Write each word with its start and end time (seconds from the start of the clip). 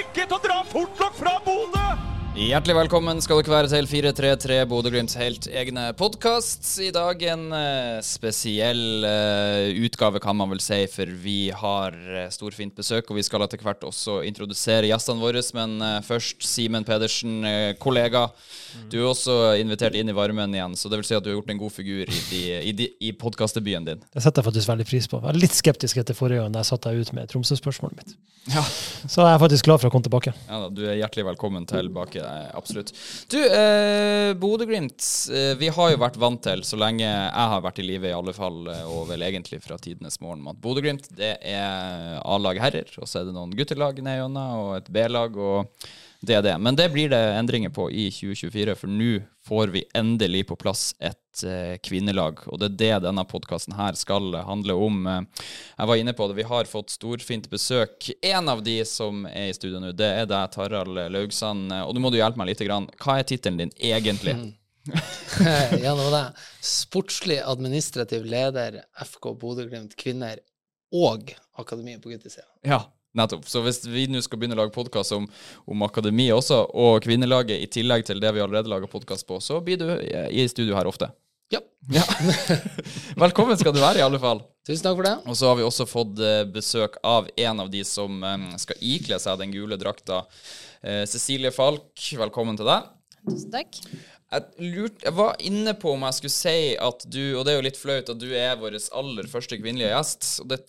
Ikke 0.00 0.26
til 0.26 0.36
å 0.36 0.42
dra 0.44 0.60
fort! 0.70 0.99
Hjertelig 2.50 2.74
velkommen 2.74 3.20
skal 3.22 3.38
dere 3.38 3.52
være 3.52 3.68
til 3.70 3.86
433 3.86 4.54
Bodø-Glimts 4.66 5.14
helt 5.20 5.46
egne 5.54 5.84
podkast. 5.94 6.64
I 6.82 6.88
dag 6.90 7.20
en 7.30 7.44
eh, 7.54 8.00
spesiell 8.02 9.04
eh, 9.06 9.76
utgave, 9.86 10.18
kan 10.18 10.34
man 10.34 10.50
vel 10.50 10.58
si, 10.64 10.80
for 10.90 11.12
vi 11.22 11.52
har 11.54 11.94
uh, 11.94 12.24
storfint 12.34 12.74
besøk. 12.74 13.06
Og 13.06 13.20
vi 13.20 13.22
skal 13.22 13.44
etter 13.46 13.62
hvert 13.62 13.86
også 13.86 14.24
introdusere 14.26 14.90
gjestene 14.90 15.22
våre. 15.22 15.44
Men 15.54 15.76
eh, 15.78 16.00
først 16.02 16.42
Simen 16.42 16.88
Pedersen, 16.88 17.36
eh, 17.46 17.76
kollega. 17.78 18.24
Du 18.90 18.98
er 18.98 19.06
også 19.12 19.36
invitert 19.60 19.94
inn 20.00 20.10
i 20.10 20.16
varmen 20.18 20.50
igjen, 20.58 20.74
så 20.74 20.90
det 20.90 20.98
vil 20.98 21.06
si 21.06 21.14
at 21.20 21.22
du 21.22 21.30
har 21.30 21.38
gjort 21.38 21.54
en 21.54 21.62
god 21.62 21.74
figur 21.76 22.10
i, 22.10 22.20
de, 22.32 22.42
i, 22.58 22.74
de, 22.82 22.90
i 22.98 23.12
podkastdebuten 23.14 23.86
din. 23.92 24.02
Det 24.10 24.24
setter 24.26 24.42
jeg 24.42 24.50
faktisk 24.50 24.72
veldig 24.74 24.90
pris 24.90 25.06
på. 25.06 25.22
Jeg 25.22 25.28
var 25.28 25.38
litt 25.38 25.54
skeptisk 25.54 26.02
etter 26.02 26.18
forrige 26.18 26.42
gang 26.42 26.58
jeg 26.58 26.72
satte 26.72 26.90
deg 26.90 27.06
ut 27.06 27.14
med 27.14 27.30
Tromsø-spørsmålet 27.30 28.02
mitt. 28.02 28.18
Ja. 28.48 28.62
Så 29.06 29.20
jeg 29.20 29.34
er 29.34 29.40
faktisk 29.42 29.66
glad 29.68 29.82
for 29.82 29.90
å 29.90 29.92
komme 29.92 30.06
tilbake. 30.06 30.32
Ja 30.48 30.62
da, 30.64 30.70
Du 30.72 30.82
er 30.86 30.96
hjertelig 30.98 31.26
velkommen 31.28 31.66
tilbake. 31.68 32.22
Eh, 32.40 32.50
Absolutt. 32.58 32.92
Du, 33.30 33.38
eh, 33.38 34.32
Bodø-Glimt. 34.40 35.04
Eh, 35.30 35.54
vi 35.60 35.70
har 35.76 35.92
jo 35.92 36.00
vært 36.02 36.18
vant 36.20 36.42
til, 36.44 36.64
så 36.66 36.78
lenge 36.80 37.04
jeg 37.04 37.48
har 37.54 37.64
vært 37.64 37.80
i 37.82 37.86
live 37.86 38.10
i 38.10 38.16
alle 38.16 38.34
fall, 38.36 38.62
eh, 38.72 38.84
og 38.88 39.08
vel 39.12 39.24
egentlig 39.26 39.62
fra 39.64 39.78
tidenes 39.78 40.20
morgen, 40.24 40.46
at 40.50 40.60
Bodø-Glimt 40.62 41.10
det 41.18 41.36
er 41.40 42.20
A-lag 42.24 42.60
herrer, 42.62 42.90
og 42.98 43.08
så 43.08 43.20
er 43.20 43.28
det 43.28 43.36
noen 43.36 43.54
guttelag 43.56 44.00
nedgjennom, 44.04 44.64
og 44.64 44.76
et 44.80 44.92
B-lag, 44.92 45.36
og 45.36 45.90
det 46.20 46.34
er 46.36 46.42
det. 46.44 46.54
Men 46.60 46.76
det 46.76 46.90
blir 46.92 47.08
det 47.08 47.20
endringer 47.38 47.72
på 47.72 47.86
i 47.90 48.10
2024, 48.12 48.74
for 48.76 48.92
nå 48.92 49.22
får 49.48 49.72
vi 49.72 49.84
endelig 49.96 50.42
på 50.50 50.56
plass 50.60 50.90
et 51.00 51.44
eh, 51.48 51.78
kvinnelag. 51.80 52.42
Og 52.52 52.60
det 52.60 52.68
er 52.68 52.76
det 52.82 53.06
denne 53.06 53.24
podkasten 53.24 53.76
her 53.78 53.96
skal 53.96 54.36
handle 54.44 54.76
om. 54.76 55.08
Jeg 55.08 55.88
var 55.88 56.00
inne 56.02 56.14
på 56.16 56.28
det, 56.28 56.36
vi 56.42 56.48
har 56.50 56.68
fått 56.68 56.92
storfint 56.92 57.48
besøk. 57.50 58.10
En 58.20 58.52
av 58.52 58.60
de 58.66 58.76
som 58.84 59.24
er 59.32 59.48
i 59.48 59.56
studio 59.56 59.80
nå, 59.80 59.94
det 59.96 60.12
er 60.20 60.28
deg, 60.28 60.52
Tarald 60.52 61.00
Laugsand. 61.14 61.72
Og 61.86 61.96
nå 61.96 62.04
må 62.04 62.12
du 62.12 62.20
hjelpe 62.20 62.42
meg 62.42 62.52
litt. 62.52 62.60
Grann. 62.60 62.90
Hva 63.00 63.16
er 63.16 63.24
tittelen 63.24 63.56
din 63.62 63.76
egentlig? 63.80 64.36
ja, 65.40 65.70
det 65.72 65.96
var 65.96 66.12
det. 66.12 66.24
Sportslig 66.60 67.40
administrativ 67.40 68.28
leder 68.28 68.82
FK 69.00 69.32
Bodø-Glimt 69.40 69.96
kvinner 69.96 70.40
og 70.92 71.32
Akademiet 71.60 72.02
på 72.02 72.12
guttesida. 72.12 72.44
Ja, 72.66 72.82
nettopp. 73.16 73.48
Så 73.50 73.62
hvis 73.64 73.82
vi 73.88 74.06
nå 74.10 74.22
skal 74.24 74.40
begynne 74.40 74.58
å 74.58 74.62
lage 74.62 74.74
podkast 74.74 75.16
om, 75.16 75.26
om 75.66 75.86
akademi 75.86 76.30
også, 76.34 76.62
og 76.74 77.00
kvinnelaget 77.06 77.62
i 77.62 77.70
tillegg 77.70 78.06
til 78.08 78.22
det 78.22 78.34
vi 78.36 78.44
allerede 78.44 78.70
lager 78.70 78.90
podkast 78.90 79.26
på, 79.28 79.40
så 79.42 79.62
blir 79.64 79.80
du 79.80 79.88
i 79.96 80.46
studio 80.50 80.78
her 80.78 80.90
ofte. 80.90 81.10
Ja. 81.50 81.60
Ja. 81.90 82.04
Velkommen 83.24 83.58
skal 83.58 83.74
du 83.74 83.80
være, 83.82 83.98
i 83.98 84.04
alle 84.06 84.20
fall. 84.22 84.44
Tusen 84.66 84.84
takk 84.84 85.00
for 85.00 85.08
det. 85.08 85.16
Og 85.26 85.38
så 85.38 85.48
har 85.50 85.58
vi 85.58 85.66
også 85.66 85.86
fått 85.90 86.20
eh, 86.22 86.44
besøk 86.46 87.00
av 87.06 87.26
en 87.34 87.62
av 87.64 87.72
de 87.72 87.80
som 87.86 88.22
eh, 88.22 88.46
skal 88.62 88.84
ikle 88.92 89.18
seg 89.18 89.40
den 89.40 89.54
gule 89.54 89.78
drakta. 89.80 90.22
Eh, 90.84 91.02
Cecilie 91.10 91.50
Falk, 91.54 91.90
velkommen 92.20 92.60
til 92.60 92.70
deg. 92.70 92.86
Tusen 93.26 93.50
takk. 93.56 93.80
Jeg, 94.30 94.46
lurt, 94.62 95.02
jeg 95.02 95.16
var 95.18 95.42
inne 95.42 95.74
på 95.74 95.96
om 95.96 96.06
jeg 96.06 96.20
skulle 96.20 96.36
si 96.36 96.58
at 96.78 97.02
du, 97.10 97.22
og 97.34 97.42
det 97.42 97.52
er 97.52 97.58
jo 97.58 97.66
litt 97.66 97.80
flaut, 97.80 98.12
at 98.14 98.22
du 98.22 98.28
er 98.30 98.60
vår 98.60 98.78
aller 99.00 99.30
første 99.32 99.58
kvinnelige 99.58 99.90
gjest. 99.90 100.28
og 100.44 100.52
det 100.52 100.60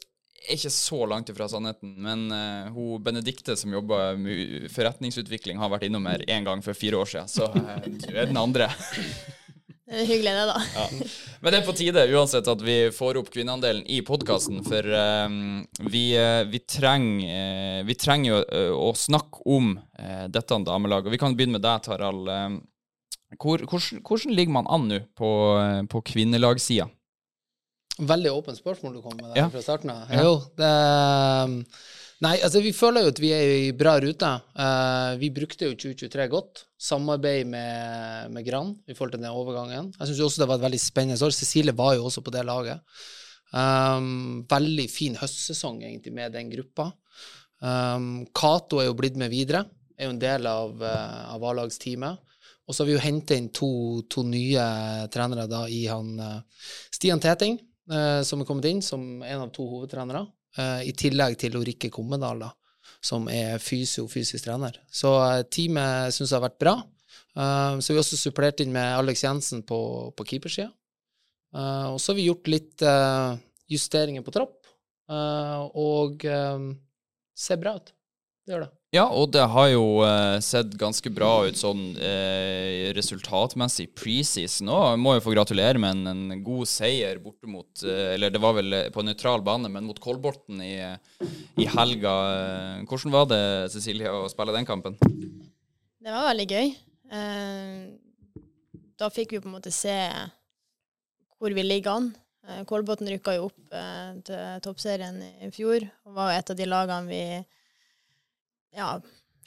er 0.42 0.58
ikke 0.58 0.74
så 0.74 1.04
langt 1.10 1.30
ifra 1.32 1.48
sannheten, 1.50 1.94
men 2.02 2.26
uh, 2.34 2.72
hun 2.74 3.04
Benedikte 3.06 3.56
som 3.60 3.74
jobber 3.74 4.18
med 4.20 4.70
forretningsutvikling, 4.74 5.60
har 5.62 5.72
vært 5.74 5.86
innom 5.88 6.08
her 6.10 6.24
én 6.28 6.48
gang 6.48 6.64
for 6.66 6.78
fire 6.78 7.02
år 7.02 7.12
siden, 7.14 7.30
så 7.32 7.52
uh, 7.54 7.78
du 7.86 8.12
er 8.16 8.32
den 8.32 8.42
andre. 8.42 8.72
Det 9.92 10.06
er 10.06 10.08
hyggelig, 10.08 10.32
det, 10.32 10.44
da. 10.48 10.60
Ja. 10.80 11.08
Men 11.44 11.52
det 11.52 11.58
er 11.58 11.66
på 11.68 11.74
tide 11.76 12.04
uansett 12.16 12.48
at 12.48 12.62
vi 12.64 12.76
får 12.96 13.18
opp 13.20 13.28
kvinneandelen 13.34 13.82
i 13.92 13.98
podkasten, 14.08 14.62
for 14.64 14.88
uh, 14.88 15.34
vi, 15.92 16.04
vi 16.48 16.62
trenger 16.64 17.84
Vi 17.84 17.98
trenger 18.00 18.32
jo 18.32 18.78
å 18.78 18.94
snakke 18.96 19.44
om 19.52 19.74
dette 20.32 20.62
damelaget. 20.64 21.10
Og 21.10 21.16
vi 21.18 21.20
kan 21.20 21.36
begynne 21.36 21.58
med 21.58 21.66
deg, 21.66 21.84
Tarald. 21.84 22.32
Hvor, 23.36 23.66
hvordan, 23.68 24.00
hvordan 24.08 24.38
ligger 24.38 24.56
man 24.62 24.72
an 24.72 24.88
nå 24.94 25.02
på, 25.18 25.34
på 25.92 26.04
kvinnelagssida? 26.14 26.88
Veldig 28.00 28.32
åpent 28.32 28.58
spørsmål 28.60 28.94
du 28.96 29.02
kom 29.04 29.18
med 29.18 29.32
der 29.32 29.44
Ja. 29.44 29.50
fra 29.50 29.62
starten 29.62 29.92
av. 29.92 30.10
Ja. 30.10 30.24
Jo, 30.24 30.36
det 30.58 31.66
Nei, 32.22 32.36
altså 32.46 32.62
vi 32.62 32.70
føler 32.72 33.02
jo 33.02 33.10
at 33.10 33.20
vi 33.20 33.32
er 33.34 33.52
i 33.64 33.72
bra 33.74 33.96
rute. 33.98 34.28
Uh, 34.54 35.18
vi 35.18 35.32
brukte 35.34 35.66
jo 35.66 35.74
2023 35.74 36.28
godt. 36.30 36.66
Samarbeid 36.78 37.48
med, 37.50 38.30
med 38.30 38.46
Gran 38.46 38.76
i 38.86 38.94
forhold 38.94 39.16
til 39.16 39.24
den 39.24 39.32
overgangen. 39.34 39.88
Jeg 39.98 40.08
syns 40.12 40.22
også 40.28 40.44
det 40.44 40.48
var 40.52 40.60
et 40.60 40.66
veldig 40.68 40.82
spennende 40.84 41.18
år. 41.26 41.34
Cecilie 41.34 41.74
var 41.74 41.96
jo 41.98 42.06
også 42.06 42.22
på 42.22 42.34
det 42.36 42.44
laget. 42.46 42.78
Um, 43.52 44.46
veldig 44.46 44.86
fin 44.94 45.18
høstsesong 45.18 45.82
egentlig 45.82 46.14
med 46.14 46.38
den 46.38 46.54
gruppa. 46.54 46.92
Um, 47.58 48.28
Cato 48.38 48.78
er 48.78 48.92
jo 48.92 49.00
blitt 49.02 49.18
med 49.18 49.34
videre, 49.34 49.66
er 49.98 50.06
jo 50.06 50.14
en 50.14 50.22
del 50.22 50.46
av, 50.46 50.78
uh, 50.78 51.34
av 51.34 51.44
A-lagsteamet. 51.50 52.22
Og 52.70 52.76
så 52.78 52.84
har 52.84 52.92
vi 52.92 52.96
jo 53.00 53.02
henta 53.04 53.34
inn 53.36 53.50
to, 53.50 53.72
to 54.14 54.22
nye 54.30 54.62
trenere 55.12 55.50
da 55.50 55.66
i 55.66 55.88
han 55.90 56.14
uh, 56.22 56.38
Stian 56.94 57.20
Teting, 57.22 57.58
som 58.26 58.42
er 58.42 58.48
kommet 58.48 58.68
inn 58.70 58.82
som 58.86 59.02
en 59.24 59.44
av 59.46 59.52
to 59.56 59.66
hovedtrenere, 59.68 60.26
uh, 60.58 60.82
i 60.86 60.94
tillegg 60.98 61.38
til 61.42 61.58
Rikke 61.60 61.92
Kommedal, 61.94 62.44
da, 62.46 62.52
som 63.04 63.28
er 63.32 63.62
fysio, 63.64 64.08
fysisk 64.12 64.46
trener. 64.46 64.78
Så 64.92 65.14
uh, 65.20 65.42
teamet 65.52 66.16
syns 66.16 66.32
jeg 66.32 66.38
har 66.38 66.48
vært 66.50 66.60
bra. 66.62 66.76
så 67.36 67.80
så 67.82 67.94
har 67.94 68.00
også 68.02 68.18
supplert 68.20 68.60
inn 68.60 68.74
med 68.74 68.98
Alex 68.98 69.24
Jensen 69.24 69.64
på, 69.64 70.12
på 70.16 70.26
keepersida. 70.28 70.72
Og 71.92 72.00
så 72.00 72.12
har 72.12 72.18
vi 72.18 72.28
gjort 72.28 72.48
litt 72.48 72.84
justeringer 73.72 74.24
på 74.24 74.34
tropp, 74.36 74.68
og 75.08 76.24
ser 77.36 77.60
bra 77.60 77.76
ut. 77.80 77.92
Det 78.44 78.56
gjør 78.56 78.66
det. 78.66 78.72
Ja, 78.92 79.06
og 79.08 79.30
det 79.32 79.46
har 79.48 79.70
jo 79.72 80.02
eh, 80.04 80.42
sett 80.44 80.74
ganske 80.76 81.08
bra 81.16 81.46
ut 81.48 81.56
sånn 81.56 81.94
eh, 81.96 82.90
resultatmessig 82.92 83.86
preseason 83.96 84.68
òg. 84.68 84.82
Jeg 84.90 85.00
må 85.00 85.14
jo 85.16 85.22
få 85.24 85.32
gratulere 85.32 85.80
med 85.80 85.96
en, 85.96 86.26
en 86.34 86.42
god 86.44 86.68
seier 86.68 87.22
borte 87.24 87.48
mot 87.48 87.86
eh, 87.88 88.10
Eller 88.18 88.34
det 88.36 88.42
var 88.44 88.58
vel 88.58 88.76
på 88.92 89.00
en 89.00 89.08
nøytral 89.08 89.46
bane, 89.48 89.72
men 89.72 89.88
mot 89.88 90.02
Kolbotn 90.04 90.60
i, 90.66 90.74
i 91.64 91.70
helga. 91.72 92.16
Eh, 92.34 92.82
Hvordan 92.84 93.16
var 93.16 93.30
det, 93.32 93.40
Cecilie, 93.72 94.12
å 94.12 94.28
spille 94.34 94.58
den 94.58 94.68
kampen? 94.68 95.00
Det 95.00 96.12
var 96.12 96.28
veldig 96.34 96.50
gøy. 96.52 96.76
Eh, 97.16 97.80
da 99.00 99.08
fikk 99.16 99.38
vi 99.38 99.42
på 99.46 99.48
en 99.54 99.56
måte 99.56 99.72
se 99.72 99.96
hvor 101.40 101.56
vi 101.56 101.64
ligger 101.64 101.96
an. 101.96 102.12
Eh, 102.44 102.66
Kolbotn 102.68 103.08
rykka 103.08 103.40
jo 103.40 103.48
opp 103.54 103.72
eh, 103.72 104.20
til 104.28 104.62
toppserien 104.68 105.24
i 105.48 105.54
fjor, 105.56 105.88
og 106.04 106.20
var 106.20 106.36
et 106.36 106.52
av 106.52 106.60
de 106.60 106.68
lagene 106.68 107.08
vi 107.08 107.24
ja, 108.76 108.94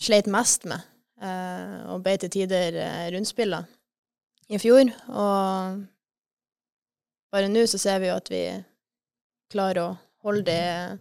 sleit 0.00 0.28
mest 0.30 0.66
med. 0.68 0.84
Eh, 1.24 1.80
og 1.92 2.02
ble 2.04 2.16
til 2.20 2.32
tider 2.32 2.76
eh, 2.82 3.08
rundspilla 3.14 3.62
i 4.50 4.60
fjor. 4.60 4.90
Og 5.08 5.82
bare 7.34 7.50
nå 7.50 7.64
så 7.70 7.80
ser 7.80 8.02
vi 8.02 8.10
jo 8.10 8.18
at 8.18 8.30
vi 8.32 8.44
klarer 9.54 9.82
å 9.84 9.96
holde 10.24 10.44
det 10.48 10.98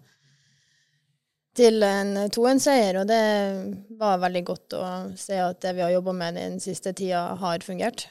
til 1.57 1.85
en 1.85 2.15
2-1-seier, 2.33 2.97
og 2.97 3.09
det 3.09 3.23
var 3.99 4.21
veldig 4.23 4.41
godt 4.47 4.73
å 4.73 4.85
se 5.19 5.37
at 5.37 5.59
det 5.61 5.75
vi 5.77 5.83
har 5.85 5.93
jobba 5.93 6.15
med 6.17 6.39
den 6.39 6.57
siste 6.63 6.95
tida, 6.97 7.35
har 7.37 7.65
fungert. 7.65 8.07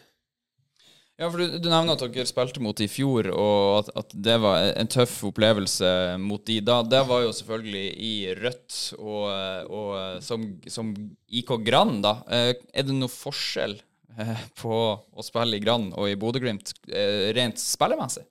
Ja, 1.20 1.28
for 1.28 1.38
du, 1.42 1.58
du 1.60 1.68
nevner 1.68 1.92
at 1.92 2.02
dere 2.08 2.24
spilte 2.26 2.62
mot 2.64 2.80
i 2.80 2.88
fjor, 2.90 3.28
og 3.36 3.82
at, 3.82 3.90
at 4.00 4.14
det 4.26 4.38
var 4.42 4.64
en 4.80 4.88
tøff 4.90 5.18
opplevelse 5.28 5.90
mot 6.18 6.40
de 6.48 6.56
da. 6.64 6.80
Det 6.88 7.02
var 7.06 7.26
jo 7.26 7.34
selvfølgelig 7.36 7.84
i 8.00 8.12
rødt, 8.40 8.78
og, 8.96 9.26
og 9.68 10.22
som, 10.24 10.46
som 10.72 10.94
IK 11.28 11.52
Grand, 11.66 12.00
da. 12.04 12.14
Eh, 12.32 12.52
Er 12.72 12.88
det 12.88 12.96
noe 12.96 13.12
forskjell 13.12 13.76
eh, 14.16 14.44
på 14.58 14.74
å 14.96 15.24
spille 15.26 15.60
i 15.60 15.62
Grand 15.62 15.92
og 15.92 16.08
i 16.08 16.16
Bodø-Glimt 16.18 16.72
eh, 16.88 17.28
rent 17.36 17.60
spillemessig? 17.60 18.24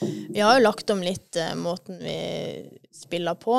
Vi 0.00 0.40
har 0.44 0.56
jo 0.56 0.64
lagt 0.64 0.92
om 0.92 1.02
litt 1.02 1.36
måten 1.56 1.98
vi 2.04 2.16
spiller 2.94 3.34
på. 3.40 3.54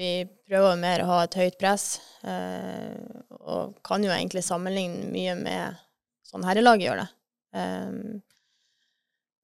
Vi 0.00 0.12
prøver 0.48 0.78
mer 0.80 1.02
å 1.04 1.08
ha 1.10 1.18
et 1.26 1.36
høyt 1.36 1.58
press, 1.60 1.98
og 2.24 3.74
kan 3.84 4.06
jo 4.06 4.08
egentlig 4.14 4.40
sammenligne 4.46 5.10
mye 5.12 5.34
med 5.36 5.82
sånn 6.30 6.46
herrelaget 6.46 6.86
gjør 6.88 7.00
det. 7.02 7.08
Um, 7.50 8.20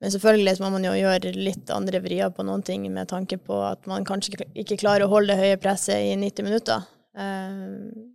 men 0.02 0.12
selvfølgelig 0.12 0.60
må 0.60 0.70
man 0.74 0.84
jo 0.84 0.92
gjøre 0.94 1.32
litt 1.34 1.70
andre 1.72 2.02
vrier 2.04 2.32
på 2.34 2.44
noen 2.46 2.62
ting 2.66 2.84
med 2.92 3.08
tanke 3.10 3.38
på 3.42 3.56
at 3.64 3.86
man 3.90 4.04
kanskje 4.04 4.36
ikke- 4.54 4.78
klarer 4.82 5.06
å 5.06 5.12
holde 5.12 5.32
det 5.32 5.40
høye 5.40 5.60
presset 5.62 6.04
i 6.04 6.14
90 6.20 6.44
minutter. 6.44 6.84
Um, 7.14 8.12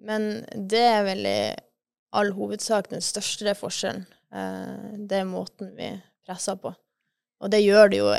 men 0.00 0.44
det 0.54 0.84
er 0.84 1.02
vel 1.04 1.26
i 1.26 1.40
all 2.16 2.32
hovedsak 2.32 2.88
den 2.88 3.04
største 3.04 3.54
forskjellen. 3.54 4.06
Uh, 4.32 4.96
det 5.08 5.20
er 5.20 5.28
måten 5.28 5.74
vi 5.76 5.92
presser 6.26 6.56
på. 6.56 6.74
Og 7.40 7.50
det 7.50 7.62
gjør 7.62 7.90
det 7.90 7.98
jo 7.98 8.12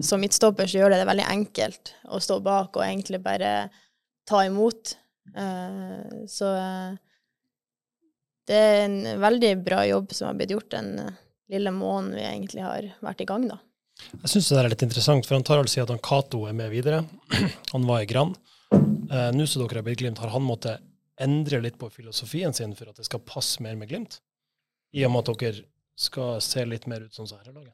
Som 0.00 0.20
midtstopper 0.20 0.66
så 0.66 0.78
gjør 0.78 0.90
det 0.90 0.98
det 1.00 1.08
veldig 1.08 1.30
enkelt 1.30 1.94
å 2.12 2.18
stå 2.20 2.42
bak 2.44 2.76
og 2.76 2.82
egentlig 2.84 3.22
bare 3.22 3.70
ta 4.26 4.42
imot. 4.44 4.96
Uh, 5.32 6.26
så 6.28 6.50
eh, 6.52 6.96
det 8.46 8.56
er 8.56 8.82
en 8.86 8.98
veldig 9.22 9.52
bra 9.66 9.82
jobb 9.86 10.12
som 10.14 10.28
har 10.30 10.36
blitt 10.38 10.52
gjort 10.54 10.70
den 10.74 10.92
eh, 11.02 11.14
lille 11.52 11.72
måneden 11.74 12.16
vi 12.18 12.26
egentlig 12.26 12.64
har 12.66 12.90
vært 13.04 13.22
i 13.22 13.28
gang, 13.28 13.46
da. 13.50 13.60
Jeg 13.96 14.28
syns 14.34 14.50
det 14.52 14.58
er 14.60 14.68
litt 14.70 14.84
interessant, 14.84 15.26
for 15.26 15.38
han 15.38 15.46
tar 15.46 15.62
altså 15.62 15.82
at 15.82 15.92
han 15.94 16.02
Cato 16.04 16.42
er 16.48 16.56
med 16.56 16.70
videre. 16.74 17.04
Han 17.72 17.86
var 17.88 18.02
i 18.04 18.08
Gran. 18.10 18.34
Eh, 18.72 19.30
Nå 19.32 19.46
som 19.48 19.62
dere 19.62 19.80
har 19.80 19.86
blitt 19.86 20.02
Glimt, 20.02 20.20
har 20.20 20.32
han 20.34 20.44
måttet 20.44 20.82
endre 21.22 21.62
litt 21.64 21.78
på 21.80 21.88
filosofien 21.90 22.52
sin 22.54 22.74
for 22.76 22.90
at 22.90 22.98
det 23.00 23.06
skal 23.08 23.22
passe 23.24 23.62
mer 23.64 23.76
med 23.78 23.88
Glimt? 23.88 24.18
I 24.92 25.06
og 25.06 25.14
med 25.14 25.24
at 25.24 25.40
dere 25.40 25.64
skal 25.96 26.42
se 26.44 26.64
litt 26.68 26.84
mer 26.90 27.06
ut 27.06 27.16
sånn 27.16 27.28
som 27.28 27.40
herrelaget? 27.40 27.72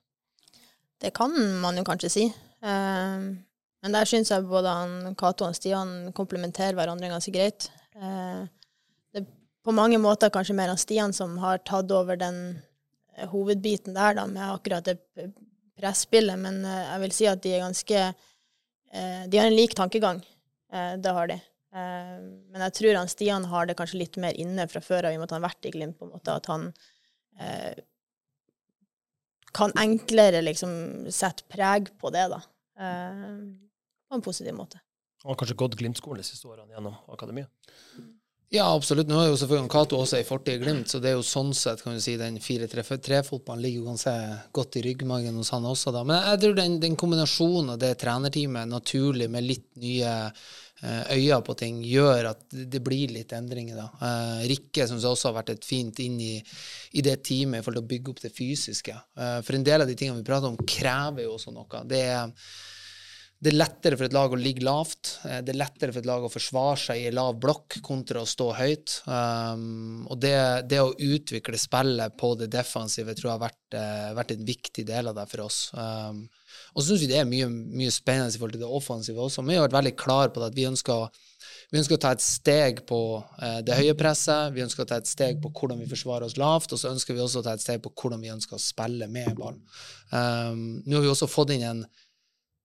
Det 1.03 1.11
kan 1.17 1.35
man 1.61 1.79
jo 1.81 1.85
kanskje 1.87 2.13
si. 2.13 2.25
Eh, 2.63 3.25
men 3.83 3.97
der 3.97 4.07
syns 4.07 4.31
jeg 4.31 4.47
både 4.47 4.71
han 4.79 5.17
Cato 5.19 5.49
og 5.49 5.57
Stian 5.59 6.13
komplementerer 6.15 6.77
hverandre 6.79 7.11
ganske 7.11 7.35
greit. 7.35 7.67
Eh, 7.99 8.45
det 9.13 9.27
på 9.63 9.75
mange 9.75 9.99
måter 10.03 10.33
kanskje 10.33 10.57
mer 10.59 10.73
han 10.73 10.81
Stian 10.81 11.15
som 11.15 11.37
har 11.43 11.63
tatt 11.67 11.91
over 11.95 12.19
den 12.19 12.41
eh, 13.17 13.29
hovedbiten 13.31 13.95
der, 13.95 14.17
da, 14.19 14.27
med 14.27 14.43
akkurat 14.49 14.89
det 14.89 14.99
presspillet. 15.79 16.39
Men 16.39 16.65
eh, 16.67 16.83
jeg 16.89 17.05
vil 17.05 17.17
si 17.17 17.31
at 17.31 17.43
de 17.45 17.55
er 17.55 17.65
ganske 17.65 18.03
eh, 18.03 19.23
De 19.31 19.39
har 19.41 19.49
en 19.49 19.57
lik 19.57 19.77
tankegang. 19.79 20.23
Det 20.73 21.11
har 21.13 21.27
de. 21.29 21.35
Men 21.69 22.63
jeg 22.65 22.73
tror 22.79 22.97
han 22.97 23.11
Stian 23.13 23.45
har 23.51 23.67
det 23.69 23.75
kanskje 23.77 23.99
litt 24.01 24.15
mer 24.17 24.33
inne 24.41 24.65
fra 24.73 24.81
før 24.81 25.05
av, 25.05 25.13
i 25.13 25.19
og 25.19 25.21
med 25.21 25.27
at 25.27 25.35
han 25.35 25.43
har 25.43 25.51
vært 25.51 25.67
i 25.69 25.73
Glimt, 25.75 25.99
på 25.99 26.07
en 26.07 26.15
måte, 26.15 26.33
at 26.33 26.49
han 26.49 26.71
kan 29.53 29.75
enklere 29.77 30.41
liksom 30.47 30.73
sette 31.13 31.45
preg 31.53 31.91
på 32.01 32.09
det, 32.17 32.25
da. 32.33 32.41
På 32.81 34.17
en 34.17 34.25
positiv 34.25 34.57
måte. 34.57 34.81
Han 35.27 35.35
har 35.35 35.43
kanskje 35.43 35.59
gått 35.61 35.77
Glimt-skolen 35.83 36.25
de 36.25 36.31
siste 36.31 36.49
årene 36.49 36.73
gjennom 36.73 36.97
akademiet? 37.13 37.53
Ja, 38.53 38.67
absolutt. 38.77 39.09
Nå 39.09 39.17
er 39.17 39.31
jo 39.31 39.37
selvfølgelig 39.41 39.71
Cato 39.73 39.97
også 40.03 40.19
ei 40.19 40.25
fortid 40.29 40.59
i 40.59 40.61
Glimt, 40.61 40.91
så 40.93 40.99
det 41.01 41.09
er 41.09 41.15
jo 41.17 41.25
sånn 41.25 41.55
sett 41.57 41.81
kan 41.81 41.95
du 41.97 42.03
si, 42.05 42.19
den 42.21 42.35
4-3-fotballen 42.37 43.63
ligger 43.65 43.81
jo 43.81 43.87
ganske 43.87 44.13
godt 44.53 44.77
i 44.77 44.83
ryggmargen 44.85 45.39
hos 45.41 45.55
han 45.55 45.65
også. 45.71 45.89
da. 45.95 46.03
Men 46.05 46.21
jeg 46.35 46.43
tror 46.43 46.59
den, 46.59 46.75
den 46.83 46.99
kombinasjonen 47.01 47.73
av 47.73 47.79
det 47.81 47.95
trenerteamet, 48.03 48.69
naturlig 48.69 49.31
med 49.33 49.47
litt 49.47 49.65
nye 49.81 50.11
eh, 50.29 51.15
øyne 51.17 51.39
på 51.47 51.57
ting, 51.63 51.79
gjør 51.89 52.29
at 52.35 52.45
det, 52.53 52.67
det 52.75 52.83
blir 52.85 53.15
litt 53.17 53.33
endringer. 53.39 53.79
da. 53.81 53.89
Eh, 54.05 54.45
Rikke 54.53 54.85
syns 54.85 55.07
jeg 55.09 55.17
også 55.17 55.31
har 55.31 55.39
vært 55.39 55.55
et 55.55 55.65
fint 55.65 56.05
inn 56.05 56.21
i, 56.21 56.35
i 56.93 57.07
det 57.09 57.23
teamet 57.25 57.63
i 57.63 57.65
forhold 57.65 57.81
til 57.81 57.87
å 57.87 57.93
bygge 57.95 58.13
opp 58.13 58.21
det 58.27 58.35
fysiske. 58.37 58.99
Eh, 59.17 59.39
for 59.47 59.57
en 59.57 59.65
del 59.65 59.87
av 59.87 59.89
de 59.89 59.97
tingene 59.97 60.21
vi 60.21 60.29
prater 60.29 60.53
om, 60.53 60.61
krever 60.61 61.25
jo 61.25 61.39
også 61.39 61.57
noe. 61.57 61.87
Det 61.89 62.05
er 62.05 62.37
det 63.43 63.51
er 63.51 63.57
lettere 63.57 63.97
for 63.99 64.07
et 64.07 64.15
lag 64.15 64.31
å 64.31 64.39
ligge 64.39 64.63
lavt. 64.63 65.17
eh, 65.27 65.41
Det 65.43 65.51
er 65.51 65.59
lettere 65.59 65.91
for 65.91 65.99
et 65.99 66.07
lag 66.07 66.23
å 66.23 66.31
forsvare 66.31 66.77
seg 66.79 67.01
i 67.03 67.11
lav 67.11 67.41
blokk 67.43 67.81
kontra 67.83 68.23
å 68.23 68.29
stå 68.29 68.53
høyt. 68.55 69.01
Um, 69.07 70.07
og 70.07 70.21
det, 70.23 70.37
det 70.71 70.79
å 70.79 70.93
utvikle 70.95 71.59
spillet 71.59 72.15
på 72.17 72.37
det 72.39 72.53
defensive 72.53 73.17
tror 73.19 73.33
jeg 73.33 73.35
har 73.35 73.43
vært, 73.43 73.75
uh, 73.75 74.13
vært 74.15 74.37
en 74.37 74.47
viktig 74.47 74.85
del 74.87 75.11
av 75.11 75.19
det 75.19 75.27
for 75.33 75.43
oss. 75.49 75.59
Um, 75.75 76.29
og 76.77 76.85
så 76.85 76.93
syns 76.93 77.03
vi 77.03 77.11
det 77.11 77.19
er 77.19 77.27
mye, 77.27 77.49
mye 77.51 77.91
spennende 77.91 78.31
i 78.31 78.39
forhold 78.39 78.55
til 78.55 78.63
det 78.63 78.77
offensive 78.79 79.27
også. 79.27 79.43
Vi 79.49 79.59
har 79.59 79.67
vært 79.67 79.81
veldig 79.81 79.95
klare 79.99 80.31
på 80.31 80.39
det 80.39 80.53
at 80.53 80.61
vi 80.61 80.69
ønsker, 80.69 81.25
vi 81.73 81.81
ønsker 81.81 81.99
å 81.99 82.03
ta 82.05 82.13
et 82.15 82.23
steg 82.23 82.85
på 82.87 83.01
uh, 83.25 83.59
det 83.67 83.81
høye 83.81 83.97
presset. 83.99 84.55
Vi 84.55 84.63
ønsker 84.63 84.87
å 84.87 84.91
ta 84.93 85.01
et 85.03 85.11
steg 85.11 85.43
på 85.43 85.51
hvordan 85.51 85.83
vi 85.83 85.91
forsvarer 85.91 86.29
oss 86.29 86.39
lavt, 86.39 86.77
og 86.77 86.79
så 86.79 86.95
ønsker 86.95 87.19
vi 87.19 87.27
også 87.27 87.43
å 87.43 87.49
ta 87.49 87.57
et 87.59 87.67
steg 87.67 87.83
på 87.83 87.91
hvordan 87.91 88.23
vi 88.23 88.31
ønsker 88.37 88.55
å 88.55 88.63
spille 88.63 89.11
med 89.11 89.35
ballen. 89.35 89.59
Um, 90.15 90.79
nå 90.87 91.01
har 91.01 91.09
vi 91.09 91.11
også 91.11 91.27
fått 91.27 91.57
inn 91.57 91.67
en 91.67 91.85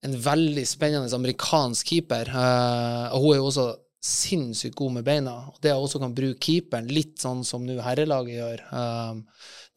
en 0.05 0.15
veldig 0.21 0.63
spennende 0.67 1.15
amerikansk 1.15 1.93
keeper. 1.93 2.29
Uh, 2.33 3.13
og 3.15 3.23
hun 3.23 3.33
er 3.33 3.39
jo 3.39 3.49
også 3.49 3.67
sinnssykt 4.07 4.77
god 4.77 4.97
med 4.99 5.07
beina. 5.07 5.35
Og 5.51 5.61
det 5.63 5.73
å 5.73 5.83
også 5.83 6.01
kan 6.01 6.15
bruke 6.15 6.39
keeperen 6.43 6.89
litt 6.91 7.17
sånn 7.21 7.43
som 7.47 7.65
nå 7.65 7.79
herrelaget 7.83 8.37
gjør. 8.37 8.65
um, 8.71 9.23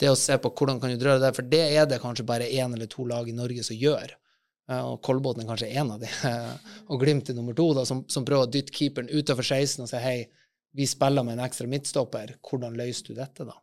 det 0.01 0.09
å 0.09 0.17
se 0.17 0.37
på 0.41 0.53
hvordan 0.57 0.81
kan 0.81 0.93
du 0.97 1.05
røre 1.05 1.21
det, 1.21 1.35
for 1.37 1.45
det 1.45 1.63
er 1.77 1.89
det 1.89 2.01
kanskje 2.01 2.25
bare 2.29 2.49
én 2.49 2.73
eller 2.73 2.89
to 2.89 3.05
lag 3.09 3.29
i 3.29 3.37
Norge 3.37 3.65
som 3.67 3.77
gjør. 3.77 4.15
Uh, 4.71 4.93
og 4.93 5.01
Kolbotn 5.05 5.43
er 5.43 5.49
kanskje 5.49 5.73
én 5.73 5.91
av 5.93 6.03
de, 6.03 6.11
og 6.91 7.01
Glimt 7.03 7.33
er 7.33 7.37
nummer 7.37 7.57
to, 7.57 7.71
da, 7.77 7.87
som, 7.89 8.05
som 8.13 8.27
prøver 8.29 8.49
å 8.49 8.53
dytte 8.53 8.77
keeperen 8.77 9.11
utover 9.13 9.45
16 9.45 9.85
og 9.85 9.91
si 9.91 10.01
hei, 10.05 10.21
vi 10.77 10.87
spiller 10.87 11.27
med 11.27 11.37
en 11.37 11.45
ekstra 11.49 11.67
midtstopper, 11.67 12.37
hvordan 12.47 12.77
løser 12.79 13.11
du 13.11 13.17
dette, 13.19 13.49
da? 13.49 13.57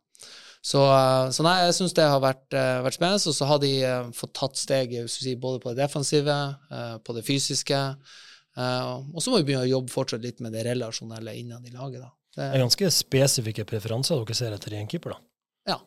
Så, 0.64 0.82
eh, 0.82 1.30
så 1.34 1.44
nei, 1.46 1.54
jeg 1.66 1.76
syns 1.76 1.94
det 1.96 2.06
har 2.10 2.20
vært, 2.22 2.46
eh, 2.52 2.80
vært 2.84 2.98
spennende. 2.98 3.30
Og 3.30 3.36
så 3.36 3.48
har 3.48 3.60
de 3.62 3.72
eh, 3.86 4.10
fått 4.16 4.34
tatt 4.36 4.60
steg 4.60 4.94
si, 5.10 5.34
både 5.40 5.62
på 5.62 5.72
det 5.72 5.82
defensive, 5.84 6.38
på 7.04 7.16
det 7.16 7.24
fysiske. 7.26 7.80
og 8.58 9.22
så 9.22 9.30
må 9.30 9.38
vi 9.38 9.44
begynne 9.48 9.66
å 9.68 9.70
jobbe 9.70 9.92
fortsatt 9.92 10.22
litt 10.22 10.40
med 10.42 10.52
det 10.52 10.64
relasjonelle 10.66 11.36
innad 11.38 11.66
i 11.66 11.74
laget. 11.74 12.02
da. 12.02 12.10
Det 12.34 12.46
er 12.54 12.62
ganske 12.64 12.90
spesifikke 12.90 13.64
preferanser 13.66 14.18
dere 14.18 14.34
ser 14.34 14.54
etter 14.54 14.74
i 14.74 14.80
en 14.80 14.90
keeper, 14.90 15.14
da. 15.14 15.74
ja, 15.74 15.78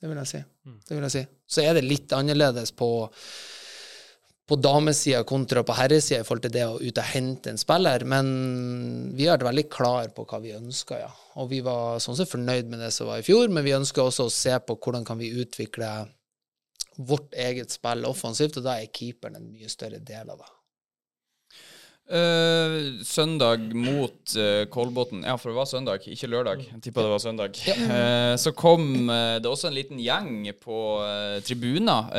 det 0.00 0.08
vil 0.08 0.20
jeg 0.22 0.30
si. 0.30 0.40
Mm. 0.66 0.78
Det 0.88 0.96
vil 0.96 1.06
jeg 1.06 1.14
si. 1.14 1.22
Så 1.46 1.62
er 1.62 1.76
det 1.76 1.84
litt 1.84 2.12
annerledes 2.16 2.72
på 2.72 2.88
på 4.52 4.56
damesida 4.60 5.22
kontra 5.24 5.62
på 5.64 5.72
herresida 5.72 6.20
i 6.20 6.24
forhold 6.28 6.42
til 6.44 6.52
det 6.52 6.64
å 6.68 6.74
ut 6.76 6.98
og 7.00 7.06
hente 7.08 7.48
en 7.48 7.60
spiller, 7.60 8.02
men 8.04 8.26
vi 9.16 9.24
har 9.24 9.38
vært 9.38 9.46
veldig 9.48 9.64
klar 9.72 10.10
på 10.12 10.26
hva 10.28 10.40
vi 10.42 10.52
ønsker, 10.52 10.98
ja. 11.06 11.08
Og 11.40 11.48
vi 11.48 11.62
var 11.64 12.02
sånn 12.04 12.18
sett 12.18 12.28
fornøyd 12.28 12.68
med 12.68 12.82
det 12.84 12.90
som 12.92 13.08
var 13.08 13.22
i 13.22 13.24
fjor, 13.24 13.48
men 13.48 13.64
vi 13.64 13.72
ønsker 13.72 14.04
også 14.04 14.26
å 14.28 14.34
se 14.34 14.58
på 14.60 14.76
hvordan 14.76 15.08
kan 15.08 15.16
vi 15.16 15.32
utvikle 15.40 15.88
vårt 17.00 17.32
eget 17.32 17.72
spill 17.72 18.04
offensivt, 18.04 18.60
og 18.60 18.66
da 18.68 18.76
er 18.76 18.92
keeperen 18.92 19.40
en 19.40 19.48
mye 19.54 19.72
større 19.72 20.02
del 20.04 20.34
av 20.34 20.44
det. 20.44 20.50
Eh, 22.12 22.74
søndag 23.08 23.70
mot 23.72 24.34
uh, 24.36 24.66
Kolbotn. 24.68 25.22
Ja, 25.24 25.38
for 25.40 25.48
det 25.48 25.56
var 25.56 25.68
søndag, 25.70 26.02
ikke 26.04 26.28
lørdag. 26.28 26.60
Jeg 26.66 26.80
tippa 26.84 27.00
det 27.06 27.12
var 27.14 27.22
søndag. 27.22 27.56
Uh, 27.72 28.34
så 28.36 28.52
kom 28.52 29.08
uh, 29.08 29.38
det 29.40 29.48
også 29.48 29.70
en 29.70 29.76
liten 29.78 30.00
gjeng 30.02 30.50
på 30.60 30.80
uh, 31.00 31.38
tribuner. 31.46 32.10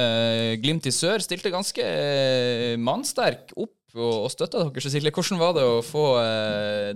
Glimt 0.63 0.87
i 0.89 0.93
sør 0.95 1.21
stilte 1.21 1.51
ganske 1.53 1.85
uh, 1.85 2.73
mannsterk 2.81 3.53
opp 3.53 3.93
og, 3.93 4.15
og 4.23 4.31
støtta 4.33 4.63
dere, 4.63 4.81
Cecilie. 4.81 5.13
Hvordan 5.13 5.37
var 5.37 5.53
det 5.59 5.67
å 5.69 5.83
få 5.85 6.07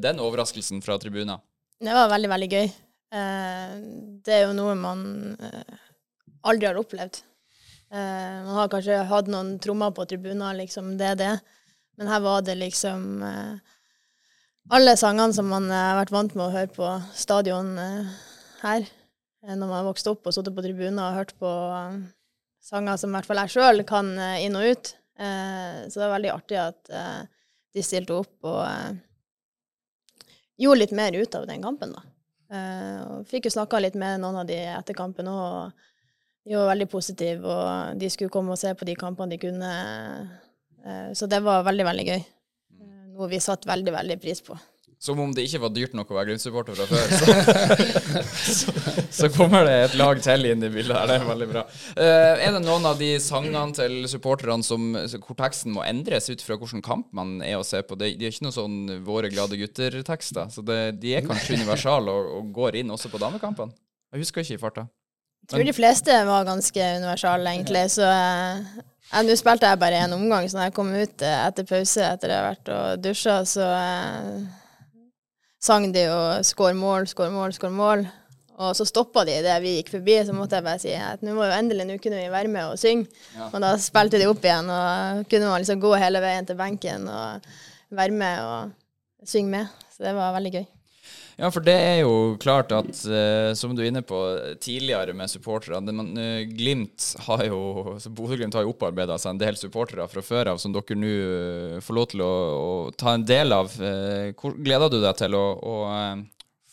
den 0.02 0.18
overraskelsen 0.24 0.82
fra 0.82 0.96
tribuner? 0.98 1.44
Det 1.78 1.94
var 1.94 2.10
veldig, 2.10 2.32
veldig 2.32 2.48
gøy. 2.50 2.72
Det 4.26 4.34
er 4.34 4.48
jo 4.48 4.56
noe 4.58 4.74
man 4.74 5.04
aldri 6.42 6.66
har 6.66 6.80
opplevd. 6.82 7.22
Man 7.94 8.58
har 8.58 8.74
kanskje 8.74 8.98
hatt 9.12 9.30
noen 9.30 9.60
trommer 9.62 9.94
på 9.94 10.08
tribuner, 10.10 10.58
liksom, 10.58 10.96
det 10.98 11.12
er 11.12 11.22
det. 11.22 11.30
Men 11.98 12.12
her 12.12 12.22
var 12.22 12.44
det 12.46 12.58
liksom 12.60 13.24
eh, 13.26 13.74
alle 14.70 14.94
sangene 15.00 15.34
som 15.34 15.50
man 15.50 15.70
eh, 15.72 15.86
har 15.90 15.98
vært 16.02 16.14
vant 16.14 16.36
med 16.38 16.46
å 16.46 16.54
høre 16.54 16.70
på 16.74 16.92
stadion 17.18 17.74
eh, 17.82 18.12
her. 18.62 18.86
Når 19.48 19.64
man 19.64 19.76
har 19.80 19.88
vokst 19.88 20.10
opp 20.12 20.28
og 20.28 20.36
sittet 20.36 20.56
på 20.56 20.64
tribuner 20.66 21.08
og 21.08 21.18
hørt 21.22 21.34
på 21.40 21.50
sanger 22.68 22.98
som 23.00 23.14
i 23.14 23.16
hvert 23.16 23.28
fall 23.30 23.40
jeg 23.46 23.54
sjøl 23.54 23.84
kan 23.88 24.10
inn 24.42 24.58
og 24.60 24.74
ut. 24.74 24.90
Så 25.16 25.94
det 25.94 26.02
var 26.02 26.16
veldig 26.18 26.32
artig 26.34 26.58
at 26.60 26.90
de 26.92 27.84
stilte 27.86 28.18
opp 28.18 28.50
og 28.50 28.98
gjorde 30.60 30.82
litt 30.82 30.96
mer 31.00 31.16
ut 31.16 31.38
av 31.38 31.46
den 31.48 31.64
kampen, 31.64 31.94
da. 31.96 32.02
Og 33.06 33.30
fikk 33.30 33.48
jo 33.48 33.54
snakka 33.56 33.80
litt 33.86 33.96
med 33.96 34.20
noen 34.26 34.42
av 34.42 34.50
de 34.50 34.58
etter 34.74 34.98
kampen 34.98 35.30
òg, 35.32 35.72
de 36.44 36.58
var 36.58 36.74
veldig 36.74 36.90
positive, 36.92 37.48
og 37.48 38.02
de 38.02 38.12
skulle 38.12 38.34
komme 38.34 38.58
og 38.58 38.60
se 38.60 38.74
på 38.76 38.90
de 38.90 38.98
kampene 39.00 39.38
de 39.38 39.40
kunne. 39.46 39.72
Eh, 40.88 41.14
så 41.14 41.28
det 41.28 41.44
var 41.44 41.68
veldig, 41.68 41.86
veldig 41.92 42.08
gøy. 42.08 42.24
Eh, 42.24 42.98
noe 43.18 43.30
vi 43.32 43.44
satte 43.44 43.70
veldig, 43.70 43.94
veldig 44.00 44.20
pris 44.24 44.44
på. 44.46 44.58
Som 45.00 45.20
om 45.22 45.30
det 45.36 45.44
ikke 45.46 45.60
var 45.62 45.70
dyrt 45.76 45.94
nok 45.94 46.10
å 46.10 46.16
være 46.16 46.32
Glimt-supporter 46.32 46.74
fra 46.74 46.88
før. 46.90 47.12
Så, 47.14 48.54
så, 48.60 48.74
så 49.14 49.30
kommer 49.36 49.68
det 49.68 49.76
et 49.84 49.98
lag 50.00 50.18
til 50.26 50.48
inn 50.50 50.66
i 50.66 50.72
bildet 50.74 50.98
her. 50.98 51.12
Det 51.12 51.18
er 51.20 51.28
veldig 51.28 51.48
bra. 51.52 51.64
Eh, 51.94 52.42
er 52.48 52.56
det 52.56 52.64
noen 52.64 52.88
av 52.90 52.98
de 52.98 53.12
sangene 53.22 53.78
til 53.78 54.08
supporterne 54.10 54.66
som, 54.66 54.88
hvor 55.22 55.38
teksten 55.38 55.76
må 55.76 55.86
endres 55.86 56.32
ut 56.32 56.42
fra 56.42 56.58
hvilken 56.58 56.82
kamp 56.86 57.12
man 57.14 57.38
er 57.46 57.60
å 57.60 57.68
se 57.68 57.84
på? 57.86 58.00
De 58.00 58.10
er 58.10 58.32
ikke 58.32 58.48
noe 58.48 58.58
sånn 58.58 58.80
Våre 59.06 59.30
glade 59.30 59.60
gutter-tekster. 59.62 60.50
Så 60.56 60.66
det, 60.66 60.80
de 61.04 61.14
er 61.20 61.28
kanskje 61.28 61.60
universale 61.62 62.18
og, 62.18 62.34
og 62.40 62.50
går 62.58 62.82
inn 62.82 62.96
også 62.96 63.14
på 63.14 63.22
damekampene? 63.22 63.78
Jeg 64.16 64.26
husker 64.26 64.42
ikke 64.42 64.58
i 64.58 64.64
farta. 64.66 64.90
Jeg 65.46 65.54
tror 65.54 65.68
de 65.70 65.78
fleste 65.78 66.16
var 66.28 66.48
ganske 66.48 66.92
universale, 66.98 67.54
egentlig, 67.54 67.86
så 67.94 68.10
ja, 69.12 69.24
Nå 69.24 69.36
spilte 69.40 69.70
jeg 69.70 69.80
bare 69.82 70.04
én 70.04 70.16
omgang, 70.16 70.48
så 70.50 70.60
når 70.60 70.70
jeg 70.70 70.78
kom 70.78 70.94
ut 70.94 71.26
eh, 71.26 71.42
etter 71.48 71.68
pause 71.68 72.06
etter 72.06 72.34
jeg 72.34 72.40
har 72.42 72.48
vært 72.52 72.72
og 72.76 73.04
dusja, 73.04 73.40
så 73.48 73.68
eh, 73.72 74.48
sang 75.64 75.90
de 75.94 76.08
jo 76.08 76.22
'skår 76.44 76.74
mål, 76.78 77.08
skår 77.12 77.32
mål, 77.34 77.56
skår 77.56 77.74
mål'. 77.74 78.08
Og 78.58 78.74
så 78.74 78.88
stoppa 78.90 79.22
de 79.26 79.36
idet 79.38 79.56
vi 79.62 79.76
gikk 79.76 79.92
forbi, 79.94 80.16
så 80.26 80.34
måtte 80.34 80.58
jeg 80.58 80.66
bare 80.66 80.82
si 80.82 80.94
at 80.98 81.22
nå 81.22 81.36
må 81.38 81.46
jo 81.46 81.58
endelig, 81.60 81.86
nå 81.86 82.00
kunne 82.02 82.18
vi 82.24 82.32
være 82.34 82.50
med 82.50 82.72
og 82.72 82.80
synge. 82.82 83.06
Ja. 83.36 83.52
Og 83.52 83.62
da 83.62 83.76
spilte 83.78 84.18
de 84.18 84.26
opp 84.26 84.42
igjen, 84.42 84.72
og 84.74 85.28
kunne 85.30 85.52
man 85.52 85.62
liksom 85.62 85.84
gå 85.84 85.92
hele 86.02 86.24
veien 86.24 86.48
til 86.50 86.58
benken 86.58 87.06
og 87.06 87.46
være 87.94 88.18
med 88.18 88.42
og 88.42 89.30
synge 89.30 89.54
med. 89.54 89.78
Så 89.94 90.10
det 90.10 90.16
var 90.18 90.34
veldig 90.34 90.56
gøy. 90.58 90.66
Ja, 91.38 91.52
for 91.54 91.62
det 91.62 91.74
er 91.78 92.00
jo 92.02 92.14
klart 92.42 92.72
at, 92.74 92.88
eh, 93.06 93.52
som 93.54 93.76
du 93.78 93.84
er 93.84 93.92
inne 93.92 94.02
på 94.02 94.18
tidligere 94.58 95.14
med 95.14 95.30
supportere 95.30 95.78
det- 95.86 95.94
eh, 96.18 96.46
Glimt 96.50 97.16
har 97.28 97.44
jo 97.46 98.00
Bodø-Glimt 98.10 98.56
har 98.56 98.64
jo 98.64 98.72
opparbeida 98.74 99.20
seg 99.20 99.36
en 99.36 99.38
del 99.38 99.54
supportere 99.56 100.08
fra 100.10 100.22
før 100.22 100.48
av, 100.48 100.58
som 100.58 100.74
dere 100.74 100.96
nå 100.98 101.12
eh, 101.76 101.80
får 101.80 101.94
lov 101.94 102.08
til 102.10 102.22
å, 102.26 102.34
å 102.58 102.92
ta 102.98 103.14
en 103.14 103.24
del 103.24 103.54
av. 103.54 103.70
Eh, 103.80 104.34
Hvor 104.34 104.58
gleder 104.58 104.90
du 104.90 105.00
deg 105.00 105.16
til 105.16 105.36
å, 105.38 105.46
å 105.62 105.76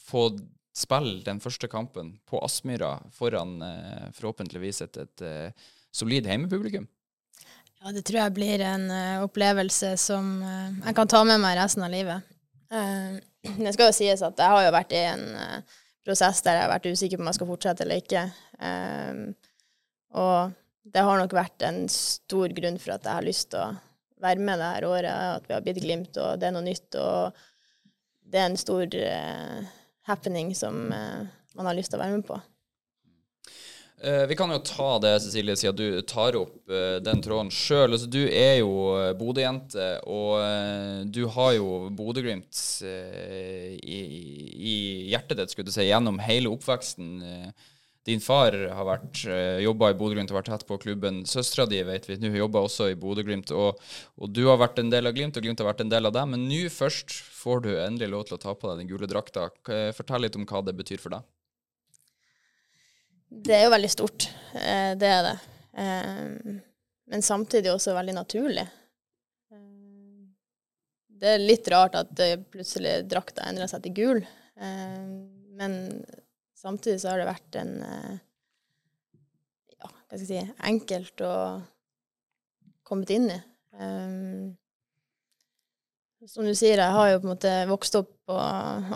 få 0.09 0.31
spille 0.75 1.23
den 1.23 1.41
første 1.41 1.69
kampen 1.69 2.19
på 2.27 2.41
Aspmyra 2.43 3.03
foran 3.13 3.61
forhåpentligvis 4.17 4.81
et, 4.81 4.97
et 4.97 5.21
eh, 5.21 5.53
solid 5.93 6.25
heimepublikum? 6.25 6.89
Ja, 7.85 7.93
det 7.93 8.07
tror 8.09 8.23
jeg 8.23 8.33
blir 8.33 8.65
en 8.65 8.89
opplevelse 9.21 9.93
som 10.01 10.41
jeg 10.41 10.95
kan 10.97 11.07
ta 11.07 11.23
med 11.23 11.39
meg 11.39 11.59
resten 11.61 11.85
av 11.85 11.93
livet. 11.93 12.23
Det 13.45 13.75
skal 13.75 13.91
jo 13.91 13.97
sies 13.97 14.23
at 14.25 14.41
jeg 14.41 14.57
har 14.57 14.67
jo 14.67 14.75
vært 14.75 14.95
i 14.97 15.03
en 15.11 15.25
eh, 15.39 15.81
prosess 16.05 16.43
der 16.45 16.59
jeg 16.59 16.67
har 16.67 16.73
vært 16.73 16.89
usikker 16.91 17.19
på 17.19 17.25
om 17.25 17.31
jeg 17.31 17.39
skal 17.39 17.51
fortsette 17.51 17.85
eller 17.85 18.03
ikke. 18.03 18.23
Um, 18.61 19.25
og 20.21 20.55
det 20.95 21.05
har 21.05 21.21
nok 21.21 21.35
vært 21.37 21.65
en 21.67 21.85
stor 21.93 22.53
grunn 22.57 22.77
for 22.81 22.97
at 22.97 23.09
jeg 23.09 23.19
har 23.19 23.27
lyst 23.27 23.51
til 23.55 23.63
å 23.63 23.73
være 24.25 24.45
med 24.45 24.61
det 24.61 24.71
her 24.77 24.87
året, 24.89 25.11
at 25.41 25.49
vi 25.49 25.57
har 25.57 25.65
blitt 25.65 25.81
Glimt, 25.83 26.17
og 26.21 26.41
det 26.41 26.49
er 26.49 26.55
noe 26.57 26.65
nytt. 26.65 26.89
Og 27.01 27.45
det 28.33 28.41
er 28.41 28.51
en 28.51 28.61
stor 28.61 28.99
uh, 29.01 29.73
happening 30.09 30.53
som 30.57 30.87
uh, 30.93 31.25
man 31.57 31.71
har 31.71 31.77
lyst 31.77 31.93
til 31.93 32.01
å 32.01 32.05
være 32.05 32.19
med 32.19 32.29
på. 32.29 32.39
Eh, 34.03 34.27
vi 34.27 34.37
kan 34.37 34.51
jo 34.51 34.59
ta 34.59 34.99
det, 34.99 35.21
Cecilie, 35.23 35.55
siden 35.57 35.77
du 35.79 36.03
tar 36.03 36.35
opp 36.37 36.71
eh, 36.71 36.99
den 37.05 37.23
tråden 37.23 37.51
sjøl. 37.55 37.95
Altså, 37.95 38.09
du 38.11 38.25
er 38.27 38.59
jo 38.59 38.73
eh, 38.99 39.13
Bodø-jente, 39.17 39.87
og 40.11 41.07
du 41.15 41.23
har 41.37 41.53
jo 41.57 41.69
Bodø-Glimt 41.95 42.59
i, 42.85 44.01
i 44.73 44.75
hjertet 45.13 45.39
ditt, 45.39 45.55
skulle 45.55 45.71
du 45.71 45.77
si, 45.77 45.87
gjennom 45.87 46.19
hele 46.25 46.51
oppveksten. 46.51 47.23
Din 48.05 48.21
far 48.21 48.53
har 48.53 48.85
vært 48.85 49.23
jobba 49.65 49.93
i 49.93 49.97
Bodø-Glimt 49.97 50.35
og 50.35 50.41
vært 50.41 50.51
tett 50.53 50.67
på 50.69 50.77
klubben. 50.83 51.23
Søstera 51.29 51.65
di 51.71 51.79
vet 51.87 52.09
vi, 52.11 52.19
nå 52.21 52.35
jobber 52.35 52.67
også 52.67 52.91
i 52.91 52.99
Bodø-Glimt. 53.01 53.55
Og, 53.57 53.81
og 54.21 54.35
du 54.35 54.43
har 54.51 54.61
vært 54.61 54.83
en 54.83 54.93
del 54.93 55.09
av 55.09 55.15
Glimt, 55.17 55.39
og 55.39 55.47
Glimt 55.47 55.63
har 55.63 55.71
vært 55.71 55.87
en 55.87 55.95
del 55.95 56.11
av 56.11 56.17
deg. 56.19 56.29
Men 56.35 56.45
nå 56.51 56.67
først 56.75 57.15
får 57.39 57.65
du 57.65 57.71
endelig 57.79 58.11
lov 58.13 58.27
til 58.29 58.37
å 58.37 58.43
ta 58.43 58.53
på 58.59 58.69
deg 58.69 58.83
den 58.83 58.91
gule 58.91 59.09
drakta. 59.09 59.49
Fortell 59.97 60.27
litt 60.27 60.37
om 60.37 60.45
hva 60.51 60.61
det 60.67 60.77
betyr 60.83 61.01
for 61.01 61.17
deg. 61.17 61.25
Det 63.43 63.57
er 63.57 63.67
jo 63.67 63.73
veldig 63.75 63.91
stort. 63.91 64.29
Eh, 64.55 64.95
det 64.99 65.11
er 65.11 65.23
det. 65.27 65.35
Eh, 65.83 66.59
men 67.11 67.23
samtidig 67.25 67.73
også 67.73 67.95
veldig 67.97 68.15
naturlig. 68.17 68.67
Eh, 69.53 70.29
det 71.21 71.33
er 71.35 71.43
litt 71.43 71.69
rart 71.73 71.99
at 71.99 72.23
plutselig 72.53 73.01
drakta 73.11 73.49
endra 73.49 73.69
seg 73.71 73.85
til 73.85 73.97
gul. 73.99 74.23
Men 74.55 75.73
samtidig 76.55 77.01
så 77.03 77.11
har 77.11 77.21
det 77.21 77.27
vært 77.27 77.57
en 77.59 77.73
ja, 79.75 79.89
hva 79.89 80.15
skal 80.15 80.21
jeg 80.21 80.29
si, 80.29 80.43
enkelt 80.71 81.25
å 81.27 81.35
kommet 82.87 83.11
inn 83.11 83.27
i. 83.35 83.39
Som 86.31 86.47
du 86.47 86.55
sier, 86.55 86.79
jeg 86.79 86.97
har 86.97 87.11
jo 87.11 87.19
på 87.19 87.27
en 87.27 87.33
måte 87.35 87.55
vokst 87.69 87.99
opp 87.99 88.13
på 88.29 88.37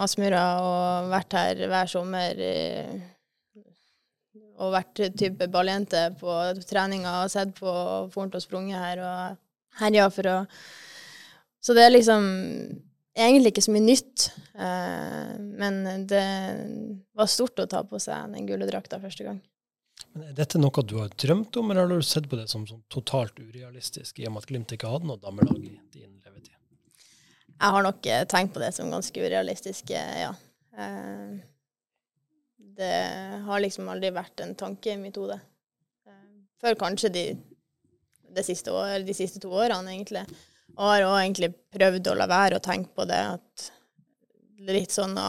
Aspmyra 0.04 0.44
og 0.62 1.10
vært 1.10 1.36
her 1.36 1.64
hver 1.68 1.90
sommer. 1.90 2.38
i 2.38 3.17
og 4.58 4.74
vært 4.74 5.02
type 5.18 5.48
balljente 5.52 6.08
på 6.20 6.34
treninga 6.68 7.22
og 7.22 7.32
sett 7.32 7.54
på 7.58 7.72
Fornt 8.14 8.36
og 8.36 8.44
sprunget 8.44 8.82
her 8.82 9.02
og 9.04 9.38
herja 9.82 10.08
for 10.12 10.30
å 10.30 10.36
Så 11.62 11.74
det 11.74 11.84
er 11.86 11.94
liksom 11.94 12.24
egentlig 13.18 13.52
ikke 13.52 13.64
så 13.66 13.74
mye 13.74 13.84
nytt. 13.84 14.28
Eh, 14.54 15.32
men 15.58 15.80
det 16.08 16.24
var 17.18 17.30
stort 17.30 17.58
å 17.58 17.68
ta 17.70 17.82
på 17.86 17.98
seg 18.02 18.34
den 18.34 18.46
gule 18.46 18.68
drakta 18.68 19.00
første 19.02 19.26
gang. 19.26 19.40
Men 20.14 20.30
er 20.30 20.36
dette 20.38 20.60
noe 20.60 20.84
du 20.86 20.96
har 21.00 21.10
drømt 21.18 21.56
om, 21.60 21.70
eller 21.70 21.86
har 21.86 22.00
du 22.00 22.06
sett 22.06 22.28
på 22.30 22.38
det 22.38 22.48
som, 22.50 22.64
som 22.68 22.80
totalt 22.92 23.38
urealistisk, 23.38 24.18
i 24.18 24.28
og 24.28 24.34
med 24.34 24.44
at 24.44 24.50
Glimt 24.50 24.74
ikke 24.74 24.90
hadde 24.90 25.10
noe 25.10 25.20
damelag 25.22 25.58
i 25.58 25.74
din 25.94 26.14
levetid? 26.24 26.54
Jeg 27.58 27.74
har 27.74 27.86
nok 27.86 28.06
eh, 28.06 28.24
tenkt 28.30 28.54
på 28.54 28.62
det 28.62 28.72
som 28.76 28.90
ganske 28.92 29.24
urealistisk, 29.24 29.92
eh, 29.98 30.24
ja. 30.24 30.32
Eh, 30.78 31.38
det 32.78 32.92
har 33.46 33.62
liksom 33.64 33.88
aldri 33.90 34.12
vært 34.14 34.44
en 34.44 34.54
tanke 34.58 34.92
i 34.92 35.00
mitt 35.00 35.18
hode. 35.18 35.38
Eh, 36.06 36.28
Før 36.62 36.78
kanskje 36.78 37.10
de, 37.14 37.24
de, 38.30 38.44
siste 38.46 38.72
år, 38.74 39.00
de 39.06 39.16
siste 39.16 39.42
to 39.42 39.50
årene, 39.50 39.96
egentlig. 39.96 40.24
Og 40.76 40.84
har 40.86 41.06
også 41.06 41.24
egentlig 41.24 41.52
prøvd 41.74 42.12
å 42.12 42.16
la 42.20 42.28
være 42.30 42.60
å 42.60 42.64
tenke 42.64 42.94
på 42.94 43.06
det. 43.08 43.20
At 43.38 43.68
det 44.58 44.72
er 44.72 44.80
litt 44.80 44.94
sånn 44.94 45.16
å 45.18 45.28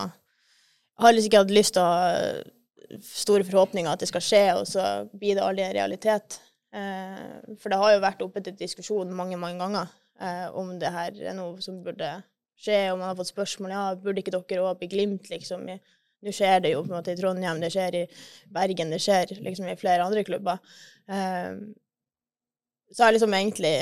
har 0.99 1.13
liksom 1.13 1.29
ikke 1.29 1.43
hatt 1.43 1.53
lyst 1.55 1.75
til 1.75 1.83
å 1.83 1.89
ha 1.89 3.03
store 3.05 3.45
forhåpninger 3.47 3.91
at 3.91 4.01
det 4.01 4.09
skal 4.09 4.23
skje, 4.23 4.43
og 4.59 4.65
så 4.67 4.85
blir 5.13 5.37
det 5.37 5.45
aldri 5.45 5.65
en 5.65 5.75
realitet. 5.77 6.39
Eh, 6.75 7.55
For 7.61 7.71
det 7.71 7.79
har 7.81 7.93
jo 7.95 8.03
vært 8.03 8.25
oppe 8.25 8.43
til 8.45 8.57
diskusjon 8.57 9.15
mange, 9.15 9.37
mange 9.41 9.61
ganger 9.61 9.93
eh, 10.19 10.47
om 10.57 10.75
det 10.81 10.91
her 10.93 11.21
er 11.31 11.37
noe 11.37 11.61
som 11.63 11.79
burde 11.85 12.11
skje, 12.59 12.89
og 12.91 12.99
man 12.99 13.11
har 13.11 13.19
fått 13.19 13.31
spørsmål 13.31 13.73
ja, 13.73 13.83
burde 13.95 14.23
ikke 14.23 14.35
dere 14.35 14.65
òg 14.65 14.81
bli 14.81 14.91
Glimt, 14.91 15.29
liksom. 15.31 15.69
i 15.69 15.79
nå 16.25 16.33
skjer 16.35 16.63
det 16.63 16.73
jo 16.73 16.81
på 16.83 16.91
en 16.91 16.97
måte 16.97 17.13
i 17.13 17.19
Trondheim, 17.19 17.61
det 17.63 17.71
skjer 17.73 18.01
i 18.01 18.05
Bergen, 18.55 18.91
det 18.93 19.01
skjer 19.03 19.37
liksom 19.39 19.69
i 19.69 19.77
flere 19.79 20.05
andre 20.05 20.25
klubber. 20.27 20.59
Um, 21.07 21.71
så 22.91 23.03
har 23.03 23.11
jeg 23.11 23.19
liksom 23.19 23.35
egentlig 23.37 23.73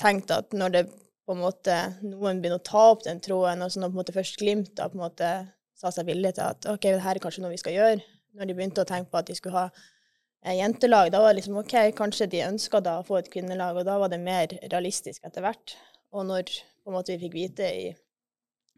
tenkt 0.00 0.32
at 0.34 0.54
når 0.56 0.76
det 0.76 0.84
på 1.22 1.36
en 1.36 1.42
måte 1.44 1.74
noen 2.02 2.40
begynner 2.42 2.58
å 2.58 2.66
ta 2.66 2.86
opp 2.92 3.04
den 3.06 3.20
tråden, 3.22 3.62
og 3.62 3.70
så 3.70 3.80
når 3.80 3.92
på 3.92 3.96
en 3.96 4.02
måte 4.02 4.16
først 4.16 4.40
Glimt 4.40 4.72
da 4.78 4.88
på 4.90 4.98
en 4.98 5.04
måte 5.04 5.30
sa 5.78 5.92
seg 5.94 6.08
villig 6.08 6.34
til 6.36 6.46
at 6.46 6.66
OK, 6.70 6.88
det 6.88 7.02
her 7.04 7.18
er 7.18 7.22
kanskje 7.22 7.44
noe 7.44 7.52
vi 7.54 7.60
skal 7.62 7.76
gjøre, 7.76 8.02
når 8.38 8.48
de 8.48 8.56
begynte 8.58 8.82
å 8.82 8.88
tenke 8.88 9.10
på 9.12 9.20
at 9.20 9.28
de 9.30 9.36
skulle 9.38 9.58
ha 9.58 10.54
jentelag, 10.58 11.12
da 11.14 11.20
var 11.22 11.30
det 11.30 11.40
liksom 11.40 11.60
OK, 11.60 11.74
kanskje 11.98 12.30
de 12.32 12.42
ønska 12.48 12.80
da 12.82 12.96
å 12.98 13.06
få 13.06 13.20
et 13.20 13.30
kvinnelag, 13.30 13.78
og 13.78 13.86
da 13.86 13.98
var 14.02 14.10
det 14.10 14.18
mer 14.22 14.50
realistisk 14.72 15.22
etter 15.26 15.44
hvert. 15.44 15.76
Og 16.12 16.26
når 16.26 16.50
på 16.50 16.90
en 16.90 16.96
måte 16.96 17.14
vi 17.14 17.22
fikk 17.26 17.36
vite 17.38 17.68
i 17.68 17.92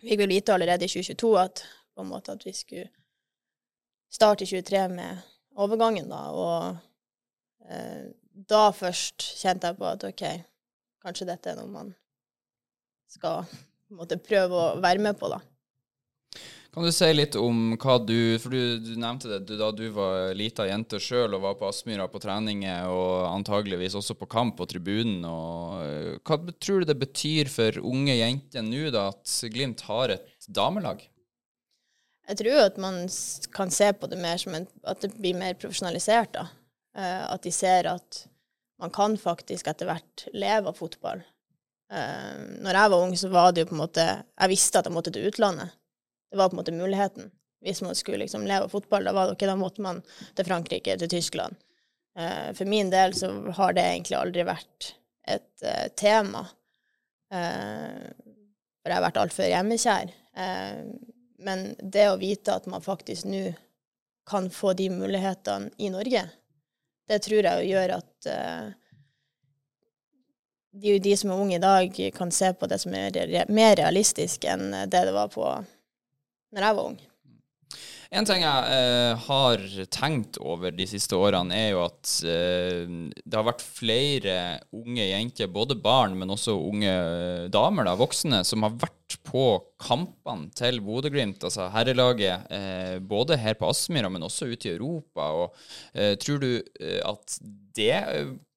Vi 0.02 0.10
fikk 0.10 0.20
vel 0.20 0.34
vite 0.34 0.52
allerede 0.52 0.84
i 0.84 0.90
2022 0.90 1.28
at 1.40 1.62
på 1.94 2.04
en 2.04 2.10
måte 2.10 2.34
at 2.34 2.44
vi 2.46 2.52
skulle 2.56 2.90
starte 4.12 4.44
i 4.44 4.50
23 4.50 4.88
med 4.94 5.22
overgangen, 5.60 6.10
da. 6.10 6.22
Og 6.34 7.70
eh, 7.70 8.10
da 8.34 8.64
først 8.74 9.26
kjente 9.40 9.70
jeg 9.70 9.78
på 9.80 9.88
at 9.90 10.06
OK, 10.08 10.24
kanskje 11.04 11.30
dette 11.30 11.52
er 11.52 11.60
noe 11.60 11.70
man 11.70 11.94
skal 13.14 13.44
måte 13.94 14.18
prøve 14.18 14.58
å 14.58 14.78
være 14.82 15.02
med 15.02 15.18
på, 15.20 15.30
da. 15.30 15.40
Kan 16.74 16.82
du 16.82 16.90
si 16.90 17.06
litt 17.14 17.36
om 17.38 17.76
hva 17.78 18.00
du 18.02 18.34
For 18.42 18.50
du, 18.50 18.80
du 18.82 18.96
nevnte 18.98 19.28
det 19.30 19.44
du, 19.46 19.52
da 19.60 19.68
du 19.70 19.84
var 19.94 20.32
lita 20.34 20.64
jente 20.66 20.98
sjøl 20.98 21.36
og 21.36 21.44
var 21.44 21.54
på 21.60 21.68
Aspmyra 21.68 22.08
på 22.10 22.18
treninger 22.18 22.90
og 22.90 23.28
antageligvis 23.28 23.94
også 24.00 24.16
på 24.18 24.26
kamp 24.26 24.56
på 24.58 24.66
tribunen. 24.72 25.22
Og, 25.22 25.84
øh, 25.84 26.08
hva 26.26 26.40
tror 26.58 26.82
du 26.82 26.90
det 26.90 26.98
betyr 26.98 27.50
for 27.52 27.78
unge 27.78 28.18
jenter 28.18 28.66
nå 28.66 28.88
da 28.90 29.06
at 29.12 29.36
Glimt 29.54 29.86
har 29.86 30.16
et 30.16 30.50
damelag? 30.50 31.06
Jeg 32.24 32.38
tror 32.40 32.54
jo 32.54 32.64
at 32.64 32.78
man 32.80 33.02
kan 33.52 33.72
se 33.72 33.90
på 33.92 34.08
det 34.08 34.18
mer 34.20 34.38
som 34.40 34.54
en, 34.56 34.66
at 34.88 35.02
det 35.04 35.12
blir 35.18 35.36
mer 35.36 35.56
profesjonalisert. 35.60 36.32
da. 36.32 36.46
Eh, 36.96 37.22
at 37.34 37.42
de 37.42 37.52
ser 37.52 37.88
at 37.90 38.24
man 38.80 38.92
kan 38.94 39.16
faktisk 39.20 39.68
etter 39.68 39.88
hvert 39.90 40.26
leve 40.32 40.70
av 40.70 40.78
fotball. 40.78 41.22
Eh, 41.92 42.34
når 42.64 42.80
jeg 42.80 42.92
var 42.94 43.04
ung, 43.04 43.16
så 43.16 43.30
var 43.32 43.52
det 43.52 43.64
jo 43.64 43.70
på 43.70 43.76
en 43.76 43.82
måte 43.82 44.04
Jeg 44.06 44.50
visste 44.50 44.80
at 44.80 44.88
jeg 44.88 44.94
måtte 44.94 45.12
til 45.14 45.28
utlandet. 45.28 45.76
Det 46.30 46.40
var 46.40 46.48
på 46.48 46.56
en 46.56 46.62
måte 46.62 46.74
muligheten. 46.74 47.30
Hvis 47.64 47.82
man 47.84 47.96
skulle 47.96 48.24
liksom 48.24 48.46
leve 48.48 48.66
av 48.66 48.72
fotball, 48.72 49.04
da, 49.04 49.12
var 49.12 49.28
det, 49.28 49.36
okay, 49.36 49.48
da 49.48 49.56
måtte 49.56 49.84
man 49.84 50.02
til 50.36 50.48
Frankrike, 50.48 50.96
til 51.00 51.12
Tyskland. 51.12 51.56
Eh, 52.18 52.52
for 52.56 52.68
min 52.68 52.90
del 52.92 53.14
så 53.16 53.30
har 53.56 53.76
det 53.76 53.84
egentlig 53.84 54.18
aldri 54.18 54.44
vært 54.48 54.94
et 55.24 55.64
tema. 55.96 56.42
For 57.32 58.92
jeg 58.92 58.98
har 58.98 59.04
vært 59.06 59.16
altfor 59.22 59.48
hjemmekjær. 59.48 60.10
Eh, 60.36 60.82
men 61.44 61.74
det 61.78 62.08
å 62.10 62.20
vite 62.20 62.54
at 62.56 62.66
man 62.70 62.82
faktisk 62.84 63.28
nå 63.28 63.50
kan 64.28 64.48
få 64.50 64.72
de 64.72 64.88
mulighetene 64.90 65.70
i 65.76 65.90
Norge, 65.92 66.24
det 67.08 67.20
tror 67.26 67.44
jeg 67.44 67.60
jo 67.60 67.74
gjør 67.74 67.94
at 67.98 68.28
eh, 68.32 68.68
de, 70.74 70.98
de 70.98 71.16
som 71.16 71.30
er 71.30 71.42
unge 71.44 71.58
i 71.58 71.62
dag, 71.62 71.98
kan 72.16 72.32
se 72.32 72.52
på 72.56 72.68
det 72.70 72.80
som 72.82 72.94
er 72.96 73.50
mer 73.52 73.76
realistisk 73.78 74.46
enn 74.48 74.70
det 74.72 75.04
det 75.08 75.12
var 75.14 75.28
på 75.32 75.44
når 76.54 76.66
jeg 76.66 76.78
var 76.78 76.88
ung. 76.88 76.96
En 78.14 78.26
ting 78.28 78.44
jeg 78.44 78.74
eh, 78.76 79.22
har 79.26 79.62
tenkt 79.90 80.36
over 80.38 80.70
de 80.74 80.84
siste 80.86 81.16
årene, 81.18 81.56
er 81.56 81.72
jo 81.72 81.80
at 81.82 82.12
eh, 82.30 82.84
det 83.18 83.34
har 83.34 83.46
vært 83.48 83.64
flere 83.64 84.36
unge 84.76 85.02
jenter, 85.08 85.50
både 85.50 85.74
barn, 85.82 86.14
men 86.20 86.30
også 86.30 86.54
unge 86.54 86.92
eh, 86.92 87.48
damer, 87.50 87.88
da, 87.88 87.96
voksne, 87.98 88.44
som 88.46 88.62
har 88.66 88.76
vært 88.84 89.18
på 89.26 89.44
kampene 89.82 90.46
til 90.54 90.78
Bodø-Glimt, 90.86 91.42
altså 91.42 91.66
herrelaget, 91.74 92.46
eh, 92.54 92.96
både 93.02 93.40
her 93.40 93.58
på 93.58 93.72
Aspmyra, 93.72 94.12
men 94.14 94.26
også 94.26 94.52
ute 94.52 94.70
i 94.70 94.76
Europa. 94.76 95.28
Og, 95.42 95.62
eh, 95.98 96.14
tror 96.22 96.38
du 96.44 96.50
eh, 96.54 97.00
at 97.02 97.38
det 97.74 97.98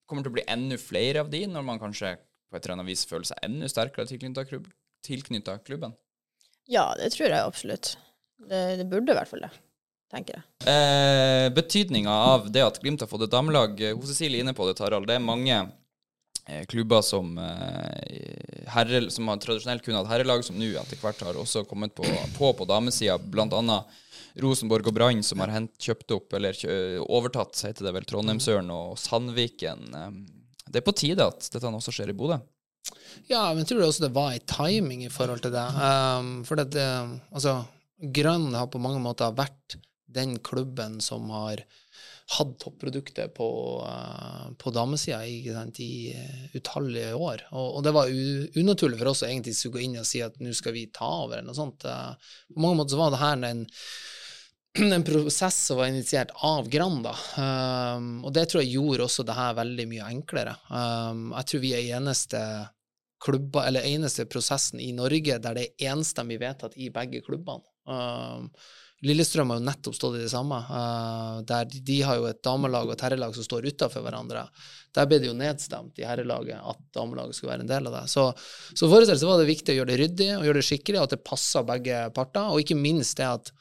kommer 0.06 0.22
til 0.22 0.36
å 0.36 0.38
bli 0.38 0.48
enda 0.54 0.78
flere 0.78 1.26
av 1.26 1.34
de, 1.34 1.48
når 1.50 1.66
man 1.66 1.82
kanskje 1.82 2.14
på 2.48 2.60
et 2.60 2.62
eller 2.62 2.78
annet 2.78 2.94
vis 2.94 3.08
føler 3.10 3.26
seg 3.32 3.42
enda 3.48 3.74
sterkere 3.74 4.06
tilknytta 4.06 5.58
klubben? 5.66 5.98
Ja, 6.70 6.92
det 7.00 7.16
tror 7.16 7.32
jeg 7.32 7.42
absolutt. 7.42 7.96
Det, 8.38 8.62
det 8.78 8.86
burde 8.90 9.12
i 9.12 9.18
hvert 9.18 9.30
fall 9.32 9.42
det, 9.48 9.50
tenker 10.14 10.38
jeg. 10.38 10.46
Eh, 10.70 11.48
Betydninga 11.56 12.14
av 12.34 12.48
det 12.54 12.64
at 12.64 12.80
Glimt 12.84 13.02
har 13.04 13.10
fått 13.12 13.26
et 13.26 13.34
damelag 13.34 13.74
hun 13.82 14.02
Hos 14.02 14.14
Cecilie 14.14 14.40
er 14.40 14.46
inne 14.46 14.54
på 14.58 14.68
det, 14.70 14.78
Tarald. 14.78 15.08
Det 15.10 15.18
er 15.18 15.24
mange 15.26 15.58
eh, 16.46 16.64
klubber 16.70 17.02
som, 17.04 17.34
eh, 17.42 18.66
herre, 18.76 19.02
som 19.12 19.28
har 19.32 19.42
tradisjonelt 19.44 19.84
kun 19.84 19.98
hatt 19.98 20.12
herrelag, 20.12 20.46
som 20.46 20.60
nå 20.60 20.70
etter 20.80 21.02
hvert 21.02 21.24
har 21.26 21.40
også 21.42 21.66
kommet 21.68 21.96
på 21.98 22.06
på, 22.38 22.54
på 22.60 22.70
damesida. 22.70 23.18
Blant 23.18 23.56
annet 23.58 23.98
Rosenborg 24.38 24.86
og 24.88 24.94
Brann, 24.94 25.24
som 25.26 25.42
har 25.42 25.50
hent, 25.50 25.74
kjøpt 25.82 26.14
opp, 26.14 26.34
eller 26.38 26.54
kjø, 26.54 27.00
overtatt, 27.10 27.58
heter 27.66 27.88
det 27.88 27.96
vel, 27.96 28.06
Trondheimsøren 28.06 28.70
og 28.76 28.98
Sandviken. 29.02 29.88
Eh, 29.98 30.12
Det 30.68 30.82
er 30.82 30.86
på 30.86 30.94
tide 30.94 31.24
at 31.26 31.46
dette 31.54 31.70
også 31.74 31.94
skjer 31.96 32.12
i 32.12 32.16
Bodø. 32.18 32.38
Ja, 33.28 33.48
men 33.54 33.64
jeg 33.64 33.70
tror 33.72 33.86
også 33.88 34.04
det 34.06 34.14
var 34.16 34.34
en 34.36 34.44
timing 34.48 35.06
i 35.06 35.10
forhold 35.12 35.42
til 35.44 35.52
det. 35.56 35.64
Um, 35.80 36.44
for 36.48 36.60
det, 36.60 36.76
altså, 37.32 37.54
Grønn 37.98 38.52
har 38.54 38.70
på 38.70 38.82
mange 38.82 39.02
måter 39.02 39.36
vært 39.36 39.78
den 40.08 40.38
klubben 40.46 41.00
som 41.04 41.30
har 41.34 41.64
hatt 42.38 42.58
topproduktet 42.60 43.32
på, 43.38 43.48
uh, 43.88 44.50
på 44.60 44.72
damesida 44.76 45.22
i, 45.26 46.12
uh, 46.12 46.58
utallige 46.58 47.16
år. 47.16 47.46
Og, 47.54 47.78
og 47.78 47.86
det 47.86 47.94
var 47.96 48.12
unaturlig 48.60 49.00
for 49.00 49.12
oss 49.14 49.24
å 49.24 49.30
egentlig 49.30 49.56
gå 49.56 49.84
inn 49.86 49.98
og 50.02 50.08
si 50.08 50.22
at 50.26 50.36
nå 50.44 50.52
skal 50.56 50.76
vi 50.76 50.90
ta 50.92 51.08
over, 51.24 51.40
eller 51.40 51.48
noe 51.50 51.58
sånt. 51.58 51.88
Uh, 51.88 52.14
på 52.54 52.64
mange 52.64 52.82
måter 52.82 52.96
så 52.96 53.02
var 53.02 53.16
det 53.16 53.24
her 53.24 53.48
en 53.48 53.66
en 54.98 55.04
prosess 55.04 55.66
som 55.66 55.78
var 55.78 55.88
initiert 55.88 56.32
av 56.36 56.68
Grand. 56.70 57.04
da. 57.04 57.16
Um, 57.38 58.10
og 58.26 58.34
det 58.36 58.48
tror 58.50 58.64
jeg 58.64 58.76
gjorde 58.76 59.08
også 59.08 59.26
det 59.26 59.38
her 59.38 59.56
veldig 59.58 59.86
mye 59.90 60.10
enklere. 60.12 60.58
Um, 60.70 61.32
jeg 61.34 61.50
tror 61.50 61.64
vi 61.64 61.74
er 61.78 61.96
eneste 61.98 62.42
klubber, 63.24 63.66
eller 63.66 63.88
eneste 63.88 64.28
prosessen 64.30 64.82
i 64.84 64.92
Norge 64.94 65.40
der 65.42 65.58
det 65.58 65.66
er 65.66 65.94
enstemmig 65.96 66.38
vedtatt 66.44 66.78
i 66.78 66.92
begge 66.94 67.24
klubbene. 67.26 67.66
Um, 67.88 68.50
Lillestrøm 69.06 69.52
har 69.54 69.60
jo 69.60 69.66
nettopp 69.68 69.96
stått 69.96 70.16
i 70.18 70.24
det 70.24 70.32
samme. 70.32 70.58
Uh, 70.70 71.44
der 71.48 71.68
de, 71.70 72.00
har 72.08 72.18
jo 72.18 72.26
et 72.30 72.42
damelag 72.46 72.90
og 72.90 72.96
et 72.96 73.06
herrelag 73.06 73.36
som 73.38 73.46
står 73.46 73.70
utafor 73.70 74.06
hverandre. 74.06 74.48
Der 74.98 75.10
ble 75.10 75.22
det 75.22 75.30
jo 75.30 75.38
nedstemt 75.38 76.02
i 76.02 76.08
herrelaget 76.08 76.58
at 76.58 76.82
damelaget 76.98 77.38
skulle 77.38 77.54
være 77.54 77.68
en 77.68 77.72
del 77.72 77.92
av 77.92 78.00
det. 78.00 78.04
Så, 78.10 78.26
så 78.74 78.90
for 78.90 79.06
så 79.06 79.30
var 79.30 79.44
det 79.44 79.52
viktig 79.52 79.76
å 79.76 79.80
gjøre 79.82 79.94
det 79.94 80.02
ryddig 80.02 80.32
og 80.40 80.48
gjøre 80.50 80.62
det 80.62 80.68
skikkelig, 80.72 81.02
og 81.02 81.08
at 81.10 81.16
det 81.16 81.26
passer 81.30 81.68
begge 81.68 82.02
parter. 82.18 82.50
Og 82.50 82.66
ikke 82.66 82.80
minst 82.80 83.22
det 83.22 83.30
at 83.30 83.54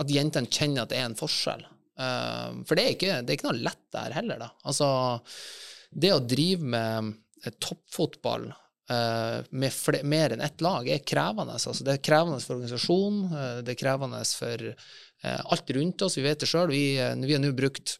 at 0.00 0.10
jentene 0.10 0.50
kjenner 0.50 0.84
at 0.84 0.92
det 0.92 0.98
er 1.00 1.08
en 1.08 1.18
forskjell. 1.18 1.62
Uh, 1.94 2.62
for 2.66 2.74
det 2.74 2.84
er, 2.84 2.96
ikke, 2.96 3.18
det 3.22 3.30
er 3.30 3.38
ikke 3.38 3.50
noe 3.50 3.62
lett 3.68 3.84
der 3.94 4.16
heller, 4.16 4.42
da. 4.42 4.50
Altså, 4.66 4.88
det 5.94 6.10
å 6.10 6.22
drive 6.26 6.66
med 6.74 7.12
eh, 7.44 7.54
toppfotball 7.62 8.48
med 8.84 9.72
fle- 9.72 10.02
mer 10.04 10.34
enn 10.34 10.42
ett 10.44 10.60
lag 10.60 10.88
er 10.92 11.00
krevende. 11.00 11.56
Altså, 11.56 11.86
det 11.86 11.94
er 11.94 12.04
krevende 12.04 12.42
for 12.44 12.58
organisasjonen, 12.58 13.24
uh, 13.32 13.58
det 13.64 13.72
er 13.72 13.80
krevende 13.80 14.20
for 14.36 14.70
alt 15.24 15.70
rundt 15.72 16.02
oss. 16.04 16.18
Vi 16.18 16.24
vet 16.26 16.42
det 16.42 16.50
sjøl. 16.50 16.68
Vi, 16.68 16.84
vi 17.00 17.32
har 17.32 17.40
nå 17.40 17.54
brukt 17.56 17.94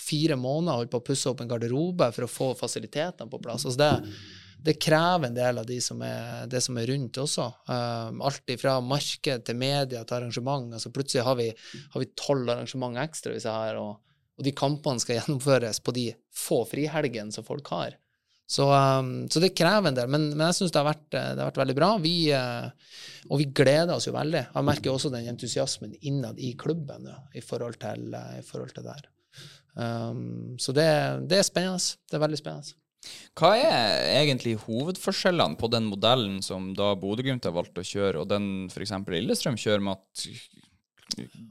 fire 0.00 0.36
måneder 0.40 0.88
på 0.88 0.96
å 1.00 1.04
pusse 1.04 1.28
opp 1.28 1.42
en 1.44 1.50
garderobe 1.50 2.08
for 2.16 2.24
å 2.24 2.30
få 2.30 2.48
fasilitetene 2.56 3.28
på 3.28 3.40
plass. 3.44 3.66
Altså, 3.68 3.76
det, 3.82 4.16
det 4.64 4.78
krever 4.80 5.28
en 5.28 5.36
del 5.36 5.60
av 5.60 5.68
de 5.68 5.76
som 5.84 6.00
er, 6.04 6.46
det 6.50 6.62
som 6.64 6.80
er 6.80 6.88
rundt 6.88 7.20
også. 7.20 7.46
Alt 7.68 8.54
fra 8.62 8.78
marked 8.80 9.44
til 9.44 9.60
media 9.60 10.02
til 10.04 10.18
arrangement. 10.18 10.72
Altså 10.76 10.92
plutselig 10.94 11.26
har 11.26 11.36
vi 11.36 12.10
tolv 12.16 12.48
arrangement 12.56 12.96
ekstra 13.04 13.36
hvis 13.36 13.44
jeg 13.48 13.52
har, 13.52 13.76
og, 13.80 14.00
og 14.40 14.48
de 14.48 14.56
kampene 14.56 15.04
skal 15.04 15.20
gjennomføres 15.20 15.84
på 15.84 15.94
de 16.00 16.06
få 16.32 16.62
frihelgene 16.68 17.36
som 17.36 17.44
folk 17.44 17.68
har. 17.76 17.99
Så, 18.50 18.66
um, 18.66 19.28
så 19.30 19.38
det 19.42 19.52
krever 19.54 19.92
en 19.92 19.94
del, 19.94 20.08
men, 20.10 20.24
men 20.34 20.48
jeg 20.48 20.56
syns 20.58 20.72
det, 20.74 20.82
eh, 20.82 21.28
det 21.36 21.38
har 21.38 21.52
vært 21.52 21.60
veldig 21.60 21.76
bra. 21.78 21.90
Vi, 22.02 22.14
uh, 22.34 22.66
og 23.30 23.38
vi 23.38 23.46
gleder 23.54 23.94
oss 23.94 24.08
jo 24.08 24.14
veldig. 24.16 24.42
Jeg 24.48 24.66
merker 24.66 24.90
også 24.90 25.12
den 25.14 25.28
entusiasmen 25.30 25.94
innad 26.00 26.40
i 26.42 26.56
klubben 26.58 27.06
ja, 27.06 27.20
i, 27.30 27.44
forhold 27.46 27.78
til, 27.78 28.08
uh, 28.10 28.34
i 28.40 28.42
forhold 28.46 28.74
til 28.74 28.88
det 28.88 28.96
her. 28.96 29.08
Um, 29.78 30.58
så 30.58 30.74
det, 30.74 30.88
det 31.30 31.38
er 31.38 31.46
spennende. 31.46 32.02
Det 32.10 32.18
er 32.18 32.24
veldig 32.26 32.40
spennende. 32.42 32.74
Hva 33.38 33.52
er 33.54 34.02
egentlig 34.18 34.56
hovedforskjellene 34.66 35.56
på 35.60 35.70
den 35.72 35.86
modellen 35.88 36.42
som 36.44 36.72
da 36.76 36.90
Bodø-Glimt 36.98 37.46
har 37.46 37.54
valgt 37.54 37.78
å 37.78 37.86
kjøre, 37.86 38.24
og 38.24 38.32
den 38.34 38.66
f.eks. 38.66 38.92
Lillestrøm 39.14 39.56
kjører, 39.62 39.86
med 39.86 40.02
at 40.02 40.26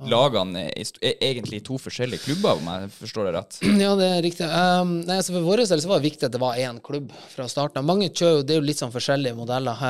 lagene 0.09 0.65
er, 0.69 0.91
er 1.01 1.25
egentlig 1.29 1.61
to 1.67 1.77
forskjellige 1.81 2.23
klubber, 2.27 2.59
om 2.59 2.69
jeg 2.71 2.91
forstår 2.97 3.29
det 3.29 3.35
rett? 3.37 3.59
Ja, 3.83 3.93
det 3.99 4.09
er 4.09 4.23
riktig. 4.25 4.47
Um, 4.47 4.95
nei, 5.07 5.19
altså 5.19 5.35
for 5.35 5.47
vår 5.47 5.63
del 5.63 5.83
så 5.83 5.91
var 5.91 6.01
det 6.01 6.09
viktig 6.09 6.27
at 6.27 6.35
det 6.35 6.41
var 6.41 6.59
én 6.59 6.81
klubb 6.83 7.13
fra 7.33 7.47
starten. 7.51 7.81
av. 7.81 7.87
Mange 7.87 8.09
kjører 8.09 8.39
jo, 8.39 8.47
det 8.47 8.55
er 8.55 8.61
jo 8.61 8.67
litt 8.69 8.81
sånn 8.81 8.95
forskjellige 8.95 9.37
modeller. 9.37 9.85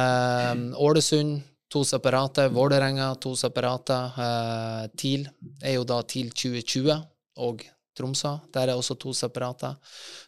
Um, 0.51 0.69
Ålesund, 0.87 1.41
to 1.69 1.83
separate. 1.85 2.47
Vålerenga, 2.53 3.11
to 3.21 3.35
separate. 3.37 3.97
Uh, 4.17 4.85
TIL 4.97 5.27
er 5.63 5.77
jo 5.77 5.85
da 5.87 6.01
TIL 6.07 6.31
2020 6.33 6.95
og 7.45 7.67
Tromsø. 7.99 8.37
Der 8.55 8.71
er 8.71 8.79
også 8.79 8.95
to 8.99 9.13
separate. 9.17 9.73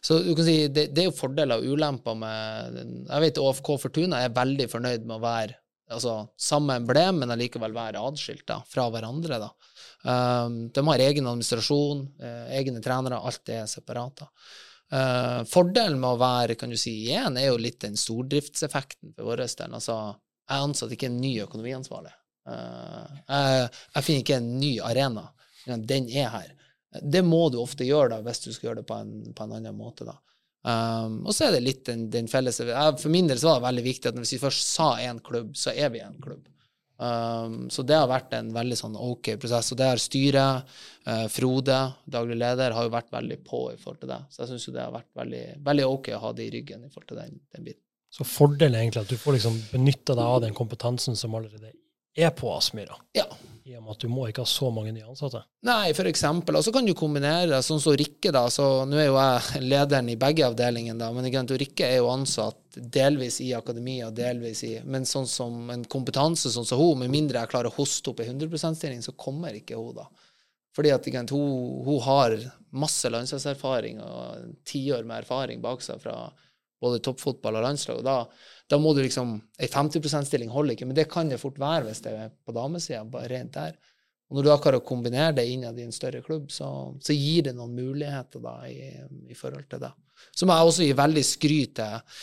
Så 0.04 0.20
du 0.26 0.34
kan 0.36 0.46
si, 0.46 0.58
det, 0.68 0.90
det 0.92 1.04
er 1.04 1.10
jo 1.10 1.16
fordeler 1.16 1.60
og 1.62 1.72
ulemper 1.72 2.16
med 2.18 2.78
Jeg 3.08 3.24
vet 3.26 3.40
ÅFK 3.40 3.74
Fortuna 3.86 4.22
er 4.22 4.34
veldig 4.36 4.68
fornøyd 4.70 5.06
med 5.06 5.16
å 5.16 5.24
være 5.24 5.61
altså, 5.94 6.16
samme 6.40 6.76
emblem, 6.80 7.22
men 7.22 7.34
allikevel 7.34 7.74
være 7.76 8.02
atskilt 8.02 8.46
da, 8.48 8.60
fra 8.68 8.88
hverandre. 8.92 9.38
Da. 9.42 9.50
Um, 10.02 10.58
de 10.74 10.84
har 10.88 11.04
egen 11.06 11.28
administrasjon, 11.30 12.04
eh, 12.22 12.54
egne 12.58 12.82
trenere, 12.84 13.20
alt 13.20 13.44
det 13.48 13.60
er 13.62 13.70
separat. 13.70 14.24
da. 14.24 14.30
Uh, 14.92 15.44
fordelen 15.48 16.00
med 16.00 16.10
å 16.10 16.20
være 16.20 16.56
kan 16.60 16.72
du 16.72 16.76
si, 16.76 16.92
igjen 17.06 17.38
er 17.40 17.48
jo 17.48 17.60
litt 17.60 17.78
den 17.80 17.94
stordriftseffekten 17.96 19.14
for 19.16 19.30
vår 19.30 19.44
del. 19.46 19.78
Altså, 19.78 20.00
jeg 20.50 20.66
ansatte 20.66 20.98
ikke 20.98 21.08
en 21.08 21.20
ny 21.22 21.36
økonomiansvarlig. 21.46 22.12
Uh, 22.48 23.06
jeg, 23.28 23.70
jeg 23.94 24.06
finner 24.08 24.26
ikke 24.26 24.40
en 24.42 24.50
ny 24.58 24.74
arena. 24.84 25.28
Den 25.64 26.10
er 26.10 26.28
her. 26.34 26.50
Det 27.00 27.22
må 27.24 27.46
du 27.48 27.60
ofte 27.62 27.86
gjøre 27.88 28.16
da, 28.16 28.20
hvis 28.26 28.42
du 28.44 28.50
skal 28.52 28.68
gjøre 28.68 28.82
det 28.82 28.88
på 28.90 28.98
en, 29.00 29.14
på 29.32 29.46
en 29.46 29.56
annen 29.56 29.78
måte. 29.78 30.04
da. 30.04 30.18
Um, 30.62 31.26
og 31.26 31.34
så 31.34 31.48
er 31.48 31.56
det 31.56 31.64
litt 31.64 31.84
den, 31.88 32.04
den 32.10 32.28
felles 32.30 32.60
jeg- 32.62 32.98
For 33.02 33.10
min 33.10 33.26
del 33.26 33.38
så 33.40 33.48
var 33.50 33.60
det 33.60 33.66
veldig 33.66 33.84
viktig 33.88 34.10
at 34.12 34.14
hvis 34.20 34.34
vi 34.36 34.38
først 34.44 34.68
sa 34.76 34.92
én 35.02 35.18
klubb, 35.20 35.56
så 35.58 35.74
er 35.74 35.90
vi 35.90 35.98
en 36.04 36.18
klubb. 36.22 36.44
Um, 37.02 37.68
så 37.68 37.82
det 37.82 37.96
har 37.98 38.06
vært 38.06 38.32
en 38.38 38.52
veldig 38.54 38.76
sånn 38.78 38.94
ok 38.94 39.32
prosess. 39.42 39.72
Og 39.74 39.78
det 39.80 39.88
har 39.90 39.98
styret, 39.98 40.68
uh, 41.08 41.26
Frode, 41.34 41.78
daglig 42.06 42.36
leder, 42.38 42.76
har 42.76 42.86
jo 42.86 42.94
vært 42.94 43.10
veldig 43.10 43.40
på 43.42 43.64
i 43.72 43.76
forhold 43.80 44.04
til 44.04 44.12
det. 44.12 44.20
Så 44.30 44.44
jeg 44.44 44.52
syns 44.52 44.66
jo 44.68 44.74
det 44.76 44.84
har 44.84 44.94
vært 44.94 45.10
veldig, 45.18 45.44
veldig 45.66 45.88
ok 45.88 46.12
å 46.14 46.20
ha 46.28 46.32
det 46.38 46.46
i 46.46 46.52
ryggen 46.54 46.84
i 46.86 46.92
forhold 46.92 47.08
til 47.10 47.18
den, 47.24 47.40
den 47.56 47.64
biten. 47.66 47.82
Så 48.12 48.26
fordelen 48.28 48.76
er 48.76 48.84
egentlig 48.84 49.02
at 49.02 49.08
du 49.10 49.16
får 49.18 49.38
liksom 49.38 49.58
benytta 49.72 50.14
deg 50.14 50.22
av 50.36 50.42
den 50.44 50.54
kompetansen 50.54 51.16
som 51.18 51.34
allerede 51.34 51.72
er 52.14 52.30
på 52.36 52.50
Aspmyra. 52.54 52.98
Ja. 53.16 53.24
I 53.62 53.76
og 53.78 53.84
med 53.84 53.92
at 53.94 54.02
du 54.02 54.08
må 54.10 54.24
ikke 54.26 54.42
ha 54.42 54.50
så 54.50 54.68
mange 54.74 54.90
nye 54.94 55.06
ansatte. 55.06 55.38
Nei, 55.68 55.92
eksempel. 56.10 56.56
Og 56.58 56.64
så 56.66 56.72
kan 56.74 56.86
du 56.86 56.96
kombinere, 56.98 57.60
sånn 57.62 57.80
som 57.82 57.94
Rikke, 57.98 58.32
da. 58.34 58.48
Så 58.50 58.64
nå 58.90 58.98
er 58.98 59.06
jo 59.06 59.18
jeg 59.20 59.62
lederen 59.62 60.10
i 60.10 60.16
begge 60.18 60.48
avdelingene, 60.48 60.98
da. 60.98 61.12
Men 61.14 61.28
ikke 61.28 61.44
Rikke 61.60 61.86
er 61.86 62.00
jo 62.00 62.10
ansatt 62.10 62.58
delvis 62.74 63.38
i 63.44 63.52
akademia, 63.54 64.10
delvis 64.10 64.64
i 64.66 64.72
Men 64.82 65.06
sånn 65.06 65.28
som 65.30 65.70
en 65.70 65.84
kompetanse 65.84 66.50
sånn 66.50 66.66
som 66.66 66.80
hun, 66.80 67.04
med 67.04 67.14
mindre 67.14 67.38
jeg 67.38 67.52
klarer 67.52 67.70
å 67.70 67.76
hoste 67.76 68.10
opp 68.10 68.24
i 68.24 68.26
100 68.26 68.50
%-stilling, 68.50 69.04
så 69.06 69.14
kommer 69.14 69.54
ikke 69.54 69.78
hun, 69.78 69.94
da. 70.00 70.08
Fordi 70.74 70.90
at 70.94 71.06
ikke 71.06 71.26
hun, 71.30 71.84
hun 71.86 72.00
har 72.02 72.34
masse 72.72 73.10
landslagserfaring 73.12 74.00
og 74.02 74.56
tiår 74.66 75.04
med 75.06 75.22
erfaring 75.22 75.62
bak 75.62 75.84
seg 75.84 76.00
fra 76.02 76.16
både 76.82 77.02
toppfotball 77.04 77.60
og 77.60 77.66
landslag. 77.68 78.00
og 78.00 78.08
da, 78.08 78.18
da 78.72 78.78
må 78.80 78.94
du 78.96 79.02
liksom 79.04 79.34
Ei 79.60 79.68
50 79.68 80.00
%-stilling 80.00 80.52
holder 80.52 80.76
ikke, 80.76 80.88
men 80.88 80.96
det 80.96 81.10
kan 81.12 81.28
det 81.28 81.40
fort 81.42 81.58
være 81.60 81.86
hvis 81.88 82.00
det 82.04 82.14
er 82.16 82.30
på 82.32 82.54
damesida, 82.56 83.04
rent 83.30 83.56
der. 83.58 83.76
Og 84.32 84.38
når 84.38 84.46
du 84.46 84.48
da 84.48 84.60
klarer 84.64 84.80
å 84.80 84.86
kombinere 84.88 85.34
det 85.36 85.44
innad 85.52 85.76
i 85.76 85.84
en 85.84 85.92
større 85.92 86.22
klubb, 86.24 86.46
så, 86.54 86.66
så 87.04 87.12
gir 87.12 87.50
det 87.50 87.52
noen 87.56 87.74
muligheter 87.76 88.40
da 88.40 88.54
i, 88.64 88.88
i 89.28 89.36
forhold 89.36 89.66
til 89.68 89.82
det. 89.82 89.90
Så 90.32 90.48
må 90.48 90.56
jeg 90.56 90.70
også 90.70 90.86
gi 90.86 90.94
veldig 90.96 91.24
skryt 91.26 91.74
til, 91.76 92.14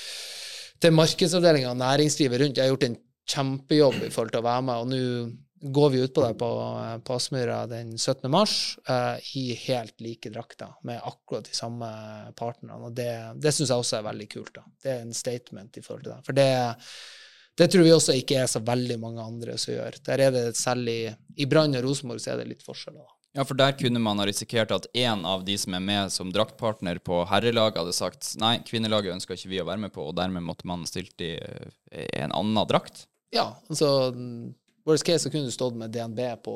til 0.81 0.95
markedsavdelinga 0.97 1.69
og 1.69 1.77
næringslivet 1.83 2.41
rundt. 2.41 2.57
Jeg 2.57 2.65
har 2.65 2.73
gjort 2.73 2.87
en 2.87 2.97
kjempejobb 3.29 3.99
i 4.07 4.09
forhold 4.09 4.33
til 4.33 4.41
å 4.41 4.47
være 4.47 4.65
med, 4.65 4.81
og 4.81 4.89
nå 4.89 5.03
går 5.61 5.89
vi 5.89 6.01
ut 6.01 6.13
på 6.13 6.23
det 6.23 6.33
på, 6.39 6.49
på 7.03 7.13
Aspmyra 7.13 7.67
den 7.67 7.97
17. 7.97 8.31
mars 8.31 8.77
uh, 8.89 9.17
i 9.37 9.53
helt 9.67 10.01
like 10.01 10.29
drakter, 10.29 10.73
med 10.83 11.01
akkurat 11.03 11.45
de 11.49 11.55
samme 11.55 11.89
partnerne. 12.39 12.79
Og 12.87 12.95
det, 12.95 13.11
det 13.35 13.53
syns 13.55 13.69
jeg 13.69 13.83
også 13.83 13.99
er 13.99 14.07
veldig 14.07 14.29
kult. 14.31 14.53
da. 14.55 14.65
Det 14.83 14.93
er 14.93 15.03
en 15.03 15.15
statement 15.15 15.77
i 15.79 15.83
forhold 15.85 16.05
til 16.05 16.13
det. 16.13 16.19
For 16.25 16.39
det, 16.39 16.49
det 17.59 17.69
tror 17.71 17.87
vi 17.87 17.95
også 17.95 18.17
ikke 18.21 18.41
er 18.43 18.51
så 18.51 18.63
veldig 18.63 18.99
mange 19.01 19.23
andre 19.23 19.57
som 19.59 19.75
gjør. 19.75 19.99
Der 20.07 20.25
er 20.27 20.35
det 20.35 20.45
selv 20.59 20.91
i, 20.91 21.01
i 21.35 21.47
Brann 21.49 21.75
og 21.75 21.87
Rosenborg 21.87 22.23
så 22.23 22.33
er 22.33 22.43
det 22.43 22.51
litt 22.53 22.65
forskjeller. 22.65 23.03
da. 23.03 23.15
Ja, 23.37 23.43
for 23.45 23.53
der 23.59 23.75
kunne 23.77 24.01
man 24.01 24.17
ha 24.17 24.25
risikert 24.25 24.71
at 24.73 24.87
én 24.97 25.21
av 25.27 25.43
de 25.45 25.53
som 25.61 25.75
er 25.77 25.83
med 25.85 26.09
som 26.11 26.31
draktpartner 26.33 26.97
på 27.05 27.21
herrelaget, 27.29 27.77
hadde 27.77 27.93
sagt 27.93 28.31
nei, 28.41 28.55
kvinnelaget 28.65 29.13
ønsker 29.13 29.37
ikke 29.37 29.51
vi 29.51 29.61
å 29.61 29.67
være 29.67 29.83
med 29.83 29.93
på, 29.93 30.07
og 30.07 30.15
dermed 30.17 30.47
måtte 30.47 30.65
man 30.67 30.87
stilt 30.89 31.21
i 31.21 31.35
en 31.91 32.33
annen 32.33 32.57
drakt. 32.67 33.05
Ja, 33.29 33.51
altså 33.69 34.09
Worst 34.89 35.05
case 35.05 35.27
så 35.27 35.31
kunne 35.33 35.49
du 35.49 35.53
stått 35.53 35.77
med 35.77 35.93
DNB 35.93 36.19
på 36.43 36.55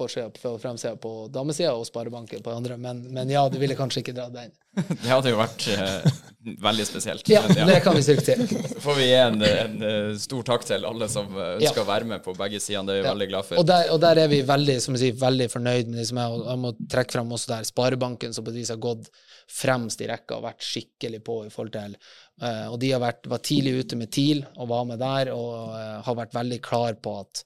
forsida 0.00 0.30
på 0.30 0.58
fremsida 0.58 0.96
på 0.96 1.28
damesida 1.32 1.72
og 1.76 1.86
Sparebanken 1.88 2.42
på 2.44 2.52
andre, 2.52 2.76
men, 2.80 3.02
men 3.12 3.30
ja, 3.32 3.42
du 3.48 3.58
ville 3.60 3.76
kanskje 3.76 4.04
ikke 4.04 4.16
dratt 4.16 4.36
den. 4.36 4.52
Det 5.02 5.08
hadde 5.08 5.32
jo 5.32 5.40
vært 5.40 5.66
eh, 5.74 6.19
veldig 6.40 6.84
spesielt. 6.88 7.28
Ja, 7.28 7.42
Men 7.48 7.68
det 7.68 7.80
kan 7.84 7.94
vi 7.96 8.02
styrke 8.02 8.24
til. 8.24 8.44
Får 8.84 8.94
vi 8.96 9.06
gi 9.10 9.16
en, 9.20 9.42
en 9.44 9.82
eh, 9.84 10.12
stor 10.22 10.42
takk 10.48 10.64
til 10.64 10.86
alle 10.88 11.08
som 11.12 11.26
eh, 11.36 11.50
ønsker 11.58 11.80
Ja. 11.80 11.84
å 11.84 11.88
være 11.90 12.08
med 12.08 12.22
på 12.24 12.32
begge 12.38 12.60
sidene. 12.64 12.86
Det 12.88 12.94
er 12.96 13.02
vi 13.02 13.08
Ja. 13.08 13.12
veldig 13.14 13.28
glad 13.32 13.44
for. 13.48 13.60
Og 13.60 13.66
der, 13.68 13.90
og 13.92 14.00
der 14.00 14.20
er 14.24 14.30
vi 14.32 14.38
veldig 14.48 14.76
som 14.80 14.96
jeg 14.96 15.02
sier, 15.04 15.18
veldig 15.20 15.48
fornøyd 15.52 15.90
med 15.92 16.00
liksom, 16.00 16.20
jeg, 16.22 16.40
jeg 16.48 16.62
må 16.64 16.72
trekke 16.96 17.16
frem 17.18 17.34
også 17.36 17.52
der 17.52 17.68
Sparebanken, 17.68 18.32
som 18.36 18.46
på 18.46 18.54
et 18.54 18.60
vis 18.62 18.72
har 18.72 18.80
gått 18.80 19.10
fremst 19.50 20.00
i 20.00 20.08
rekka 20.08 20.38
og 20.38 20.46
vært 20.48 20.64
skikkelig 20.64 21.20
på 21.26 21.36
i 21.44 21.52
forhold 21.52 21.74
til 21.76 21.96
eh, 21.98 22.66
Og 22.70 22.78
de 22.80 22.92
har 22.94 23.04
vært, 23.04 23.28
var 23.28 23.44
tidlig 23.44 23.76
ute 23.84 23.96
med 24.00 24.10
TIL 24.14 24.44
og 24.56 24.68
var 24.72 24.84
med 24.88 24.98
der, 25.02 25.32
og 25.36 25.76
har 26.08 26.16
vært 26.24 26.34
veldig 26.40 26.60
klar 26.64 26.96
på 27.04 27.18
at 27.20 27.44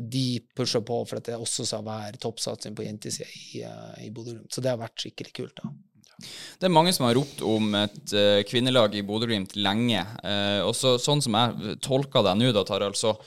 de 0.00 0.40
pusher 0.56 0.80
på 0.82 0.96
for 1.06 1.20
at 1.20 1.28
det 1.28 1.36
også 1.38 1.62
skal 1.68 1.84
være 1.86 2.18
toppsatsing 2.18 2.74
på 2.74 2.82
jentesida 2.88 3.28
i, 3.30 3.60
i 4.06 4.10
Bodø-Glimt. 4.10 4.50
Så 4.50 4.64
det 4.64 4.72
har 4.72 4.80
vært 4.80 4.98
skikkelig 5.04 5.34
kult. 5.36 5.60
da. 5.62 5.70
Det 6.16 6.68
er 6.68 6.72
mange 6.72 6.94
som 6.96 7.04
har 7.08 7.16
ropt 7.18 7.42
om 7.44 7.74
et 7.76 8.14
uh, 8.16 8.40
kvinnelag 8.48 8.96
i 8.96 9.04
Bodø-Glimt 9.04 9.56
lenge. 9.60 10.04
Uh, 10.24 10.64
og 10.64 10.72
så, 10.76 10.96
sånn 11.02 11.20
som 11.24 11.36
jeg 11.36 11.76
tolker 11.84 12.24
deg 12.24 12.40
nå, 12.40 12.54
da, 12.56 12.64
Tarald, 12.66 12.96
så 12.96 13.18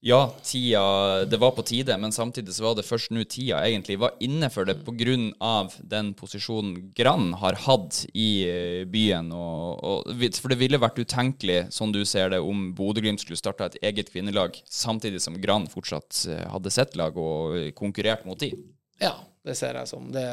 ja, 0.00 0.30
tida 0.40 1.26
Det 1.28 1.36
var 1.36 1.50
på 1.52 1.60
tide, 1.68 1.92
men 2.00 2.12
samtidig 2.12 2.54
så 2.56 2.64
var 2.64 2.76
det 2.78 2.86
først 2.88 3.10
nå 3.12 3.20
tida 3.28 3.58
egentlig 3.66 3.98
var 4.00 4.14
inne 4.24 4.48
for 4.48 4.64
det 4.64 4.78
pga. 4.86 5.68
den 5.92 6.14
posisjonen 6.16 6.92
Grann 6.96 7.34
har 7.36 7.58
hatt 7.66 8.06
i 8.14 8.30
eh, 8.48 8.84
byen. 8.88 9.28
Og, 9.36 9.84
og, 9.84 10.24
for 10.40 10.48
det 10.48 10.60
ville 10.62 10.80
vært 10.80 11.02
utenkelig, 11.02 11.66
sånn 11.74 11.92
du 11.92 12.00
ser 12.08 12.32
det, 12.32 12.40
om 12.40 12.70
Bodø-Glimt 12.72 13.20
skulle 13.20 13.36
starta 13.36 13.68
et 13.68 13.76
eget 13.82 14.08
kvinnelag, 14.14 14.56
samtidig 14.64 15.20
som 15.20 15.36
Grann 15.36 15.68
fortsatt 15.68 16.24
hadde 16.48 16.72
sitt 16.72 16.96
lag 16.96 17.18
og 17.20 17.74
konkurrert 17.76 18.24
mot 18.24 18.40
de. 18.40 18.54
Ja, 19.04 19.18
det 19.46 19.54
ser 19.56 19.78
jeg 19.78 19.88
som. 19.88 20.10
Det, 20.12 20.24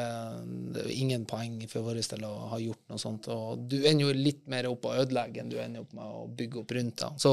det 0.74 0.82
er 0.84 0.90
ingen 0.98 1.24
poeng 1.28 1.56
for 1.70 1.86
vår 1.86 2.02
del 2.02 2.26
å 2.28 2.34
ha 2.52 2.58
gjort 2.60 2.84
noe 2.92 3.00
sånt. 3.00 3.30
Og 3.32 3.64
du 3.70 3.78
ender 3.80 4.08
jo 4.08 4.16
litt 4.16 4.44
mer 4.52 4.68
opp 4.68 4.84
å 4.88 4.98
ødelegge 5.00 5.42
enn 5.42 5.52
du 5.52 5.56
ender 5.62 5.86
opp 5.86 5.96
med 5.96 6.18
å 6.20 6.26
bygge 6.38 6.60
opp 6.62 6.74
rundt. 6.76 6.98
Da. 7.00 7.14
Så 7.20 7.32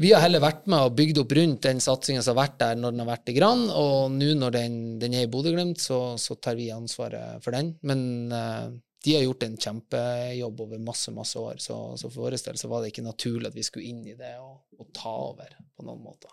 vi 0.00 0.14
har 0.14 0.24
heller 0.24 0.40
vært 0.42 0.64
med 0.72 0.86
og 0.86 0.94
bygd 0.96 1.20
opp 1.20 1.34
rundt 1.36 1.66
den 1.66 1.82
satsingen 1.84 2.24
som 2.24 2.32
har 2.32 2.46
vært 2.46 2.56
der 2.62 2.80
når 2.80 2.94
den 2.94 3.04
har 3.04 3.10
vært 3.12 3.28
i 3.28 3.36
Gran, 3.36 3.66
og 3.68 4.14
nå 4.16 4.30
når 4.40 4.56
den, 4.56 4.78
den 5.02 5.18
er 5.18 5.26
i 5.26 5.30
Bodø-Glimt, 5.32 5.82
så, 5.82 6.00
så 6.18 6.38
tar 6.40 6.56
vi 6.56 6.70
ansvaret 6.72 7.44
for 7.44 7.52
den. 7.54 7.74
Men 7.84 8.32
eh, 8.32 8.72
de 9.04 9.14
har 9.16 9.24
gjort 9.24 9.42
en 9.42 9.56
kjempejobb 9.58 10.60
over 10.62 10.78
masse, 10.78 11.10
masse 11.14 11.38
år, 11.38 11.56
så, 11.58 11.76
så 11.98 12.10
for 12.10 12.26
vår 12.26 12.36
del 12.36 12.58
så 12.60 12.70
var 12.70 12.82
det 12.82 12.92
ikke 12.92 13.06
naturlig 13.06 13.50
at 13.50 13.56
vi 13.56 13.64
skulle 13.66 13.88
inn 13.90 14.04
i 14.06 14.14
det 14.18 14.36
og, 14.38 14.60
og 14.78 14.92
ta 14.94 15.14
over 15.32 15.56
på 15.74 15.86
noen 15.86 16.04
måter. 16.04 16.30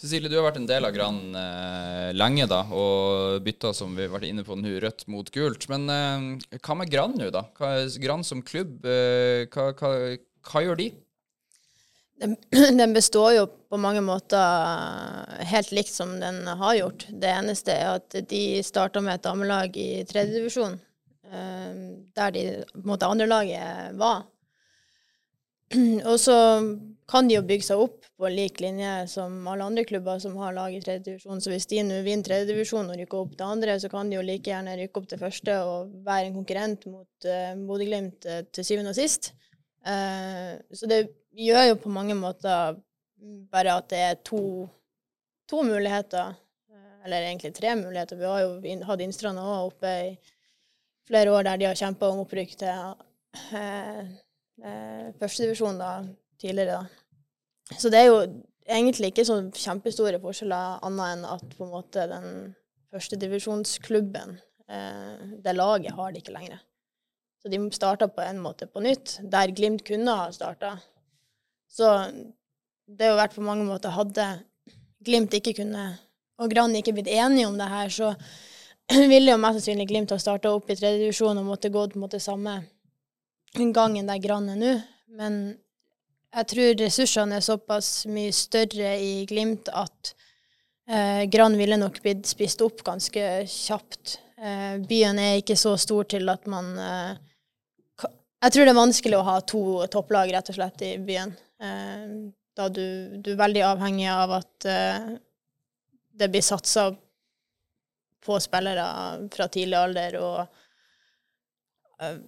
Cecilie, 0.00 0.28
du 0.28 0.36
har 0.36 0.44
vært 0.48 0.58
en 0.60 0.68
del 0.68 0.84
av 0.84 0.92
Gran 0.92 1.20
eh, 1.38 2.10
lenge, 2.16 2.48
da, 2.50 2.64
og 2.68 3.40
bytta, 3.46 3.72
som 3.76 3.94
vi 3.96 4.04
har 4.06 4.12
vært 4.12 4.28
inne 4.28 4.44
på 4.44 4.58
nå, 4.58 4.74
rødt 4.82 5.06
mot 5.12 5.30
gult. 5.32 5.68
Men 5.72 5.88
eh, 5.92 6.58
hva 6.58 6.76
med 6.78 6.92
Gran 6.92 7.16
nå, 7.16 7.30
da? 7.32 7.46
Hva, 7.58 7.72
Gran 8.02 8.26
som 8.26 8.42
klubb, 8.44 8.82
eh, 8.84 9.46
hva, 9.52 9.70
hva, 9.78 9.94
hva 10.50 10.64
gjør 10.66 10.82
de? 10.82 10.90
Den, 12.22 12.36
den 12.80 12.94
består 12.94 13.32
jo 13.38 13.48
på 13.72 13.80
mange 13.80 14.02
måter 14.04 15.42
helt 15.48 15.72
likt 15.74 15.92
som 15.94 16.18
den 16.20 16.44
har 16.46 16.78
gjort. 16.78 17.06
Det 17.08 17.30
eneste 17.32 17.74
er 17.74 17.96
at 17.96 18.16
de 18.30 18.44
starta 18.66 19.02
med 19.02 19.16
et 19.16 19.26
damelag 19.26 19.76
i 19.80 19.90
tredjedivisjon, 20.08 20.76
eh, 20.76 20.91
der 21.32 22.32
de 22.34 22.42
på 22.68 22.82
en 22.82 22.90
måte 22.90 23.08
andrelaget 23.08 23.96
var. 23.96 24.26
Og 26.10 26.18
så 26.20 26.36
kan 27.08 27.28
de 27.28 27.36
jo 27.36 27.44
bygge 27.46 27.66
seg 27.66 27.80
opp 27.82 28.06
på 28.18 28.30
lik 28.32 28.60
linje 28.62 28.90
som 29.10 29.34
alle 29.50 29.66
andre 29.66 29.84
klubber 29.88 30.20
som 30.22 30.36
har 30.40 30.54
lag 30.56 30.74
i 30.74 30.80
tredjedivisjon. 30.82 31.40
Så 31.42 31.52
hvis 31.52 31.68
de 31.70 31.82
nå 31.86 32.00
vinner 32.06 32.26
tredjedivisjon 32.26 32.90
og 32.92 33.00
rykker 33.00 33.20
opp 33.20 33.34
til 33.36 33.48
andre, 33.48 33.78
så 33.80 33.90
kan 33.92 34.10
de 34.10 34.18
jo 34.18 34.24
like 34.26 34.48
gjerne 34.48 34.76
rykke 34.78 35.02
opp 35.02 35.08
til 35.10 35.20
første 35.20 35.56
og 35.66 35.96
være 36.06 36.28
en 36.28 36.36
konkurrent 36.38 36.86
mot 36.90 37.28
uh, 37.28 37.54
Bodø-Glimt 37.68 38.28
eh, 38.28 38.44
til 38.52 38.68
syvende 38.68 38.94
og 38.94 38.98
sist. 38.98 39.32
Uh, 39.82 40.56
så 40.72 40.88
det 40.90 41.02
gjør 41.36 41.72
jo 41.72 41.80
på 41.82 41.92
mange 41.92 42.16
måter 42.18 42.78
bare 43.52 43.76
at 43.78 43.90
det 43.92 44.00
er 44.02 44.22
to, 44.24 44.42
to 45.50 45.62
muligheter, 45.66 46.34
eh, 46.72 46.94
eller 47.06 47.28
egentlig 47.28 47.52
tre 47.54 47.74
muligheter. 47.78 48.18
Vi 48.18 48.30
har 48.30 48.44
jo 48.44 48.78
hatt 48.88 49.04
Innstranda 49.04 49.44
òg 49.44 49.72
oppe 49.72 49.92
i 50.06 50.14
flere 51.08 51.32
år 51.34 51.46
der 51.46 51.60
de 51.60 51.68
har 51.70 51.78
kjempa 51.78 52.10
om 52.10 52.22
opprykk 52.24 52.56
til 52.62 52.94
eh, 53.58 54.02
eh, 54.62 55.06
førstedivisjon 55.20 55.80
tidligere. 56.40 56.82
da. 56.82 57.78
Så 57.78 57.90
det 57.92 58.02
er 58.02 58.10
jo 58.10 58.18
egentlig 58.68 59.12
ikke 59.12 59.26
så 59.26 59.38
kjempestore 59.56 60.20
forskjeller, 60.22 60.82
annet 60.86 61.16
enn 61.16 61.24
at 61.28 61.56
på 61.56 61.66
en 61.66 61.72
måte 61.72 62.06
den 62.10 62.28
førstedivisjonsklubben, 62.92 64.36
eh, 64.68 65.24
det 65.44 65.56
laget, 65.56 65.96
har 65.96 66.12
det 66.12 66.22
ikke 66.22 66.36
lenger. 66.36 66.60
Så 67.42 67.50
de 67.50 67.58
starta 67.74 68.06
på 68.08 68.22
en 68.22 68.38
måte 68.38 68.68
på 68.70 68.82
nytt, 68.84 69.18
der 69.22 69.50
Glimt 69.50 69.82
kunne 69.86 70.14
ha 70.14 70.30
starta. 70.30 70.76
Så 71.66 71.88
det 72.86 73.08
har 73.08 73.18
vært 73.18 73.34
på 73.34 73.42
mange 73.42 73.64
måter 73.66 73.94
Hadde 73.94 74.26
Glimt 75.02 75.34
ikke 75.34 75.56
kunne, 75.58 75.96
og 76.38 76.52
Gran 76.52 76.74
ikke 76.76 76.94
blitt 76.94 77.10
enige 77.10 77.48
om 77.48 77.58
det 77.58 77.66
her, 77.66 77.88
så 77.90 78.12
ville 79.12 79.32
jo 79.32 79.40
mest 79.40 79.60
sannsynlig 79.60 79.88
Glimt 79.88 80.12
ha 80.14 80.18
starta 80.20 80.52
opp 80.52 80.70
i 80.70 80.76
tredje 80.76 81.04
divisjon 81.04 81.38
og 81.40 81.48
måtte 81.48 81.72
gått 81.72 81.96
en 81.96 82.04
måte 82.04 82.20
samme 82.22 82.60
gangen 83.52 84.08
der 84.08 84.20
Gran 84.22 84.48
er 84.48 84.58
nå. 84.58 84.72
Men 85.12 85.38
jeg 86.32 86.48
tror 86.48 86.76
ressursene 86.80 87.36
er 87.36 87.44
såpass 87.44 88.06
mye 88.08 88.32
større 88.32 88.94
i 89.00 89.24
Glimt 89.28 89.68
at 89.68 90.14
eh, 90.88 91.28
Brann 91.30 91.58
ville 91.60 91.76
nok 91.76 92.00
blitt 92.04 92.28
spist 92.28 92.64
opp 92.64 92.80
ganske 92.86 93.26
kjapt. 93.48 94.16
Eh, 94.40 94.78
byen 94.88 95.20
er 95.20 95.42
ikke 95.42 95.58
så 95.60 95.74
stor 95.80 96.08
til 96.08 96.32
at 96.32 96.48
man 96.50 96.72
eh, 96.78 97.12
Jeg 98.42 98.54
tror 98.54 98.64
det 98.64 98.72
er 98.72 98.80
vanskelig 98.80 99.18
å 99.18 99.26
ha 99.28 99.36
to 99.46 99.62
topplag 99.92 100.32
rett 100.34 100.48
og 100.50 100.56
slett 100.56 100.82
i 100.82 100.96
byen. 100.98 101.36
Eh, 101.62 102.08
da 102.56 102.68
du, 102.68 103.20
du 103.22 103.32
er 103.32 103.42
veldig 103.44 103.62
avhengig 103.68 104.08
av 104.12 104.32
at 104.40 104.66
eh, 104.68 105.12
det 106.12 106.28
blir 106.32 106.44
satsa 106.44 106.90
på 108.22 108.38
spillere 108.40 108.84
fra 109.32 109.48
tidlig 109.52 109.78
alder, 109.78 110.18
og 110.22 112.02
eh, 112.02 112.18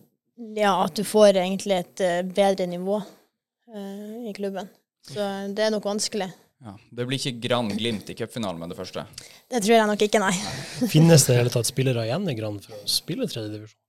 ja, 0.59 0.73
at 0.85 0.97
du 0.99 1.05
får 1.07 1.39
egentlig 1.39 1.77
et 1.79 2.05
eh, 2.05 2.23
bedre 2.27 2.67
nivå 2.71 2.99
eh, 2.99 4.31
i 4.31 4.35
klubben. 4.37 4.71
Så 5.05 5.21
det 5.55 5.67
er 5.67 5.75
nok 5.75 5.87
vanskelig. 5.87 6.31
Ja, 6.65 6.73
det 6.97 7.05
blir 7.05 7.21
ikke 7.21 7.43
Brann 7.45 7.69
Glimt 7.77 8.09
i 8.09 8.17
cupfinalen 8.17 8.61
med 8.63 8.73
det 8.73 8.79
første. 8.79 9.05
Det 9.53 9.61
tror 9.61 9.75
jeg 9.77 9.89
nok 9.91 10.05
ikke, 10.07 10.21
nei. 10.23 10.33
Finnes 10.95 11.27
det 11.27 11.35
i 11.35 11.41
hele 11.43 11.53
tatt 11.53 11.69
spillere 11.69 12.07
igjen 12.09 12.25
i 12.31 12.37
Brann 12.39 12.61
for 12.65 12.79
å 12.79 12.87
spille 12.89 13.29
tredjedivisjon? 13.29 13.81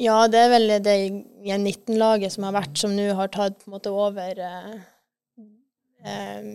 Ja, 0.00 0.16
det 0.30 0.40
er 0.40 0.50
vel 0.52 0.72
det 0.82 0.96
19-laget 1.44 2.34
som 2.34 2.46
har 2.48 2.56
vært, 2.56 2.76
som 2.80 2.94
nå 2.96 3.10
har 3.16 3.30
tatt 3.32 3.58
på 3.60 3.68
en 3.68 3.76
måte 3.76 3.92
over 3.92 4.38
eh, 4.40 4.76
eh, 6.04 6.46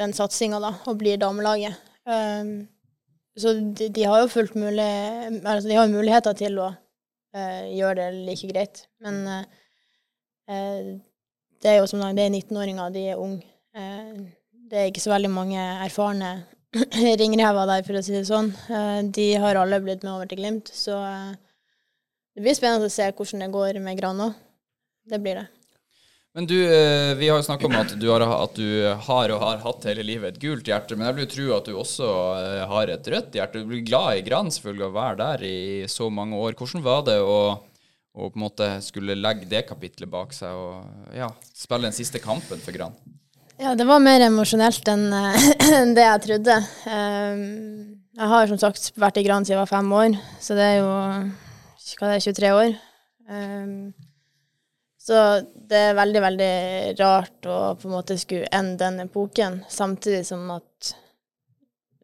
den 0.00 0.14
satsinga, 0.16 0.60
da, 0.62 0.74
og 0.88 1.00
blir 1.00 1.20
damelaget. 1.20 1.76
Um, 2.08 2.64
så 3.38 3.54
de, 3.56 3.88
de 3.88 4.04
har 4.04 4.20
jo 4.20 4.28
fullt 4.32 4.54
mulig 4.60 4.88
Altså, 5.40 5.68
de 5.68 5.76
har 5.78 5.88
muligheter 5.88 6.36
til 6.36 6.58
å 6.60 6.68
uh, 6.72 7.64
gjøre 7.72 7.94
det 8.00 8.24
like 8.26 8.50
greit. 8.50 8.84
Men 9.04 9.22
uh, 9.24 9.44
uh, 10.52 10.90
det 11.62 11.70
er 11.70 11.78
jo 11.78 11.88
som 11.88 12.02
sagt, 12.02 12.18
det 12.18 12.26
er 12.26 12.34
19-åringer, 12.34 12.92
de 12.92 13.06
er 13.12 13.22
unge. 13.22 13.46
Det 13.72 14.80
er 14.80 14.88
ikke 14.90 15.00
så 15.04 15.12
veldig 15.12 15.30
mange 15.30 15.62
erfarne 15.84 16.32
ringrever 17.22 17.68
der, 17.70 17.84
for 17.86 17.96
å 17.96 18.02
si 18.04 18.16
det 18.16 18.24
sånn. 18.26 18.50
De 19.14 19.26
har 19.38 19.60
alle 19.60 19.78
blitt 19.84 20.02
med 20.02 20.10
over 20.16 20.26
til 20.28 20.40
Glimt, 20.40 20.72
så 20.74 20.98
det 22.34 22.42
blir 22.42 22.56
spennende 22.58 22.90
å 22.90 22.92
se 22.92 23.06
hvordan 23.14 23.46
det 23.46 23.50
går 23.54 23.78
med 23.84 24.00
Gran 24.00 24.26
òg. 24.26 24.34
Det 25.06 25.22
blir 25.22 25.38
det. 25.38 25.46
Men 26.32 26.46
du, 26.48 26.56
eh, 26.64 27.14
vi 27.14 27.28
har 27.28 27.36
jo 27.36 27.44
snakka 27.44 27.66
om 27.68 27.74
at 27.76 27.90
du, 28.00 28.06
har, 28.08 28.22
at 28.24 28.54
du 28.56 28.68
har 29.04 29.32
og 29.34 29.42
har 29.42 29.58
hatt 29.66 29.82
hele 29.90 30.04
livet 30.06 30.32
et 30.32 30.40
gult 30.40 30.68
hjerte, 30.68 30.96
men 30.96 31.04
jeg 31.04 31.16
vil 31.16 31.26
jo 31.26 31.32
tro 31.34 31.48
at 31.58 31.66
du 31.68 31.72
også 31.76 32.12
eh, 32.38 32.60
har 32.70 32.92
et 32.92 33.08
rødt 33.14 33.34
hjerte. 33.36 33.60
Du 33.60 33.68
blir 33.68 33.82
glad 33.84 34.16
i 34.16 34.22
Gran 34.24 34.48
selvfølgelig 34.48 34.86
å 34.86 34.94
være 34.94 35.18
der 35.20 35.42
i 35.44 35.58
så 35.92 36.08
mange 36.08 36.38
år. 36.40 36.56
Hvordan 36.56 36.84
var 36.86 37.02
det 37.04 37.18
å, 37.20 37.36
å 38.16 38.30
på 38.30 38.40
en 38.40 38.44
måte 38.46 38.68
skulle 38.80 39.18
legge 39.18 39.50
det 39.50 39.66
kapitlet 39.68 40.08
bak 40.08 40.32
seg 40.32 40.56
og 40.56 41.12
ja, 41.18 41.28
spille 41.52 41.90
den 41.90 41.98
siste 41.98 42.22
kampen 42.22 42.64
for 42.64 42.72
Gran? 42.78 42.96
Ja, 43.60 43.74
det 43.76 43.84
var 43.86 44.00
mer 44.00 44.24
emosjonelt 44.24 44.88
enn 44.88 45.04
eh, 45.12 45.50
det 45.98 46.06
jeg 46.06 46.22
trodde. 46.30 46.56
Um, 46.88 47.42
jeg 48.16 48.30
har 48.32 48.48
som 48.48 48.62
sagt 48.62 48.88
vært 48.96 49.20
i 49.20 49.26
Gran 49.26 49.44
siden 49.44 49.58
jeg 49.58 49.66
var 49.66 49.74
fem 49.74 49.92
år, 49.98 50.16
så 50.40 50.56
det 50.56 50.64
er 50.70 50.80
jo 50.80 50.88
hva 50.88 52.08
det 52.08 52.16
er, 52.16 52.24
23 52.24 52.54
år. 52.56 52.74
Så 55.02 55.18
det 55.68 55.78
er 55.88 55.96
veldig, 55.98 56.20
veldig 56.22 56.52
rart 57.00 57.46
å 57.50 57.58
på 57.74 57.88
en 57.88 57.94
måte 57.96 58.14
skulle 58.20 58.50
ende 58.54 58.78
den 58.84 59.02
epoken, 59.08 59.62
samtidig 59.68 60.22
som 60.28 60.44
at 60.54 60.92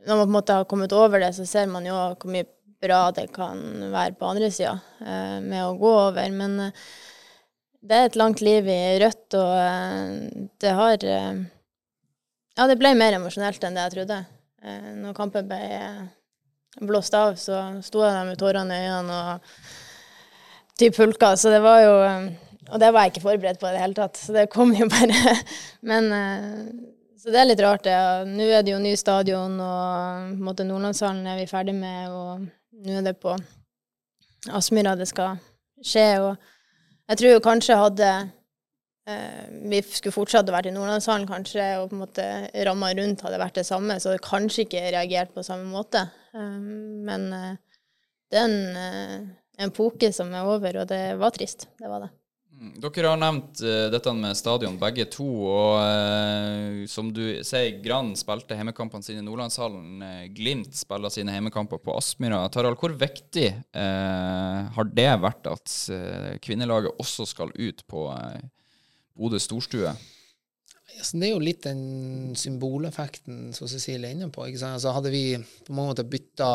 når 0.08 0.16
man 0.16 0.24
på 0.24 0.30
en 0.30 0.36
måte 0.38 0.56
har 0.56 0.66
kommet 0.70 0.94
over 0.96 1.22
det, 1.22 1.32
så 1.36 1.46
ser 1.46 1.68
man 1.70 1.86
jo 1.86 1.94
hvor 1.94 2.32
mye 2.32 2.48
bra 2.82 3.08
det 3.14 3.28
kan 3.34 3.60
være 3.92 4.16
på 4.18 4.26
andre 4.30 4.50
sida 4.54 4.76
eh, 5.02 5.38
med 5.44 5.62
å 5.64 5.76
gå 5.78 5.92
over. 6.08 6.30
Men 6.34 6.58
eh, 6.68 6.82
det 7.86 7.96
er 7.98 8.08
et 8.08 8.18
langt 8.18 8.42
liv 8.42 8.66
i 8.70 8.98
rødt, 9.02 9.36
og 9.38 9.54
eh, 9.62 10.48
det 10.62 10.74
har 10.80 11.06
eh, 11.06 11.44
Ja, 12.58 12.66
det 12.66 12.78
ble 12.80 12.94
mer 12.98 13.14
emosjonelt 13.18 13.62
enn 13.62 13.78
det 13.78 13.86
jeg 13.86 13.94
trodde. 13.98 14.18
Eh, 14.62 14.90
når 15.02 15.14
kampen 15.18 15.50
ble 15.50 15.60
eh, 15.76 16.02
blåst 16.82 17.14
av, 17.18 17.36
så 17.38 17.62
sto 17.82 18.02
jeg 18.02 18.14
der 18.14 18.26
med 18.26 18.40
tårene 18.40 18.78
i 18.78 18.90
øynene 18.90 19.22
og 19.22 19.62
typ 20.78 20.98
hulka, 20.98 21.34
så 21.38 21.50
det 21.54 21.62
var 21.62 21.82
jo 21.82 21.96
og 22.68 22.80
det 22.82 22.92
var 22.92 23.06
jeg 23.06 23.14
ikke 23.14 23.24
forberedt 23.24 23.60
på 23.60 23.68
i 23.68 23.74
det 23.74 23.82
hele 23.82 23.96
tatt, 23.96 24.20
så 24.20 24.34
det 24.36 24.48
kom 24.52 24.72
jo 24.76 24.88
bare. 24.92 25.34
Men 25.90 26.12
eh, 26.12 26.62
Så 27.18 27.32
det 27.34 27.40
er 27.40 27.48
litt 27.48 27.62
rart, 27.64 27.82
det. 27.84 27.92
Ja. 27.94 28.24
Nå 28.28 28.46
er 28.46 28.62
det 28.62 28.74
jo 28.74 28.80
ny 28.82 28.94
stadion, 28.96 29.56
og 29.58 30.38
på 30.38 30.66
Nordlandshallen 30.68 31.26
er 31.26 31.40
vi 31.40 31.48
ferdig 31.50 31.74
med, 31.74 32.12
og 32.14 32.44
nå 32.86 32.98
er 33.00 33.06
det 33.08 33.16
på 33.18 33.34
Aspmyra 34.54 34.94
det 34.96 35.08
skal 35.10 35.40
skje. 35.82 36.08
Og 36.22 36.36
jeg 37.10 37.20
tror 37.20 37.34
jo 37.34 37.42
kanskje 37.42 37.80
hadde 37.80 38.10
eh, 39.10 39.48
vi 39.72 39.82
skulle 39.82 40.14
fortsatt 40.14 40.52
vært 40.54 40.70
i 40.70 40.74
Nordlandshallen, 40.76 41.26
kanskje, 41.30 41.66
og 41.80 41.90
på 41.90 41.98
en 41.98 42.04
måte 42.04 42.28
ramma 42.68 42.92
rundt 42.94 43.24
hadde 43.26 43.42
vært 43.42 43.58
det 43.58 43.66
samme, 43.66 43.98
så 43.98 44.12
hadde 44.12 44.26
kanskje 44.28 44.68
ikke 44.68 44.84
reagert 44.92 45.34
på 45.34 45.46
samme 45.46 45.66
måte. 45.72 46.06
Eh, 46.36 46.60
men 47.08 47.32
det 48.28 48.38
er 48.38 48.44
en, 48.44 48.76
eh, 48.76 50.12
som 50.12 50.32
er 50.34 50.44
over, 50.44 50.82
og 50.82 50.88
det 50.88 51.18
var 51.18 51.30
trist. 51.34 51.66
Det 51.80 51.88
var 51.88 52.06
det. 52.06 52.10
Mm, 52.58 52.72
Dere 52.82 53.06
har 53.12 53.18
nevnt 53.20 53.60
uh, 53.62 53.86
dette 53.92 54.12
med 54.18 54.34
stadion, 54.34 54.78
begge 54.80 55.04
to. 55.12 55.26
Og 55.46 55.78
uh, 55.78 56.82
som 56.90 57.12
du 57.14 57.38
sier, 57.46 57.76
Brann 57.84 58.16
spilte 58.18 58.56
hjemmekampene 58.58 59.06
sine 59.06 59.22
i 59.22 59.26
Nordlandshallen. 59.26 60.02
Uh, 60.02 60.24
Glimt 60.34 60.74
spiller 60.74 61.12
sine 61.14 61.36
hjemmekamper 61.36 61.78
på 61.84 61.94
Aspmyra. 61.94 62.40
Tarald, 62.50 62.80
hvor 62.80 62.94
viktig 62.98 63.46
har 63.78 64.88
det 64.90 65.08
vært 65.22 65.46
at 65.50 65.74
kvinnelaget 66.42 66.98
også 66.98 67.26
skal 67.28 67.52
ut 67.54 67.82
på 67.90 68.04
Bodø 69.18 69.38
storstue? 69.42 69.92
Det 70.98 71.28
er 71.28 71.30
jo 71.30 71.42
litt 71.42 71.62
den 71.66 72.34
symboleffekten 72.38 73.52
som 73.54 73.70
Cecilie 73.70 74.10
er 74.10 74.16
inne 74.16 74.30
på. 74.34 74.42
Altså, 74.48 74.94
hadde 74.94 75.12
vi 75.14 75.22
på 75.38 75.76
mange 75.76 75.92
måter 75.92 76.08
bytta, 76.10 76.50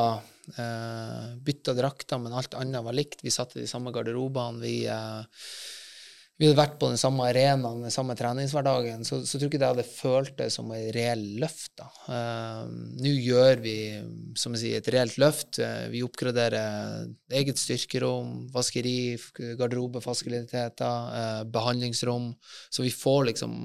bytta 1.47 1.77
drakter, 1.77 2.19
men 2.19 2.35
alt 2.35 2.57
annet 2.59 2.83
var 2.83 2.97
likt, 2.97 3.23
vi 3.23 3.31
satt 3.33 3.55
i 3.55 3.63
de 3.63 3.69
samme 3.71 3.93
garderobene, 3.95 4.59
vi, 4.63 4.75
vi 6.41 6.47
hadde 6.47 6.57
vært 6.57 6.79
på 6.81 6.87
den 6.89 6.97
samme 6.97 7.27
arenaen, 7.29 7.83
den 7.85 7.93
samme 7.93 8.15
treningshverdagen, 8.17 9.03
så, 9.05 9.19
så 9.21 9.37
tror 9.37 9.45
jeg 9.45 9.51
ikke 9.51 9.59
det 9.61 9.69
hadde 9.69 9.85
følt 9.85 10.33
det 10.39 10.47
som 10.55 10.71
et 10.73 10.87
reelt 10.95 11.37
løft. 11.43 11.83
Eh, 12.09 12.63
Nå 13.03 13.11
gjør 13.13 13.61
vi 13.61 13.75
som 14.39 14.55
jeg 14.57 14.63
sier, 14.63 14.81
et 14.81 14.89
reelt 14.95 15.19
løft. 15.21 15.59
Uh, 15.61 15.85
vi 15.93 16.01
oppgraderer 16.05 17.05
eget 17.37 17.61
styrkerom, 17.61 18.47
vaskeri, 18.53 19.13
garderobefasiliteter, 19.59 21.13
uh, 21.13 21.43
behandlingsrom, 21.53 22.31
så 22.73 22.85
vi 22.85 22.91
får 22.93 23.29
liksom 23.29 23.55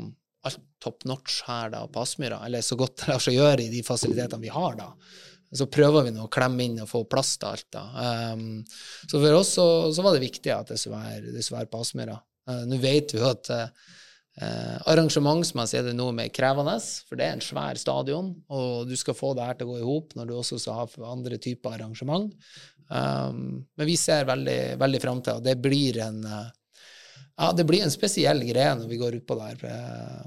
alt 0.46 0.60
top 0.84 1.08
notch 1.08 1.40
her 1.48 1.72
da 1.72 1.82
på 1.88 2.04
Aspmyra, 2.04 2.42
eller 2.46 2.62
så 2.62 2.76
godt 2.78 3.00
det 3.00 3.10
lar 3.14 3.24
seg 3.24 3.40
gjøre 3.40 3.64
i 3.64 3.72
de 3.72 3.82
fasilitetene 3.86 4.44
vi 4.44 4.52
har 4.52 4.76
da. 4.78 4.92
Så 5.56 5.64
prøver 5.72 6.04
vi 6.04 6.12
nå 6.12 6.26
å 6.26 6.32
klemme 6.32 6.68
inn 6.68 6.82
og 6.84 6.90
få 6.90 7.06
plass 7.08 7.38
til 7.40 7.48
alt 7.48 7.68
da. 7.72 7.84
Um, 8.36 8.60
så 9.08 9.16
for 9.16 9.40
oss 9.40 9.56
så, 9.56 9.68
så 9.96 10.04
var 10.04 10.14
det 10.14 10.26
viktig 10.28 10.52
at 10.52 10.74
det 10.74 10.76
skulle 10.76 11.00
være, 11.00 11.32
det 11.32 11.40
skulle 11.40 11.62
være 11.64 11.72
på 11.72 11.86
Aspmyra. 11.86 12.18
Uh, 12.48 12.64
nå 12.68 12.80
vet 12.82 13.14
vi 13.14 13.20
jo 13.20 13.28
at 13.28 13.52
Eh, 14.38 14.74
arrangementsmessig 14.86 15.80
er 15.80 15.88
det 15.88 15.96
noe 15.98 16.14
mer 16.14 16.28
krevende, 16.30 16.76
for 17.08 17.18
det 17.18 17.26
er 17.26 17.34
en 17.34 17.42
svær 17.42 17.78
stadion, 17.80 18.30
og 18.54 18.86
du 18.86 18.94
skal 18.98 19.16
få 19.18 19.32
det 19.34 19.46
her 19.48 19.56
til 19.58 19.66
å 19.66 19.72
gå 19.72 19.78
i 19.80 19.88
hop 19.88 20.14
når 20.14 20.28
du 20.28 20.34
også 20.36 20.60
skal 20.62 20.78
ha 20.78 21.08
andre 21.10 21.40
typer 21.42 21.74
arrangement. 21.74 22.30
Um, 22.86 23.66
men 23.76 23.88
vi 23.88 23.96
ser 24.00 24.28
veldig, 24.28 24.60
veldig 24.80 25.00
fram 25.02 25.24
til, 25.24 25.40
og 25.40 25.44
det 25.44 25.56
blir 25.60 25.98
en 26.06 26.22
uh, 26.22 26.46
ja, 27.38 27.50
det 27.54 27.66
blir 27.66 27.82
en 27.84 27.92
spesiell 27.92 28.40
greie 28.46 28.76
når 28.78 28.88
vi 28.90 29.00
går 29.00 29.18
utpå 29.18 29.36
der 29.38 29.66
eh, 29.68 30.22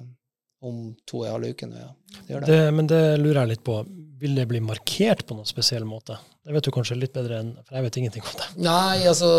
om 0.61 0.91
to 1.09 1.23
og 1.23 1.27
en 1.27 1.35
halv 1.35 1.55
uke 1.55 1.67
nå, 1.69 1.79
ja. 1.81 1.91
Det 2.27 2.41
det. 2.45 2.59
Men 2.75 2.89
det 2.89 3.01
lurer 3.21 3.43
jeg 3.43 3.55
litt 3.55 3.63
på. 3.65 3.81
Vil 4.21 4.35
det 4.37 4.45
bli 4.45 4.59
markert 4.61 5.23
på 5.25 5.33
noen 5.33 5.49
spesiell 5.49 5.85
måte? 5.87 6.19
Det 6.41 6.53
vet 6.53 6.65
du 6.65 6.71
kanskje 6.73 6.97
litt 6.97 7.13
bedre 7.13 7.39
enn 7.41 7.49
For 7.65 7.77
jeg 7.77 7.85
vet 7.85 7.97
ingenting 8.01 8.23
om 8.25 8.37
det. 8.37 8.47
Nei, 8.65 9.01
altså 9.09 9.29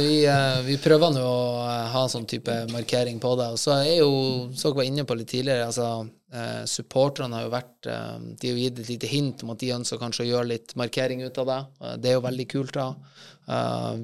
vi, 0.00 0.18
eh, 0.28 0.60
vi 0.64 0.76
prøver 0.80 1.12
nå 1.12 1.24
å 1.24 1.40
eh, 1.64 1.88
ha 1.92 2.02
en 2.04 2.12
sånn 2.12 2.28
type 2.28 2.54
markering 2.72 3.20
på 3.20 3.34
det. 3.40 3.50
Og 3.52 3.60
så 3.60 3.78
er 3.82 3.98
jo, 4.02 4.12
som 4.52 4.70
dere 4.70 4.80
var 4.80 4.88
inne 4.88 5.04
på 5.08 5.16
litt 5.16 5.28
tidligere, 5.32 5.68
altså 5.68 5.88
eh, 6.32 6.62
supporterne 6.68 7.36
har 7.36 7.46
jo 7.46 7.52
vært 7.56 7.88
De 7.88 8.52
har 8.52 8.62
gitt 8.62 8.80
et 8.84 8.92
lite 8.94 9.12
hint 9.12 9.44
om 9.44 9.52
at 9.52 9.60
de 9.60 9.74
ønsker 9.76 10.00
kanskje 10.00 10.24
å 10.24 10.30
gjøre 10.30 10.52
litt 10.54 10.76
markering 10.80 11.24
ut 11.24 11.42
av 11.44 11.52
det. 11.52 11.60
Det 12.00 12.12
er 12.12 12.18
jo 12.18 12.24
veldig 12.28 12.48
kult, 12.52 12.76
da. 12.76 12.88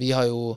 Vi 0.01 0.13
har 0.17 0.29
jo 0.29 0.55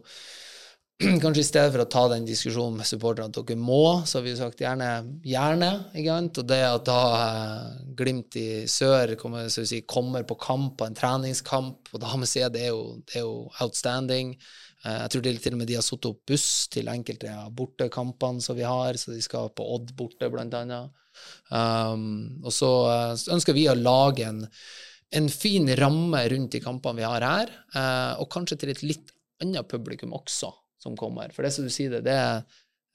kanskje 1.21 1.43
i 1.43 1.45
stedet 1.45 1.73
for 1.75 1.83
å 1.83 1.89
ta 1.93 2.01
den 2.09 2.23
diskusjonen 2.25 2.79
med 2.79 2.87
supporterne 2.89 3.29
at 3.29 3.37
dere 3.37 3.61
må, 3.61 4.01
så 4.09 4.17
har 4.17 4.23
vi 4.25 4.31
sagt 4.39 4.63
gjerne, 4.63 4.87
gjerne. 5.29 5.69
ikke 5.93 6.15
sant? 6.15 6.39
Og 6.41 6.47
det 6.49 6.57
at 6.65 6.87
da 6.89 7.01
eh, 7.17 7.75
Glimt 7.99 8.37
i 8.41 8.47
sør 8.71 9.13
kommer, 9.19 9.45
si, 9.53 9.83
kommer 9.85 10.25
på 10.25 10.39
kamp, 10.41 10.73
på 10.79 10.87
en 10.87 10.97
treningskamp 10.97 11.91
på 11.91 12.01
damesida, 12.01 12.49
det, 12.53 12.65
er 12.65 12.73
jo- 12.73 12.97
det 13.05 13.21
er 13.21 13.27
jo 13.27 13.37
outstanding. 13.61 14.33
Eh, 14.81 14.97
jeg 15.03 15.13
tror 15.13 15.21
det 15.27 15.35
er 15.35 15.39
til 15.45 15.57
og 15.59 15.61
med 15.61 15.69
de 15.69 15.77
har 15.77 15.85
satt 15.85 16.09
opp 16.09 16.19
buss 16.33 16.49
til 16.73 16.89
enkelte 16.89 17.29
av 17.45 17.53
bortekampene 17.61 18.41
som 18.41 18.57
vi 18.57 18.65
har, 18.65 18.97
så 18.97 19.13
de 19.13 19.21
skal 19.21 19.53
på 19.53 19.69
Odd 19.77 19.93
borte, 19.97 20.33
blant 20.33 20.57
annet. 20.57 20.93
Um, 21.53 22.41
og 22.41 22.53
så 22.53 22.73
eh, 22.89 23.27
ønsker 23.37 23.53
vi 23.53 23.69
å 23.69 23.77
lage 23.77 24.25
en, 24.25 24.47
en 25.13 25.29
fin 25.29 25.69
ramme 25.77 26.25
rundt 26.33 26.57
de 26.57 26.61
kampene 26.65 27.03
vi 27.03 27.05
har 27.13 27.21
her, 27.21 27.53
eh, 27.73 28.13
og 28.17 28.31
kanskje 28.33 28.63
til 28.63 28.73
et 28.73 28.87
litt 28.95 29.13
annet 29.45 29.69
publikum 29.69 30.17
også 30.17 30.57
som 30.83 30.95
kommer. 30.97 31.33
For 31.35 31.43
det 31.47 31.53
som 31.55 31.65
du 31.67 31.71
sier 31.73 31.89
det, 31.97 32.03
det 32.07 32.15
er, 32.15 32.41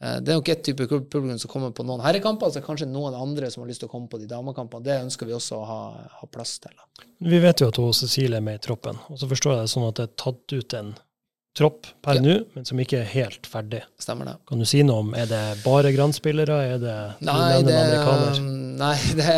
eh, 0.02 0.18
det 0.22 0.32
er 0.34 0.40
nok 0.40 0.48
et 0.54 0.64
type 0.64 0.86
publikum 0.86 1.38
som 1.38 1.50
kommer 1.50 1.70
på 1.74 1.84
noen 1.88 2.02
herrekamper, 2.04 2.50
så 2.54 2.62
kanskje 2.64 2.86
noen 2.90 3.14
andre 3.18 3.50
som 3.50 3.62
har 3.64 3.70
lyst 3.72 3.82
til 3.84 3.90
å 3.90 3.94
komme 3.94 4.08
på 4.12 4.20
de 4.22 4.26
damekampene. 4.30 4.84
Det 4.86 5.00
ønsker 5.06 5.26
vi 5.30 5.34
også 5.38 5.60
å 5.60 5.64
ha, 5.68 5.80
ha 6.20 6.26
plass 6.30 6.58
til. 6.62 6.74
da. 6.78 7.06
Vi 7.22 7.38
vet 7.42 7.60
jo 7.64 7.68
at 7.72 7.78
hun 7.82 7.92
Cecilie 7.96 8.38
er 8.38 8.44
med 8.44 8.60
i 8.60 8.66
troppen, 8.66 8.98
og 9.10 9.18
så 9.18 9.28
forstår 9.30 9.56
jeg 9.58 9.64
det 9.66 9.72
sånn 9.76 9.88
at 9.88 9.98
det 9.98 10.08
er 10.10 10.14
tatt 10.26 10.56
ut 10.58 10.74
en 10.80 10.94
tropp 11.52 11.84
per 12.00 12.16
Ja. 12.16 12.20
nå, 12.24 12.34
men 12.54 12.64
som 12.64 12.78
ikke 12.80 13.02
er 13.02 13.08
helt 13.12 13.44
ferdig. 13.44 13.82
Stemmer 14.00 14.24
det? 14.24 14.32
Kan 14.48 14.62
du 14.62 14.64
si 14.64 14.78
noe 14.88 15.02
om 15.02 15.10
Er 15.14 15.26
det 15.28 15.40
bare 15.66 15.90
grandspillere? 15.92 16.56
Er 16.64 16.78
det 16.80 16.94
Nei, 17.28 17.60
det, 17.60 17.74
amerikaner? 17.76 18.38
nei 18.80 18.94
det, 19.20 19.34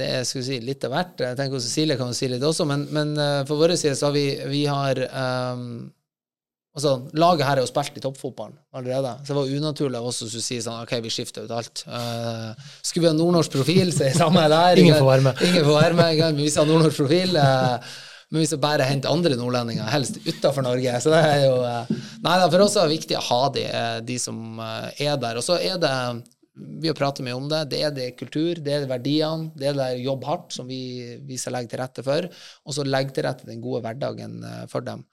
det 0.00 0.08
er 0.16 0.24
skal 0.26 0.40
vi 0.40 0.46
si, 0.48 0.58
litt 0.66 0.82
av 0.88 0.90
hvert. 0.96 1.22
Jeg 1.22 1.38
tenker 1.38 1.62
Cecilie 1.62 1.96
kan 2.00 2.10
jo 2.10 2.16
si 2.18 2.26
litt 2.32 2.42
også, 2.42 2.66
men, 2.66 2.82
men 2.90 3.12
eh, 3.14 3.44
for 3.46 3.62
vår 3.62 3.76
side 3.78 3.94
så 4.00 4.08
har 4.08 4.16
vi, 4.18 4.24
vi 4.50 4.64
har 4.66 4.98
ehm, 5.06 5.70
Altså, 6.70 6.92
Laget 7.18 7.42
her 7.48 7.58
er 7.58 7.64
jo 7.64 7.68
spilt 7.68 7.96
i 7.98 8.02
toppfotballen 8.02 8.54
allerede, 8.78 9.16
så 9.24 9.32
det 9.32 9.38
var 9.40 9.54
unaturlig 9.58 9.98
av 9.98 10.04
oss 10.06 10.20
å 10.22 10.28
si 10.30 10.60
sånn 10.62 10.84
OK, 10.84 10.92
vi 11.02 11.10
skifter 11.10 11.48
ut 11.48 11.54
alt. 11.54 11.82
Uh, 11.82 12.52
skulle 12.78 13.08
vi 13.08 13.10
ha 13.10 13.16
nordnorsk 13.18 13.56
profil, 13.56 13.90
så 13.90 14.06
er 14.06 14.12
det 14.12 14.20
samme 14.20 14.44
der. 14.52 14.78
Ingen 14.78 15.00
får 15.00 15.08
være 15.08 15.24
med. 15.26 15.42
Ingen 15.48 15.66
får 15.66 15.74
være 15.80 15.98
med, 15.98 16.22
men 16.22 16.38
vi 16.38 16.52
skal 16.52 16.68
ha 16.68 16.70
nordnorsk 16.70 17.02
profil. 17.02 17.34
Uh, 17.34 17.96
men 18.30 18.44
vi 18.44 18.46
skal 18.46 18.60
bare 18.62 18.86
hente 18.86 19.10
andre 19.10 19.34
nordlendinger, 19.34 19.88
helst 19.90 20.20
utenfor 20.22 20.62
Norge. 20.62 20.92
Så 21.02 21.10
det 21.10 21.22
er 21.26 21.40
jo 21.48 21.56
uh, 21.64 21.90
Nei 22.22 22.36
da, 22.38 22.46
for 22.46 22.62
oss 22.62 22.78
er 22.78 22.86
det 22.86 23.00
viktig 23.00 23.18
å 23.18 23.24
ha 23.32 23.40
de, 23.56 23.64
de 24.06 24.20
som 24.22 24.62
er 24.62 25.18
der. 25.18 25.40
Og 25.40 25.46
så 25.46 25.58
er 25.58 25.80
det 25.82 25.94
vi 26.60 26.90
har 26.90 26.94
pratet 26.94 27.24
mye 27.24 27.34
om 27.34 27.50
det. 27.50 27.64
Det 27.72 27.82
er 27.82 27.92
det 27.96 28.08
kultur, 28.20 28.58
det 28.62 28.74
er 28.76 28.86
verdiene, 28.86 29.50
det 29.58 29.70
er 29.70 29.78
det 29.78 30.04
jobb 30.04 30.26
hardt 30.28 30.54
som 30.54 30.68
vi, 30.68 31.16
vi 31.26 31.38
skal 31.40 31.56
legge 31.56 31.72
til 31.72 31.80
rette 31.80 32.04
for, 32.04 32.26
og 32.28 32.76
så 32.76 32.84
legge 32.84 33.14
til 33.16 33.24
rette 33.24 33.48
den 33.48 33.62
gode 33.64 33.80
hverdagen 33.86 34.42
for 34.70 34.84
dem. 34.84 35.06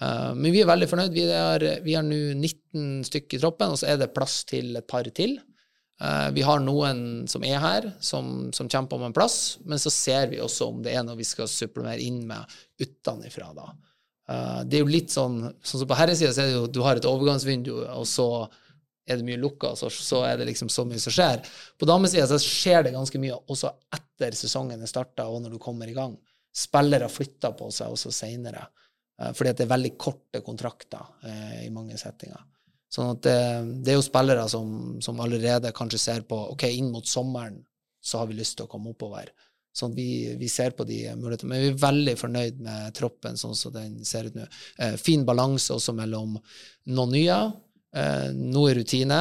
Eh, 0.00 0.30
men 0.34 0.50
vi 0.52 0.62
er 0.62 0.70
veldig 0.70 0.90
fornøyd. 0.90 1.16
Vi 1.84 1.96
har, 1.96 2.06
nå 2.06 2.20
19 2.34 3.04
stykker 3.08 3.38
i 3.38 3.42
troppen, 3.42 3.74
og 3.74 3.80
så 3.80 3.92
er 3.92 4.00
det 4.00 4.14
plass 4.16 4.42
til 4.48 4.74
et 4.80 4.88
par 4.90 5.08
til. 5.14 5.38
Eh, 6.02 6.28
vi 6.34 6.42
har 6.46 6.62
noen 6.62 7.24
som 7.30 7.44
er 7.46 7.62
her, 7.62 7.88
som, 8.02 8.50
som 8.56 8.70
kjemper 8.70 8.98
om 8.98 9.08
en 9.08 9.16
plass, 9.16 9.58
men 9.64 9.80
så 9.80 9.92
ser 9.94 10.30
vi 10.32 10.42
også 10.42 10.72
om 10.72 10.82
det 10.84 10.96
er 10.96 11.06
noe 11.06 11.20
vi 11.20 11.28
skal 11.28 11.50
supplemere 11.50 12.02
inn 12.02 12.24
med 12.28 12.56
utenfra. 12.82 13.52
da. 13.54 13.70
Eh, 14.28 14.60
det 14.66 14.78
er 14.78 14.84
jo 14.84 14.90
litt 14.90 15.14
sånn 15.14 15.40
sånn 15.62 15.84
som 15.84 15.88
på 15.88 15.98
herresida 15.98 16.32
er 16.32 16.50
det 16.50 16.58
jo 16.58 16.66
du 16.66 16.82
har 16.84 16.98
et 16.98 17.08
overgangsvindu, 17.08 17.74
og 17.94 18.06
så 18.08 18.28
er 19.04 19.20
det 19.20 19.26
mye 19.26 19.40
lukka, 19.40 19.74
så, 19.76 19.90
så 19.92 20.22
er 20.24 20.38
det 20.40 20.48
liksom 20.48 20.70
så 20.72 20.86
mye 20.88 21.00
som 21.02 21.12
skjer. 21.12 21.42
På 21.78 21.88
damesida 21.88 22.26
så 22.30 22.40
skjer 22.40 22.86
det 22.86 22.94
ganske 22.94 23.20
mye 23.20 23.36
også 23.52 23.70
etter 23.92 24.36
sesongen 24.36 24.80
er 24.80 24.90
starta, 24.90 25.28
og 25.28 25.44
når 25.44 25.54
du 25.54 25.60
kommer 25.62 25.90
i 25.90 25.96
gang. 25.96 26.16
Spillere 26.54 27.10
flytter 27.10 27.52
på 27.58 27.68
seg 27.74 27.92
også 27.92 28.12
seinere, 28.14 28.62
fordi 29.14 29.52
at 29.52 29.60
det 29.60 29.66
er 29.66 29.74
veldig 29.74 29.92
korte 30.00 30.40
kontrakter 30.42 31.06
eh, 31.28 31.64
i 31.66 31.70
mange 31.74 31.98
settinger. 32.00 32.42
Sånn 32.94 33.14
at 33.16 33.22
det, 33.26 33.38
det 33.86 33.94
er 33.94 33.98
jo 33.98 34.06
spillere 34.06 34.44
som, 34.50 34.68
som 35.02 35.22
allerede 35.22 35.72
kanskje 35.74 36.02
ser 36.02 36.26
på 36.28 36.38
ok, 36.52 36.68
inn 36.70 36.92
mot 36.94 37.06
sommeren 37.08 37.56
så 38.04 38.20
har 38.20 38.28
vi 38.30 38.36
lyst 38.38 38.58
til 38.58 38.66
å 38.66 38.70
komme 38.70 38.92
oppover. 38.92 39.30
Sånn 39.74 39.90
at 39.90 39.98
vi, 39.98 40.34
vi 40.38 40.48
ser 40.52 40.76
på 40.76 40.86
de 40.86 41.00
mulighetene. 41.18 41.50
Men 41.50 41.62
vi 41.64 41.70
er 41.72 41.80
veldig 41.82 42.14
fornøyd 42.20 42.60
med 42.62 42.94
troppen 42.94 43.38
sånn 43.40 43.56
som 43.58 43.72
den 43.74 43.96
ser 44.06 44.28
ut 44.28 44.36
nå. 44.38 44.44
Eh, 44.78 44.94
fin 45.00 45.24
balanse 45.26 45.74
også 45.74 45.96
mellom 45.96 46.36
noen 46.94 47.14
nye, 47.16 47.38
eh, 47.96 48.28
noe 48.36 48.76
rutine, 48.78 49.20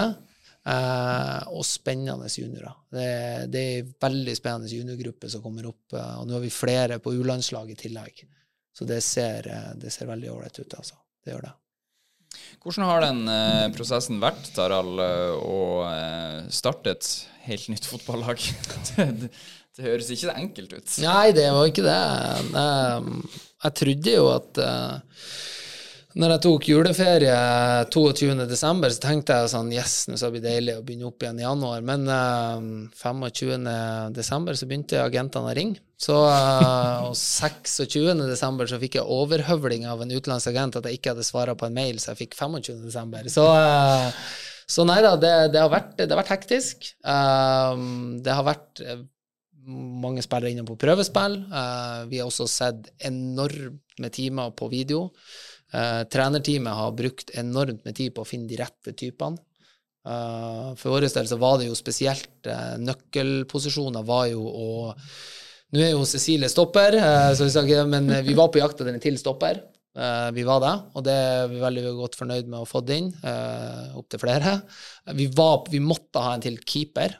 eh, 0.70 1.40
og 1.50 1.66
spennende 1.66 2.30
juniorer. 2.30 2.76
Det, 2.94 3.08
det 3.56 3.64
er 3.64 3.82
en 3.82 3.96
veldig 4.06 4.38
spennende 4.38 4.70
juniorgruppe 4.70 5.32
som 5.32 5.42
kommer 5.42 5.72
opp, 5.72 5.96
eh, 5.96 6.14
og 6.20 6.30
nå 6.30 6.38
har 6.38 6.46
vi 6.46 6.54
flere 6.54 7.02
på 7.02 7.16
U-landslag 7.18 7.74
i 7.74 7.80
tillegg. 7.80 8.26
Så 8.74 8.88
det 8.90 9.02
ser, 9.06 9.48
eh, 9.50 9.74
det 9.80 9.94
ser 9.94 10.10
veldig 10.10 10.32
ålreit 10.34 10.58
ut, 10.60 10.80
altså. 10.80 10.98
Det 11.24 11.36
gjør 11.36 11.46
det. 11.48 11.54
Hvordan 12.64 12.88
har 12.88 13.04
den 13.04 13.20
eh, 13.30 13.68
prosessen 13.76 14.22
vært, 14.24 14.48
Tarald, 14.56 15.02
eh, 15.04 15.34
å 15.38 15.60
eh, 15.90 16.38
starte 16.54 16.96
et 16.96 17.10
helt 17.48 17.70
nytt 17.74 17.88
fotballag? 17.92 18.42
det, 18.96 19.08
det, 19.22 19.32
det 19.78 19.88
høres 19.88 20.12
ikke 20.14 20.30
så 20.30 20.38
enkelt 20.38 20.78
ut. 20.78 20.96
Nei, 21.04 21.32
det 21.36 21.48
var 21.54 21.70
ikke 21.70 21.86
det. 21.86 22.00
Jeg, 22.54 23.20
Jeg 23.64 23.76
trodde 23.80 24.16
jo 24.18 24.26
at 24.34 24.60
uh, 24.62 25.24
Når 26.14 26.36
jeg 26.36 26.42
tok 26.46 26.68
juleferie 26.70 27.36
22. 27.90 28.46
desember, 28.46 28.92
så 28.94 29.02
tenkte 29.02 29.34
jeg 29.34 29.50
sånn 29.50 29.72
Yes, 29.74 29.96
nå 30.06 30.18
skal 30.20 30.30
det 30.30 30.36
bli 30.36 30.44
deilig 30.46 30.76
å 30.78 30.84
begynne 30.86 31.08
opp 31.10 31.24
igjen 31.26 31.40
i 31.42 31.46
januar. 31.46 31.86
Men 31.86 32.04
uh, 32.06 32.92
25. 33.00 33.66
desember 34.14 34.60
så 34.60 34.68
begynte 34.70 35.02
agentene 35.02 35.50
å 35.50 35.56
ringe. 35.58 35.82
Så, 35.98 36.14
uh, 36.14 37.08
og 37.08 37.16
26. 37.18 38.12
desember 38.30 38.70
så 38.70 38.78
fikk 38.82 39.00
jeg 39.00 39.10
overhøvling 39.10 39.88
av 39.90 40.04
en 40.04 40.14
utenlandsk 40.14 40.52
agent 40.52 40.78
at 40.78 40.90
jeg 40.90 41.00
ikke 41.00 41.16
hadde 41.16 41.26
svara 41.26 41.56
på 41.58 41.66
en 41.66 41.78
mail, 41.80 41.98
så 41.98 42.12
jeg 42.12 42.28
fikk 42.28 42.38
25. 42.38 42.84
desember. 42.84 43.30
Så, 43.34 43.48
uh, 43.50 44.14
så 44.70 44.86
nei 44.86 45.00
da, 45.06 45.16
det, 45.18 45.32
det, 45.56 45.64
har 45.64 45.74
vært, 45.74 45.96
det 45.98 46.12
har 46.12 46.22
vært 46.22 46.36
hektisk. 46.36 46.92
Uh, 47.02 48.20
det 48.22 48.38
har 48.38 48.46
vært 48.46 48.84
eh, 48.86 49.02
mange 49.66 50.22
spillere 50.22 50.54
inne 50.54 50.68
på 50.68 50.78
prøvespill. 50.78 51.40
Vi 52.12 52.20
har 52.20 52.28
også 52.28 52.46
sett 52.52 52.92
enormt 53.08 53.82
med 54.02 54.14
timer 54.14 54.54
på 54.58 54.68
video. 54.72 55.08
Eh, 55.74 56.04
trenerteamet 56.14 56.74
har 56.78 56.94
brukt 56.94 57.34
enormt 57.34 57.82
med 57.86 57.98
tid 57.98 58.14
på 58.14 58.22
å 58.22 58.30
finne 58.30 58.50
de 58.50 58.60
rette 58.62 58.94
typene. 58.94 59.42
Eh, 60.06 60.74
for 60.78 60.94
vår 60.94 61.08
del 61.08 61.30
så 61.30 61.40
var 61.42 61.58
det 61.60 61.70
jo 61.70 61.78
spesielt 61.78 62.50
eh, 62.50 62.76
nøkkelposisjoner 62.84 64.06
var 64.06 64.28
jo 64.34 64.44
å 64.46 64.68
Nå 65.74 65.82
er 65.82 65.96
jo 65.96 66.04
Cecilie 66.06 66.46
stopper, 66.52 66.94
vi 67.34 67.50
skal 67.50 67.88
men 67.90 68.06
vi 68.22 68.36
var 68.38 68.52
på 68.54 68.60
jakt 68.60 68.78
etter 68.78 68.94
en 68.94 69.02
til 69.02 69.16
stopper. 69.18 69.56
Vi 70.38 70.44
var 70.46 70.60
det, 70.62 70.74
og 70.94 71.02
det 71.08 71.16
er 71.18 71.48
vi 71.50 71.64
veldig 71.64 71.94
godt 71.98 72.18
fornøyd 72.20 72.52
med 72.52 72.60
å 72.60 72.68
få 72.70 72.84
det 72.86 72.98
inn. 73.02 73.08
opp 73.10 74.04
Opptil 74.04 74.22
flere. 74.22 74.52
Vi, 75.18 75.26
var, 75.34 75.64
vi 75.74 75.82
måtte 75.82 76.22
ha 76.22 76.36
en 76.36 76.46
til 76.46 76.60
keeper, 76.62 77.16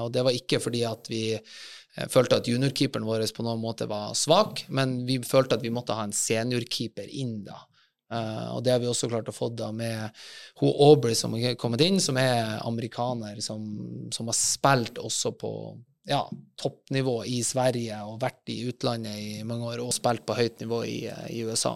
og 0.00 0.08
det 0.14 0.24
var 0.24 0.38
ikke 0.38 0.62
fordi 0.64 0.86
at 0.88 1.12
vi 1.12 1.20
eh, 1.96 2.08
følte 2.12 2.40
at 2.40 2.50
juniorkeeperen 2.50 3.06
vår 3.08 3.26
på 3.34 3.46
noen 3.46 3.62
måte 3.62 3.88
var 3.90 4.14
svak, 4.18 4.66
men 4.68 5.00
vi 5.08 5.18
følte 5.24 5.58
at 5.58 5.64
vi 5.64 5.74
måtte 5.74 5.96
ha 5.96 6.06
en 6.06 6.14
seniorkeeper 6.16 7.10
inn 7.10 7.40
da. 7.48 7.64
Uh, 8.06 8.54
og 8.54 8.60
det 8.62 8.70
har 8.70 8.78
vi 8.78 8.86
også 8.86 9.08
klart 9.10 9.26
å 9.26 9.34
få 9.34 9.48
da 9.50 9.72
med 9.74 10.14
hun 10.60 10.70
Aubrey 10.70 11.16
som 11.18 11.32
er 11.34 11.56
kommet 11.58 11.82
inn, 11.82 11.98
som 12.02 12.14
er 12.20 12.60
amerikaner, 12.62 13.40
som, 13.42 13.64
som 14.14 14.30
har 14.30 14.36
spilt 14.38 15.00
også 15.02 15.32
på 15.34 15.50
ja, 16.06 16.20
toppnivå 16.62 17.16
i 17.26 17.40
Sverige 17.42 17.98
og 18.06 18.20
vært 18.22 18.52
i 18.54 18.60
utlandet 18.70 19.18
i 19.18 19.42
mange 19.42 19.66
år 19.72 19.82
og 19.82 19.90
spilt 19.94 20.22
på 20.26 20.36
høyt 20.38 20.62
nivå 20.62 20.84
i, 20.86 21.00
i 21.34 21.42
USA. 21.42 21.74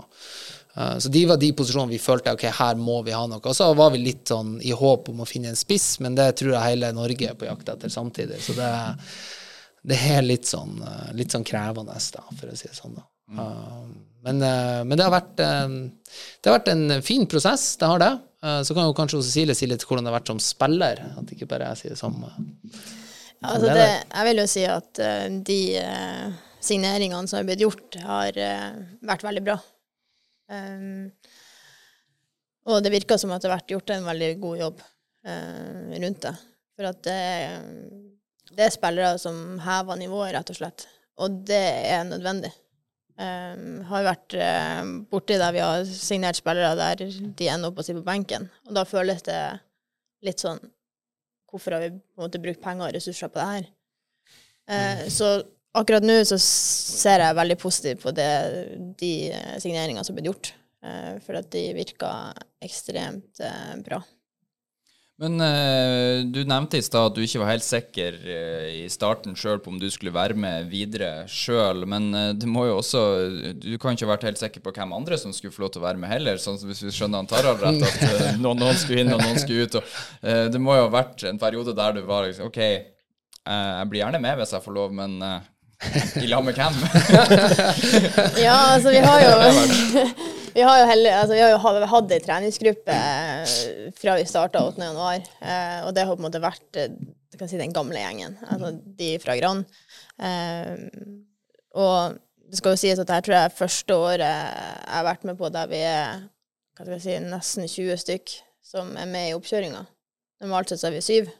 Uh, 0.76 1.00
så 1.02 1.10
de 1.10 1.24
var 1.26 1.42
de 1.42 1.50
posisjonene 1.58 1.96
vi 1.96 2.02
følte 2.02 2.36
ok, 2.38 2.46
her 2.60 2.78
må 2.78 3.00
vi 3.02 3.16
ha 3.16 3.24
noe. 3.26 3.42
Og 3.42 3.58
så 3.58 3.66
var 3.74 3.90
vi 3.96 4.04
litt 4.04 4.30
sånn 4.30 4.60
i 4.62 4.70
håp 4.70 5.10
om 5.10 5.24
å 5.24 5.28
finne 5.28 5.50
en 5.50 5.58
spiss, 5.58 5.96
men 5.98 6.14
det 6.14 6.30
tror 6.38 6.54
jeg 6.54 6.76
hele 6.76 6.94
Norge 6.94 7.32
er 7.32 7.42
på 7.42 7.50
jakt 7.50 7.74
etter 7.74 7.90
samtidig. 7.90 8.38
Så 8.46 8.54
det, 8.54 8.70
det 9.86 9.96
er 10.12 10.24
litt 10.24 10.48
sånn, 10.48 10.78
eh, 10.84 11.12
litt 11.16 11.32
sånn 11.32 11.46
krevende, 11.46 11.96
da, 11.96 12.24
for 12.28 12.50
å 12.50 12.56
si 12.58 12.68
det 12.68 12.76
sånn. 12.76 12.98
da. 12.98 13.06
Uh, 13.30 13.86
men, 14.26 14.42
uh, 14.42 14.82
men 14.84 14.98
det, 14.98 15.06
har 15.06 15.14
vært, 15.14 15.40
uh, 15.40 16.18
det 16.42 16.50
har 16.50 16.58
vært 16.58 16.72
en 16.72 17.00
fin 17.06 17.24
prosess, 17.30 17.72
det 17.80 17.88
har 17.88 18.02
det. 18.02 18.12
Uh, 18.44 18.60
så 18.66 18.76
kan 18.76 18.88
jo 18.88 18.96
kanskje 18.96 19.22
Cecilie 19.24 19.56
si 19.56 19.68
litt 19.70 19.84
hvordan 19.86 20.06
det 20.06 20.12
har 20.12 20.18
vært 20.18 20.32
som 20.32 20.42
spiller, 20.42 21.02
at 21.20 21.34
ikke 21.34 21.48
bare 21.48 21.72
jeg 21.72 21.82
sier 21.82 21.94
det 21.94 22.00
som 22.00 22.16
Ja, 22.24 23.54
altså 23.54 23.72
det, 23.72 23.88
jeg 23.88 24.28
vil 24.28 24.42
jo 24.42 24.46
si 24.50 24.64
at 24.68 25.00
de 25.48 25.60
signeringene 26.60 27.28
som 27.28 27.38
har 27.38 27.46
blitt 27.48 27.62
gjort, 27.64 27.96
har 28.04 28.36
vært 29.00 29.24
veldig 29.24 29.44
bra. 29.46 29.56
Um, 30.50 31.08
og 32.68 32.82
det 32.84 32.92
virker 32.92 33.20
som 33.20 33.32
at 33.32 33.42
det 33.42 33.48
har 33.48 33.58
vært 33.58 33.72
gjort 33.72 33.92
en 33.94 34.06
veldig 34.06 34.30
god 34.42 34.60
jobb 34.60 34.82
eh, 35.26 35.98
rundt 36.02 36.24
det. 36.26 36.34
For 36.76 36.88
at 36.90 37.00
det, 37.06 37.20
det 38.56 38.66
er 38.66 38.74
spillere 38.74 39.18
som 39.22 39.60
hever 39.64 40.00
nivået, 40.00 40.34
rett 40.36 40.52
og 40.52 40.58
slett. 40.58 40.86
Og 41.20 41.40
det 41.48 41.62
er 41.90 42.04
nødvendig. 42.08 42.52
Um, 43.20 43.82
har 43.90 44.06
vært 44.06 44.34
uh, 44.40 44.92
borti 45.10 45.36
der 45.36 45.52
vi 45.52 45.60
har 45.60 45.82
signert 45.84 46.38
spillere 46.38 46.72
der 46.78 47.02
de 47.36 47.48
ender 47.52 47.68
opp 47.68 47.82
å 47.82 47.84
sitte 47.84 48.00
på 48.00 48.08
benken. 48.08 48.46
Og 48.68 48.72
da 48.78 48.86
føles 48.88 49.20
det 49.26 49.40
litt 50.24 50.40
sånn 50.40 50.60
Hvorfor 51.50 51.74
har 51.74 51.82
vi 51.82 51.88
på 51.90 52.20
en 52.20 52.28
måte 52.28 52.38
brukt 52.38 52.60
penger 52.62 52.86
og 52.86 52.92
ressurser 52.94 53.26
på 53.26 53.40
det 53.40 53.46
her? 53.48 53.64
Eh, 54.70 55.00
så 55.10 55.32
akkurat 55.74 56.04
nå 56.06 56.20
så 56.28 56.38
ser 56.38 57.24
jeg 57.24 57.38
veldig 57.40 57.56
positivt 57.58 58.04
på 58.04 58.12
det, 58.14 58.30
de 59.00 59.12
eh, 59.34 59.56
signeringene 59.62 60.04
som 60.06 60.14
er 60.14 60.20
blitt 60.20 60.30
gjort. 60.30 60.52
Uh, 60.80 61.18
for 61.20 61.36
at 61.36 61.50
de 61.52 61.60
virker 61.76 62.38
ekstremt 62.64 63.42
uh, 63.44 63.74
bra. 63.84 63.98
Men 65.20 65.40
eh, 65.44 66.22
du 66.24 66.38
nevnte 66.48 66.78
i 66.78 66.84
stad 66.84 67.10
at 67.10 67.16
du 67.16 67.20
ikke 67.20 67.42
var 67.42 67.50
helt 67.52 67.64
sikker 67.64 68.14
eh, 68.24 68.68
i 68.78 68.86
starten 68.88 69.34
sjøl 69.36 69.58
på 69.60 69.68
om 69.68 69.76
du 69.80 69.84
skulle 69.92 70.14
være 70.14 70.32
med 70.32 70.70
videre 70.72 71.26
sjøl. 71.28 71.84
Men 71.92 72.08
eh, 72.16 72.30
det 72.40 72.48
må 72.48 72.64
jo 72.70 72.78
også 72.78 73.02
Du 73.60 73.74
kan 73.76 73.92
ikke 73.92 74.08
ha 74.08 74.14
vært 74.14 74.24
helt 74.30 74.40
sikker 74.40 74.64
på 74.64 74.72
hvem 74.78 74.94
andre 74.96 75.20
som 75.20 75.34
skulle 75.36 75.52
få 75.52 75.66
lov 75.66 75.74
til 75.74 75.82
å 75.82 75.88
være 75.90 76.00
med 76.00 76.08
heller, 76.12 76.40
sånn 76.40 76.56
som 76.60 76.72
hvis 76.72 76.80
vi 76.86 76.94
skjønner 76.96 77.20
han 77.20 77.28
Tarald 77.28 77.60
rett, 77.60 77.84
at 77.84 78.06
eh, 78.08 78.40
noen, 78.44 78.64
noen 78.64 78.80
skulle 78.80 79.04
inn 79.04 79.12
og 79.12 79.20
noen 79.20 79.36
skulle 79.42 79.68
ut. 79.68 79.76
Og, 79.82 80.00
eh, 80.24 80.46
det 80.54 80.64
må 80.64 80.78
jo 80.78 80.86
ha 80.86 80.94
vært 80.96 81.28
en 81.28 81.42
periode 81.42 81.76
der 81.76 82.00
du 82.00 82.02
var 82.08 82.24
liksom 82.24 82.48
OK, 82.48 82.60
eh, 82.64 83.70
jeg 83.76 83.92
blir 83.92 84.06
gjerne 84.06 84.24
med 84.24 84.40
hvis 84.40 84.56
jeg 84.56 84.64
får 84.64 84.78
lov, 84.80 84.96
men 84.96 85.20
i 86.20 86.28
lag 86.28 86.44
med 86.44 86.56
hvem? 86.56 86.74
Ja, 88.46 88.56
altså 88.72 88.92
vi 88.92 89.00
har 89.04 89.22
jo 89.24 90.08
Vi 90.54 90.62
har 90.66 90.80
jo, 90.80 90.86
heller, 90.90 91.12
altså, 91.20 91.34
vi 91.34 91.40
har 91.40 91.52
jo 91.54 91.86
hatt 91.92 92.12
ei 92.12 92.20
treningsgruppe 92.24 92.94
fra 93.96 94.16
vi 94.18 94.26
starta 94.28 94.62
8. 94.66 94.82
januar, 94.90 95.24
eh, 95.40 95.80
og 95.86 95.94
det 95.96 96.06
har 96.06 96.16
på 96.16 96.22
en 96.22 96.26
måte 96.28 96.42
vært 96.42 96.80
eh, 96.80 96.92
kan 97.38 97.48
si, 97.48 97.60
den 97.60 97.74
gamle 97.74 98.00
gjengen, 98.00 98.36
altså 98.46 98.74
de 98.98 99.14
fra 99.22 99.36
Gran. 99.38 99.64
Eh, 100.20 100.74
og 101.80 102.18
det 102.50 102.58
skal 102.58 102.74
jo 102.74 102.80
sies 102.82 102.98
at 102.98 103.06
dette 103.06 103.28
tror 103.28 103.36
jeg 103.36 103.48
er 103.48 103.58
første 103.60 103.96
året 103.96 104.26
jeg 104.26 104.90
har 104.90 105.06
vært 105.06 105.26
med 105.28 105.38
på 105.38 105.50
der 105.54 105.70
vi 105.70 105.82
er 105.86 106.26
si, 106.98 107.14
nesten 107.22 107.68
20 107.70 108.00
stykk 108.02 108.34
som 108.70 108.90
er 108.98 109.08
med 109.10 109.30
i 109.30 109.36
oppkjøringa. 109.36 109.84
Normalt 110.42 110.72
sett 110.72 110.82
så 110.82 110.88
er 110.90 110.96
vi 110.96 111.04
syv. 111.04 111.30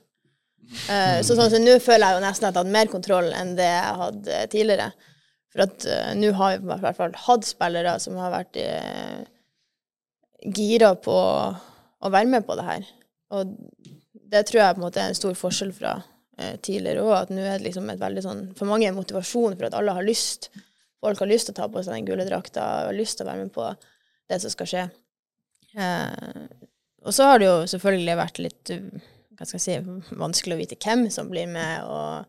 Eh, 0.93 1.21
så 1.27 1.35
sånn 1.35 1.51
som 1.53 1.65
nå 1.65 1.77
føler 1.83 2.07
jeg 2.07 2.19
jo 2.19 2.25
nesten 2.25 2.47
at 2.47 2.53
jeg 2.53 2.61
har 2.61 2.67
hatt 2.67 2.77
mer 2.77 2.91
kontroll 2.93 3.31
enn 3.35 3.57
det 3.59 3.69
jeg 3.69 3.99
hadde 4.03 4.43
tidligere. 4.53 4.91
For 5.51 5.65
at 5.65 5.87
uh, 5.89 6.13
nå 6.15 6.31
har 6.39 6.61
vi 6.61 6.69
i 6.69 6.81
hvert 6.85 6.99
fall 6.99 7.17
hatt 7.27 7.47
spillere 7.49 7.97
som 8.03 8.19
har 8.21 8.31
vært 8.31 8.59
uh, 8.63 9.25
gira 10.55 10.93
på 10.95 11.17
å 12.01 12.13
være 12.13 12.31
med 12.33 12.47
på 12.49 12.57
det 12.59 12.67
her. 12.67 12.89
Og 13.37 13.53
det 14.31 14.47
tror 14.49 14.63
jeg 14.63 14.77
på 14.77 14.81
en 14.81 14.87
måte 14.87 15.03
er 15.03 15.13
en 15.13 15.19
stor 15.19 15.37
forskjell 15.39 15.73
fra 15.77 15.95
eh, 16.39 16.57
tidligere 16.65 17.05
òg, 17.05 17.15
at 17.19 17.33
nå 17.35 17.45
er 17.45 17.59
det 17.59 17.69
liksom 17.69 17.91
et 17.93 18.01
veldig 18.01 18.25
sånn 18.25 18.43
For 18.59 18.71
mange 18.71 18.89
er 18.89 18.97
motivasjon 18.97 19.57
for 19.57 19.69
at 19.69 19.77
alle 19.79 19.95
har 19.97 20.07
lyst. 20.07 20.51
Folk 21.01 21.23
har 21.23 21.31
lyst 21.31 21.49
til 21.49 21.57
å 21.57 21.61
ta 21.61 21.69
på 21.73 21.83
seg 21.85 21.97
den 21.97 22.09
gule 22.09 22.27
drakta, 22.29 22.67
har 22.89 22.97
lyst 22.97 23.19
til 23.19 23.27
å 23.27 23.31
være 23.31 23.47
med 23.47 23.55
på 23.55 23.69
det 24.31 24.41
som 24.43 24.53
skal 24.53 24.71
skje. 24.71 24.85
Eh, 25.79 26.45
og 27.01 27.17
så 27.17 27.31
har 27.31 27.41
det 27.41 27.49
jo 27.49 27.57
selvfølgelig 27.73 28.19
vært 28.21 28.43
litt 28.45 28.73
uh, 28.75 29.09
hva 29.39 29.47
skal 29.49 29.57
jeg 29.57 29.65
si, 29.65 30.17
vanskelig 30.21 30.57
å 30.57 30.61
vite 30.61 30.77
hvem 30.85 31.07
som 31.13 31.31
blir 31.33 31.49
med, 31.49 31.87
og 31.89 32.27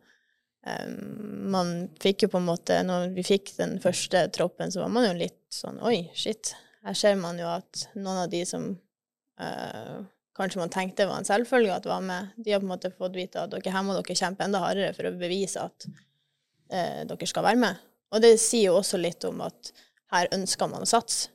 um, 0.64 1.50
man 1.52 1.74
fikk 2.00 2.24
jo 2.24 2.30
på 2.32 2.40
en 2.40 2.48
måte 2.48 2.78
Når 2.88 3.10
vi 3.18 3.26
fikk 3.28 3.52
den 3.58 3.76
første 3.84 4.24
troppen, 4.32 4.72
så 4.72 4.86
var 4.86 4.94
man 4.96 5.10
jo 5.10 5.18
litt 5.20 5.42
sånn 5.52 5.82
Oi, 5.84 6.06
shit. 6.16 6.54
Her 6.88 6.96
ser 6.96 7.20
man 7.20 7.42
jo 7.42 7.50
at 7.52 7.90
noen 7.98 8.24
av 8.24 8.32
de 8.32 8.46
som 8.48 8.70
eh, 9.42 10.00
kanskje 10.38 10.62
man 10.62 10.74
tenkte 10.74 11.08
var 11.10 11.22
en 11.22 11.28
selvfølge 11.28 11.76
at 11.76 11.90
var 11.90 12.02
med, 12.06 12.32
de 12.38 12.54
har 12.54 12.62
på 12.62 12.68
en 12.68 12.74
måte 12.74 12.94
fått 12.96 13.18
vite 13.18 13.44
at 13.44 13.52
dere 13.54 13.74
her 13.74 13.86
må 13.86 13.98
dere 13.98 14.18
kjempe 14.18 14.46
enda 14.46 14.62
hardere 14.64 14.94
for 14.98 15.10
å 15.10 15.16
bevise 15.18 15.66
at 15.66 15.88
eh, 16.72 17.02
dere 17.10 17.30
skal 17.30 17.46
være 17.50 17.62
med. 17.62 17.86
Og 18.12 18.24
det 18.24 18.36
sier 18.44 18.70
jo 18.70 18.80
også 18.80 19.00
litt 19.00 19.24
om 19.28 19.44
at 19.46 19.72
her 20.12 20.32
ønsker 20.36 20.70
man 20.72 20.84
å 20.84 20.90
satse. 20.90 21.32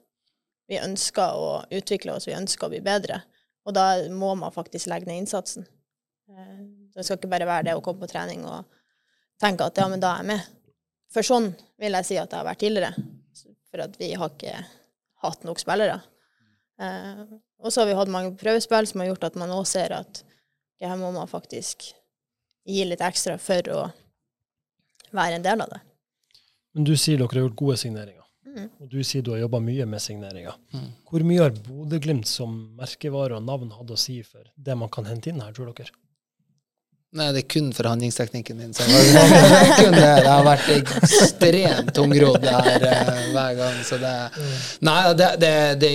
Vi 0.66 0.80
ønsker 0.82 1.38
å 1.38 1.50
utvikle 1.78 2.16
oss, 2.16 2.26
vi 2.26 2.34
ønsker 2.36 2.66
å 2.66 2.72
bli 2.72 2.82
bedre. 2.84 3.20
Og 3.66 3.74
da 3.74 3.86
må 4.10 4.32
man 4.38 4.54
faktisk 4.54 4.90
legge 4.90 5.08
ned 5.08 5.22
innsatsen. 5.22 5.66
Eh, 6.30 6.64
Det 6.96 7.04
skal 7.04 7.18
ikke 7.18 7.30
bare 7.30 7.48
være 7.48 7.68
det 7.68 7.76
å 7.76 7.82
komme 7.84 8.00
på 8.00 8.08
trening 8.10 8.44
og 8.48 8.64
tenke 9.40 9.66
at 9.68 9.76
ja, 9.76 9.86
men 9.88 10.00
da 10.00 10.14
er 10.14 10.24
jeg 10.24 10.30
med. 10.32 10.52
For 11.12 11.26
sånn 11.26 11.50
vil 11.78 11.96
jeg 11.98 12.08
si 12.08 12.16
at 12.18 12.30
det 12.32 12.38
har 12.40 12.48
vært 12.48 12.62
tidligere. 12.64 13.06
For 13.70 13.84
at 13.84 13.98
vi 14.00 14.14
har 14.16 14.32
ikke 14.32 14.54
hatt 15.22 15.44
nok 15.44 15.60
spillere. 15.60 16.00
Eh, 16.80 17.22
og 17.62 17.72
så 17.72 17.82
har 17.82 17.90
vi 17.90 17.96
hatt 17.98 18.12
mange 18.12 18.34
prøvespill 18.38 18.88
som 18.88 19.02
har 19.02 19.12
gjort 19.12 19.30
at 19.30 19.38
man 19.40 19.54
òg 19.54 19.64
ser 19.68 19.94
at 19.96 20.22
det 20.76 20.90
her 20.90 20.98
må 21.00 21.12
man 21.14 21.30
faktisk 21.30 21.88
gi 22.66 22.84
litt 22.84 23.04
ekstra 23.04 23.38
for 23.40 23.72
å 23.72 23.82
være 25.16 25.38
en 25.38 25.46
del 25.46 25.64
av 25.64 25.72
det. 25.72 25.80
Men 26.76 26.88
du 26.88 26.92
sier 26.98 27.16
dere 27.16 27.32
har 27.32 27.46
gjort 27.46 27.60
gode 27.62 27.76
signeringer. 27.80 28.22
Mm. 28.56 28.68
Og 28.80 28.88
du 28.92 28.98
sier 29.04 29.24
du 29.24 29.32
har 29.34 29.42
jobba 29.42 29.60
mye 29.64 29.86
med 29.88 30.02
signeringer. 30.02 30.56
Mm. 30.72 30.88
Hvor 31.08 31.24
mye 31.28 31.44
har 31.44 31.56
Bodø-Glimt 31.66 32.28
som 32.28 32.56
merkevare 32.76 33.38
og 33.38 33.44
navn 33.44 33.72
hatt 33.76 33.92
å 33.92 33.98
si 34.00 34.18
for 34.24 34.44
det 34.56 34.76
man 34.76 34.92
kan 34.92 35.08
hente 35.08 35.32
inn 35.32 35.42
her, 35.44 35.54
tror 35.56 35.72
dere? 35.72 35.92
Nei, 37.16 37.28
det 37.32 37.44
er 37.44 37.48
kun 37.48 37.68
forhandlingsteknikken 37.72 38.58
min. 38.58 38.72
Så 38.74 38.84
jeg 38.84 39.12
var, 39.14 39.28
det, 39.30 39.76
kun 39.80 39.94
det. 39.94 40.08
det 40.24 40.32
har 40.32 40.46
vært 40.46 40.70
ekstremt 40.74 41.92
tungrodd 41.96 42.44
her 42.44 42.82
uh, 42.82 43.20
hver 43.32 43.60
gang. 43.60 43.76
Så 43.86 44.00
det 44.02 44.14
Nei, 44.84 44.96
det, 45.16 45.28
det, 45.40 45.52
det, 45.80 45.92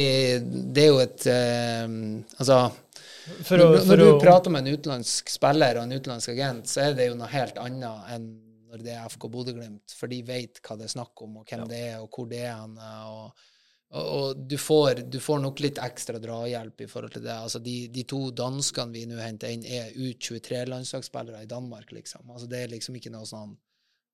det 0.71 0.85
er 0.85 0.89
jo 0.89 1.01
et 1.03 1.27
uh, 1.27 1.97
Altså 2.39 2.61
å, 2.61 3.67
når, 3.67 3.75
for 3.85 3.99
du 3.99 4.05
å, 4.07 4.15
prater 4.21 4.53
med 4.53 4.65
en 4.65 4.77
utenlandsk 4.79 5.29
spiller 5.31 5.77
og 5.77 5.85
en 5.85 5.99
utenlandsk 5.99 6.31
agent, 6.33 6.71
så 6.71 6.87
er 6.87 6.97
det 6.97 7.11
jo 7.11 7.19
noe 7.19 7.29
helt 7.31 7.59
annet 7.61 8.15
enn 8.15 8.31
når 8.71 8.83
det 8.85 8.93
er 8.95 9.07
FK 9.11 9.25
Bodø-Glimt, 9.27 9.93
for 9.99 10.07
de 10.07 10.21
vet 10.23 10.61
hva 10.63 10.77
det 10.79 10.85
er 10.87 10.93
snakk 10.93 11.21
om, 11.25 11.41
og 11.41 11.49
hvem 11.49 11.65
det 11.67 11.79
er, 11.89 11.97
og 11.99 12.07
hvor 12.15 12.29
det 12.31 12.39
er 12.45 12.53
han. 12.55 12.77
Og, 13.11 13.49
og, 13.91 14.37
du, 14.47 14.55
får, 14.57 15.01
du 15.11 15.19
får 15.19 15.41
nok 15.43 15.59
litt 15.59 15.79
ekstra 15.83 16.19
drahjelp 16.23 16.85
i 16.85 16.87
forhold 16.87 17.15
til 17.15 17.25
det. 17.25 17.33
Altså 17.35 17.59
de, 17.63 17.75
de 17.91 18.05
to 18.07 18.21
danskene 18.35 18.95
vi 18.95 19.03
nå 19.09 19.17
henter 19.19 19.51
inn, 19.51 19.65
er 19.67 19.91
U23-landslagsspillere 19.95 21.43
i 21.43 21.49
Danmark, 21.51 21.91
liksom. 21.91 22.29
Altså 22.31 22.47
det 22.51 22.63
er 22.63 22.71
liksom 22.71 22.95
ikke 22.99 23.11
noe 23.11 23.27
sånn 23.27 23.57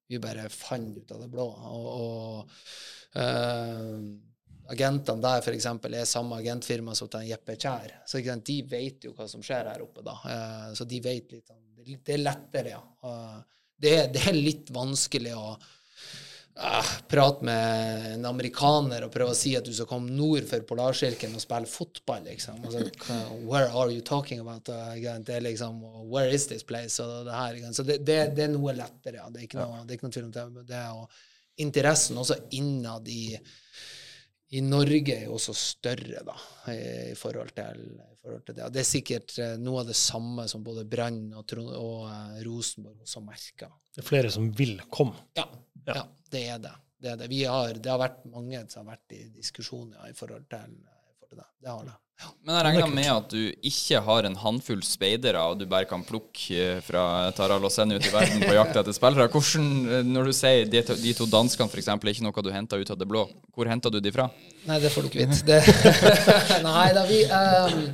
vi 0.08 0.22
bare 0.24 0.48
fant 0.50 0.98
ut 0.98 1.12
av 1.12 1.22
det 1.22 1.30
blå. 1.30 1.46
Og, 1.68 1.88
og 2.00 3.20
eh, 3.20 4.00
agentene 4.72 5.24
der 5.24 5.44
for 5.46 5.56
eksempel, 5.56 5.96
er 5.96 6.10
samme 6.10 6.40
agentfirma 6.42 6.96
som 6.98 7.10
til 7.12 7.28
Jeppe 7.30 7.58
Kjær. 7.60 8.00
Så 8.08 8.22
de 8.22 8.58
vet 8.70 9.08
jo 9.08 9.14
hva 9.18 9.28
som 9.30 9.44
skjer 9.46 9.72
her 9.72 9.84
oppe, 9.84 10.04
da. 10.06 10.18
Uh, 10.24 10.70
så 10.78 10.88
de 10.88 11.00
vet 11.04 11.32
litt 11.32 11.48
sånn 11.48 11.64
det- 11.78 12.16
er 12.16 12.24
lettere, 12.24 12.74
ja. 12.76 12.82
Uh, 13.04 13.40
det, 13.78 13.96
det 14.16 14.26
er 14.28 14.36
litt 14.36 14.72
vanskelig 14.74 15.36
å 15.38 15.54
eh, 16.58 16.92
prate 17.12 17.46
med 17.46 18.08
en 18.14 18.28
amerikaner 18.30 19.06
og 19.06 19.14
prøve 19.14 19.36
å 19.36 19.38
si 19.38 19.54
at 19.58 19.66
du 19.66 19.74
skal 19.76 19.90
komme 19.90 20.14
nord 20.14 20.48
for 20.50 20.66
polarsirkelen 20.68 21.38
og 21.38 21.44
spille 21.44 21.70
fotball, 21.72 22.26
liksom. 22.28 22.60
Altså, 22.66 22.84
where 23.46 23.70
are 23.70 23.94
you 23.94 24.02
talking 24.02 24.42
about? 24.44 24.66
Det 24.66 25.38
er 25.38 25.46
liksom 25.46 25.82
Where 26.10 26.34
is 26.34 26.48
this 26.48 26.64
place? 26.64 27.00
Og 27.04 27.26
det 27.28 27.34
her. 27.34 27.64
Så 27.74 27.84
det, 27.88 28.02
det, 28.08 28.20
det 28.38 28.48
er 28.48 28.54
noe 28.54 28.76
lettere, 28.78 29.22
ja. 29.22 29.32
Det 29.32 29.48
er 29.48 29.64
noe, 29.64 29.84
det 29.86 29.96
er 29.96 30.00
ikke 30.00 30.10
noe 30.10 30.18
tvil 30.20 30.30
om 30.30 30.38
det. 30.38 30.68
det 30.74 30.86
og 30.98 31.26
interessen 31.58 32.18
også 32.22 32.38
innad 32.58 33.08
i 33.10 33.32
i 34.56 34.62
Norge 34.64 35.12
er 35.12 35.26
jo 35.28 35.36
også 35.36 35.54
større, 35.58 36.22
da, 36.24 36.36
i, 36.72 37.16
forhold, 37.20 37.52
til, 37.56 37.82
i 38.00 38.16
forhold 38.22 38.46
til 38.48 38.56
det. 38.56 38.64
Og 38.64 38.76
det 38.76 38.82
er 38.82 38.88
sikkert 38.88 39.36
eh, 39.44 39.56
noe 39.60 39.82
av 39.82 39.90
det 39.90 39.98
samme 40.00 40.46
som 40.48 40.64
både 40.64 40.86
Brann 40.88 41.34
og, 41.36 41.56
og 41.76 42.06
eh, 42.08 42.38
Rosenborg 42.48 43.04
også 43.04 43.24
merker. 43.26 43.74
Det 43.92 44.04
er 44.04 44.08
flere 44.08 44.32
som 44.32 44.48
vil 44.56 44.78
komme. 44.94 45.20
Ja, 45.36 45.48
ja. 45.90 46.06
det 46.32 46.44
er 46.54 46.62
det. 46.64 46.76
Det, 46.98 47.12
er 47.12 47.20
det. 47.20 47.28
Vi 47.34 47.42
har, 47.44 47.76
det 47.76 47.92
har 47.92 48.00
vært 48.02 48.24
mange 48.32 48.64
som 48.72 48.86
har 48.86 48.96
vært 48.96 49.18
i 49.18 49.26
diskusjoner 49.36 50.08
i 50.08 50.16
forhold 50.18 50.48
til, 50.54 50.78
til 51.30 51.40
det. 51.40 51.48
Det 51.64 51.72
har 51.72 51.88
det. 51.88 51.96
Ja. 52.18 52.32
Men 52.42 52.56
jeg 52.56 52.66
regner 52.66 52.94
med 52.98 53.08
at 53.14 53.30
du 53.30 53.42
ikke 53.70 54.00
har 54.02 54.26
en 54.26 54.36
håndfull 54.42 54.80
speidere, 54.86 55.42
og 55.52 55.60
du 55.60 55.68
bare 55.70 55.86
kan 55.86 56.02
plukke 56.06 56.58
eh, 56.58 56.80
fra 56.82 57.30
Tarald 57.38 57.68
og 57.68 57.74
sende 57.74 58.00
ut 58.00 58.08
i 58.08 58.14
verden 58.14 58.42
på 58.42 58.56
jakt 58.56 58.80
etter 58.82 58.96
spillere. 58.96 59.30
Hvordan, 59.30 59.68
eh, 59.86 60.08
når 60.08 60.32
du 60.32 60.34
sier 60.34 60.66
de 60.66 60.82
de 60.88 61.14
to 61.14 61.28
danskene 61.30 61.70
f.eks. 61.70 61.92
er 61.94 62.14
ikke 62.14 62.26
noe 62.26 62.46
du 62.48 62.50
henter 62.56 62.82
ut 62.82 62.94
av 62.96 62.98
det 62.98 63.10
blå, 63.10 63.28
hvor 63.54 63.70
henter 63.70 63.94
du 63.94 64.00
de 64.02 64.14
fra? 64.16 64.26
Nei, 64.66 64.80
det 64.82 64.90
får 64.96 65.06
du 65.06 65.12
ikke 65.12 65.28
vite. 65.28 65.46
Det, 65.46 65.62
nei 66.66 66.88
da, 66.98 67.06
vi, 67.06 67.22
um, 67.30 67.86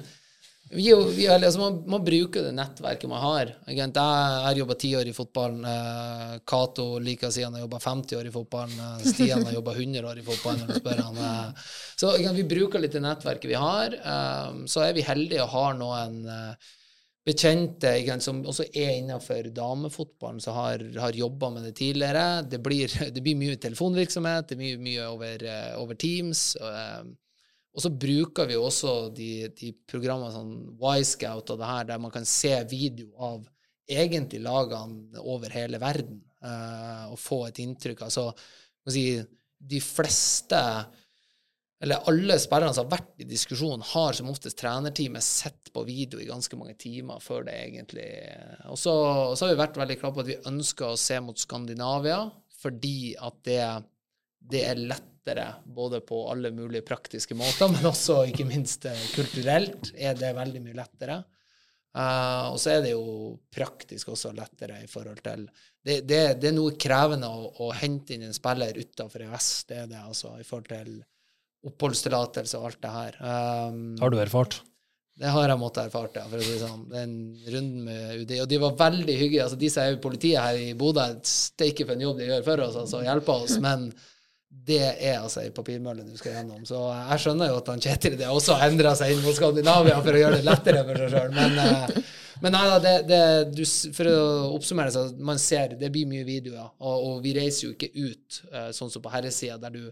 vi, 0.75 0.85
vi 1.15 1.27
altså, 1.27 1.59
man, 1.59 1.79
man 1.89 2.03
bruker 2.05 2.47
det 2.47 2.51
nettverket 2.57 3.09
man 3.09 3.21
har. 3.23 3.53
Jeg 3.67 3.93
har 3.95 4.59
jobba 4.59 4.77
ti 4.79 4.91
år 4.99 5.09
i 5.09 5.15
fotballen. 5.15 5.63
Uh, 5.65 6.37
Cato 6.49 6.87
like 6.99 7.31
siden 7.31 7.55
har 7.57 7.65
jobba 7.65 7.79
50 7.79 8.19
år 8.19 8.29
i 8.29 8.33
fotballen. 8.33 8.77
eh, 8.79 9.09
Stian 9.09 9.45
har 9.45 9.53
jobba 9.53 9.73
100 9.77 10.07
år 10.09 10.21
i 10.21 10.27
fotballen. 10.27 11.17
Eh. 11.23 11.65
så 11.95 12.15
ikke 12.17 12.37
vi 12.37 12.47
bruker 12.55 12.81
litt 12.83 12.95
det 12.95 13.03
nettverket 13.03 13.49
vi 13.49 13.59
har. 13.59 13.97
Så 14.67 14.85
er 14.85 14.95
vi 14.97 15.05
heldige 15.05 15.43
og 15.45 15.53
har 15.53 15.77
noen 15.79 16.23
eh, 16.29 16.71
bekjente 17.23 17.93
ikke 18.01 18.19
som 18.23 18.41
også 18.43 18.65
er 18.75 18.97
innenfor 18.97 19.47
damefotballen, 19.55 20.41
som 20.43 20.57
har, 20.57 20.83
har 20.99 21.15
jobba 21.15 21.49
med 21.55 21.67
det 21.67 21.75
tidligere. 21.79 22.43
Det 22.49 22.59
blir, 22.63 22.91
det 23.15 23.23
blir 23.23 23.39
mye 23.39 23.59
telefonvirksomhet, 23.61 24.49
det 24.51 24.59
blir 24.59 24.81
mye 24.83 25.07
over, 25.07 25.45
eh, 25.47 25.73
over 25.79 25.99
Teams. 25.99 26.53
Og, 26.59 26.69
eh, 26.69 27.03
og 27.73 27.81
så 27.81 27.89
bruker 27.89 28.49
vi 28.49 28.57
også 28.59 28.93
de, 29.17 29.49
de 29.57 29.71
programmene 29.89 30.33
sånn 30.33 30.53
Y-Scout 30.77 31.53
og 31.53 31.61
det 31.61 31.69
her, 31.69 31.87
der 31.89 32.01
man 32.01 32.13
kan 32.13 32.27
se 32.29 32.53
video 32.69 33.09
av 33.17 33.47
egentlig 33.89 34.43
lagene 34.45 35.23
over 35.23 35.51
hele 35.53 35.79
verden, 35.81 36.21
uh, 36.45 37.09
og 37.11 37.17
få 37.19 37.47
et 37.47 37.63
inntrykk. 37.63 38.05
Altså, 38.05 38.29
si, 38.93 39.07
de 39.57 39.81
fleste 39.83 40.61
eller 41.83 42.05
alle 42.07 42.37
spillerne 42.39 42.71
som 42.71 42.85
har 42.85 43.01
vært 43.01 43.23
i 43.25 43.27
diskusjon, 43.27 43.81
har 43.83 44.15
som 44.15 44.29
oftest 44.31 44.55
trenerteamet 44.61 45.25
sett 45.25 45.71
på 45.75 45.81
video 45.83 46.21
i 46.21 46.29
ganske 46.29 46.55
mange 46.55 46.77
timer 46.79 47.19
før 47.19 47.43
det 47.49 47.57
egentlig 47.59 48.05
så, 48.79 48.93
og 48.93 49.35
så 49.35 49.43
har 49.43 49.51
vi 49.51 49.59
vært 49.59 49.79
veldig 49.81 49.97
klare 49.99 50.15
på 50.15 50.23
at 50.23 50.29
vi 50.29 50.37
ønsker 50.47 50.93
å 50.93 50.99
se 50.99 51.17
mot 51.25 51.41
Skandinavia, 51.41 52.21
fordi 52.63 53.17
at 53.19 53.41
det, 53.43 53.65
det 54.51 54.63
er 54.67 54.81
lettere 54.81 55.47
både 55.65 56.01
på 56.05 56.25
alle 56.31 56.51
mulige 56.55 56.85
praktiske 56.85 57.37
måter, 57.37 57.71
men 57.71 57.85
også 57.91 58.23
ikke 58.31 58.47
minst 58.49 58.87
eh, 58.89 59.05
kulturelt 59.15 59.93
er 59.95 60.17
det 60.19 60.33
veldig 60.35 60.63
mye 60.63 60.79
lettere. 60.81 61.21
Uh, 61.93 62.49
og 62.49 62.55
så 62.57 62.71
er 62.73 62.79
det 62.81 62.95
jo 62.95 63.35
praktisk 63.53 64.09
også 64.15 64.31
lettere 64.33 64.79
i 64.81 64.87
forhold 64.89 65.19
til 65.21 65.43
Det, 65.77 65.99
det, 66.09 66.21
det 66.41 66.47
er 66.49 66.55
noe 66.55 66.73
krevende 66.73 67.29
å, 67.29 67.51
å 67.61 67.67
hente 67.77 68.15
inn 68.15 68.23
en 68.25 68.33
spiller 68.33 68.73
utenfor 68.73 69.21
EØS, 69.27 69.49
det 69.69 69.77
er 69.83 69.91
det 69.91 69.99
altså, 70.01 70.31
i 70.41 70.47
forhold 70.47 70.71
til 70.71 70.95
oppholdstillatelse 71.69 72.57
og 72.57 72.69
alt 72.71 72.81
det 72.81 72.93
her. 72.95 73.19
Um, 73.21 73.83
Har 74.01 74.09
du 74.09 74.17
erfart? 74.23 74.63
det 75.13 75.29
har 75.29 75.45
jeg 75.45 75.61
måttet 75.61 75.87
erfart, 75.87 76.15
ja, 76.17 76.23
for 76.25 76.41
å 76.41 76.45
si 76.45 76.55
sånn. 76.57 76.85
Den 76.89 77.11
runden 77.45 77.83
med 77.85 78.23
UDI. 78.23 78.39
Og 78.41 78.47
de 78.49 78.57
var 78.63 78.79
veldig 78.79 79.13
hyggelige. 79.13 79.43
altså 79.45 79.59
De 79.61 79.69
som 79.69 79.83
er 79.83 79.93
i 79.93 80.01
politiet 80.01 80.41
her 80.41 80.57
i 80.57 80.71
Bodø, 80.77 81.05
steike 81.29 81.85
for 81.85 81.93
en 81.93 82.05
jobb 82.07 82.17
de 82.17 82.29
gjør 82.31 82.47
for 82.47 82.63
oss, 82.65 82.79
altså 82.81 83.03
hjelper 83.05 83.45
oss. 83.45 83.59
Men 83.61 83.85
det 84.63 84.83
er 84.93 85.17
altså 85.19 85.41
ei 85.41 85.51
papirmølle 85.55 86.05
du 86.07 86.15
skal 86.17 86.37
gjennom. 86.37 86.63
Så 86.67 86.79
jeg 86.79 87.23
skjønner 87.23 87.49
jo 87.51 87.59
at 87.59 87.71
han 87.73 87.81
Kjetil 87.83 88.15
det 88.19 88.29
også 88.31 88.57
har 88.59 88.71
endra 88.71 88.93
seg 88.95 89.13
inn 89.13 89.23
mot 89.25 89.35
Skandinavia 89.35 89.97
for 89.99 90.15
å 90.15 90.21
gjøre 90.21 90.39
det 90.39 90.47
lettere 90.47 90.83
for 90.87 91.01
seg 91.01 91.15
sjøl. 91.15 91.33
Men, 91.35 91.57
eh, 91.63 92.13
men 92.43 92.55
nei 92.55 92.63
da, 92.69 92.77
det, 92.83 92.93
det, 93.09 93.21
du, 93.57 93.63
for 93.97 94.11
å 94.13 94.21
oppsummere, 94.55 94.93
så 94.93 95.05
man 95.19 95.41
ser 95.41 95.75
det 95.79 95.91
blir 95.91 96.07
mye 96.09 96.27
videoer. 96.27 96.71
Og, 96.79 97.09
og 97.09 97.19
vi 97.25 97.35
reiser 97.35 97.67
jo 97.67 97.73
ikke 97.75 97.91
ut 97.97 98.39
eh, 98.53 98.69
sånn 98.75 98.93
som 98.93 99.03
på 99.03 99.11
herresida, 99.13 99.59
der 99.63 99.91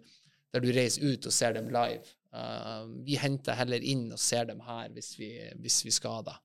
der 0.51 0.63
du 0.63 0.71
reiser 0.75 1.05
ut 1.07 1.27
og 1.27 1.31
ser 1.31 1.53
dem 1.55 1.69
live. 1.71 2.03
Uh, 2.31 2.87
vi 3.07 3.15
henter 3.19 3.55
heller 3.55 3.83
inn 3.83 4.09
og 4.11 4.19
ser 4.19 4.49
dem 4.49 4.59
her 4.63 4.89
hvis 4.95 5.13
vi, 5.19 5.29
hvis 5.63 5.81
vi 5.87 5.93
skal 5.95 6.25
det. 6.27 6.35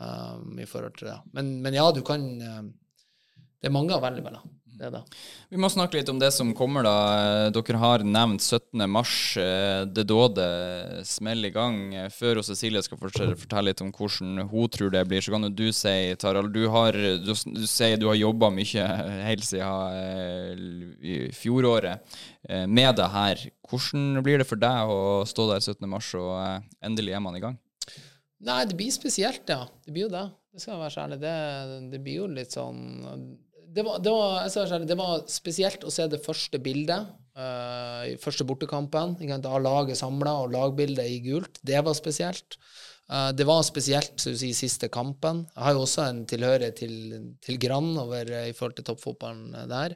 Um, 0.00 0.54
i 0.58 0.66
forhold 0.70 0.94
til 0.96 1.10
det. 1.10 1.16
Men, 1.36 1.56
men 1.60 1.74
ja, 1.76 1.84
du 1.92 2.00
kan 2.00 2.22
Det 3.60 3.68
er 3.68 3.74
mange 3.74 3.92
å 3.92 4.00
velge 4.00 4.22
mellom. 4.24 4.46
Det 4.80 4.88
da. 4.94 5.02
Vi 5.52 5.58
må 5.60 5.68
snakke 5.68 5.98
litt 5.98 6.08
om 6.08 6.16
det 6.16 6.30
som 6.32 6.54
kommer, 6.56 6.86
da. 6.86 7.50
Dere 7.52 7.80
har 7.82 8.00
nevnt 8.06 8.40
17. 8.40 8.86
mars. 8.88 9.36
eh, 9.36 9.84
Det 9.84 10.06
dåde 10.08 10.46
smeller 11.04 11.50
i 11.50 11.52
gang. 11.52 11.76
Før 12.14 12.40
og 12.40 12.46
Cecilie 12.48 12.80
skal 12.82 12.96
fortelle, 12.96 13.36
litt 13.66 13.82
om 13.84 13.90
hvordan 13.92 14.46
hun 14.48 14.68
tror 14.72 14.90
det 14.94 15.02
blir, 15.10 15.20
så 15.20 15.34
kan 15.34 15.44
jo 15.44 15.50
du 15.52 15.66
si, 15.76 15.92
Tarald, 16.16 16.54
du, 16.54 16.64
har, 16.72 16.96
du, 16.96 17.28
du 17.28 17.66
sier 17.68 18.00
du 18.00 18.06
har 18.08 18.16
jobba 18.16 18.48
mye 18.56 18.86
helt 19.26 19.44
siden 19.44 20.00
eh, 20.00 20.64
i 21.04 21.18
fjoråret 21.36 22.00
eh, 22.48 22.64
med 22.64 22.96
det 22.96 23.10
her. 23.12 23.44
Hvordan 23.68 24.22
blir 24.24 24.40
det 24.40 24.48
for 24.48 24.56
deg 24.64 24.94
å 24.96 25.26
stå 25.28 25.50
der 25.52 25.60
17. 25.60 25.84
mars, 25.92 26.08
og 26.16 26.64
endelig 26.80 27.18
er 27.18 27.20
man 27.26 27.36
i 27.36 27.44
gang? 27.44 27.60
Nei, 28.40 28.62
det 28.64 28.80
blir 28.80 28.88
spesielt, 28.96 29.44
ja. 29.44 29.66
Det 29.84 29.92
blir 29.92 30.08
jo 30.08 30.14
det. 30.16 30.24
Det 30.54 30.64
skal 30.64 30.78
jeg 30.78 30.82
være 30.86 30.96
så 30.96 31.04
ærlig. 31.04 31.20
Det, 31.20 31.36
det 31.92 32.00
blir 32.00 32.22
jo 32.22 32.32
litt 32.32 32.56
sånn 32.56 32.80
det 33.74 33.82
var, 33.86 33.98
det, 34.02 34.10
var, 34.10 34.84
det 34.86 34.96
var 34.98 35.24
spesielt 35.30 35.84
å 35.86 35.92
se 35.94 36.06
det 36.10 36.22
første 36.24 36.58
bildet. 36.62 37.10
Uh, 37.38 38.16
første 38.20 38.44
bortekampen. 38.46 39.14
Da 39.42 39.58
laget 39.62 40.00
samla 40.00 40.40
og 40.42 40.54
lagbildet 40.54 41.06
i 41.06 41.20
gult. 41.24 41.60
Det 41.66 41.78
var 41.86 41.94
spesielt. 41.98 42.58
Uh, 43.10 43.30
det 43.36 43.46
var 43.46 43.62
spesielt 43.66 44.16
så 44.22 44.32
å 44.34 44.38
si, 44.38 44.50
siste 44.56 44.90
kampen. 44.92 45.44
Jeg 45.54 45.66
har 45.66 45.76
jo 45.76 45.84
også 45.84 46.06
en 46.06 46.24
tilhørighet 46.30 46.80
til, 46.82 46.96
til 47.42 47.60
Grann 47.62 47.92
over, 47.98 48.32
eh, 48.40 48.48
i 48.50 48.56
forhold 48.56 48.78
til 48.78 48.88
toppfotballen 48.90 49.54
der. 49.70 49.94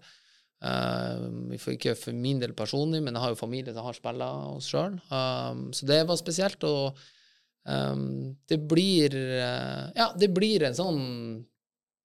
Uh, 0.65 1.51
ikke 1.75 1.97
for 1.99 2.17
min 2.17 2.39
del 2.41 2.55
personlig, 2.57 3.03
men 3.05 3.17
jeg 3.17 3.25
har 3.25 3.35
jo 3.35 3.41
familie 3.43 3.75
som 3.75 3.89
har 3.89 3.99
spilla 3.99 4.31
oss 4.55 4.71
sjøl. 4.71 5.01
så 5.11 5.91
det 5.91 6.05
var 6.09 6.21
spesielt. 6.21 6.63
Og 6.65 7.03
um, 7.67 8.37
det 8.49 8.61
blir 8.71 9.19
uh, 9.19 9.91
Ja, 9.99 10.13
det 10.15 10.31
blir 10.37 10.63
en 10.69 10.79
sånn 10.79 11.03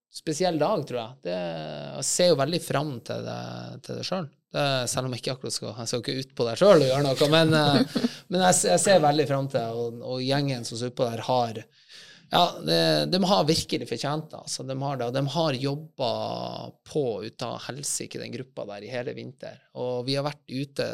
spesiell 0.10 0.57
dag, 0.60 0.84
tror 0.88 0.99
jeg. 0.99 1.16
Det, 1.30 1.38
jeg 1.38 2.10
ser 2.10 2.32
jo 2.32 2.41
veldig 2.41 2.60
fram 2.64 2.93
til 3.05 3.26
det, 3.28 3.39
det 3.88 4.01
sjøl. 4.07 4.30
Selv 4.49 5.05
om 5.05 5.14
jeg 5.14 5.22
ikke 5.22 5.36
akkurat 5.36 5.53
skal, 5.53 5.74
jeg 5.78 5.91
skal 5.91 6.01
ikke 6.01 6.24
ut 6.24 6.32
på 6.38 6.45
det 6.47 6.55
sjøl 6.57 6.82
og 6.82 6.88
gjøre 6.89 7.05
noe. 7.05 7.30
Men, 7.36 7.55
eh, 7.60 7.97
men 8.34 8.45
jeg, 8.47 8.60
jeg 8.72 8.84
ser 8.86 9.03
veldig 9.05 9.28
fram 9.30 9.49
til 9.51 9.62
det, 9.62 9.84
og, 9.84 9.99
og 10.16 10.24
gjengen 10.26 10.66
som 10.66 10.80
står 10.80 10.95
på 10.97 11.10
der, 11.10 11.26
har 11.30 11.62
ja, 12.30 12.43
det, 12.62 12.82
de 13.10 13.20
har 13.26 13.45
virkelig 13.45 13.88
fortjent. 13.89 14.34
Altså, 14.38 14.66
de 14.66 14.78
har 14.82 14.97
det, 14.99 15.07
og 15.10 15.16
de 15.16 15.24
har 15.36 15.62
jobba 15.64 16.12
på 16.91 17.05
ut 17.26 17.45
av 17.45 17.55
helsike, 17.68 18.22
den 18.22 18.34
gruppa 18.34 18.68
der, 18.74 18.86
i 18.86 18.91
hele 18.93 19.16
vinter. 19.18 19.62
Og 19.82 20.03
vi 20.10 20.18
har 20.18 20.28
vært 20.28 20.45
ute 20.49 20.89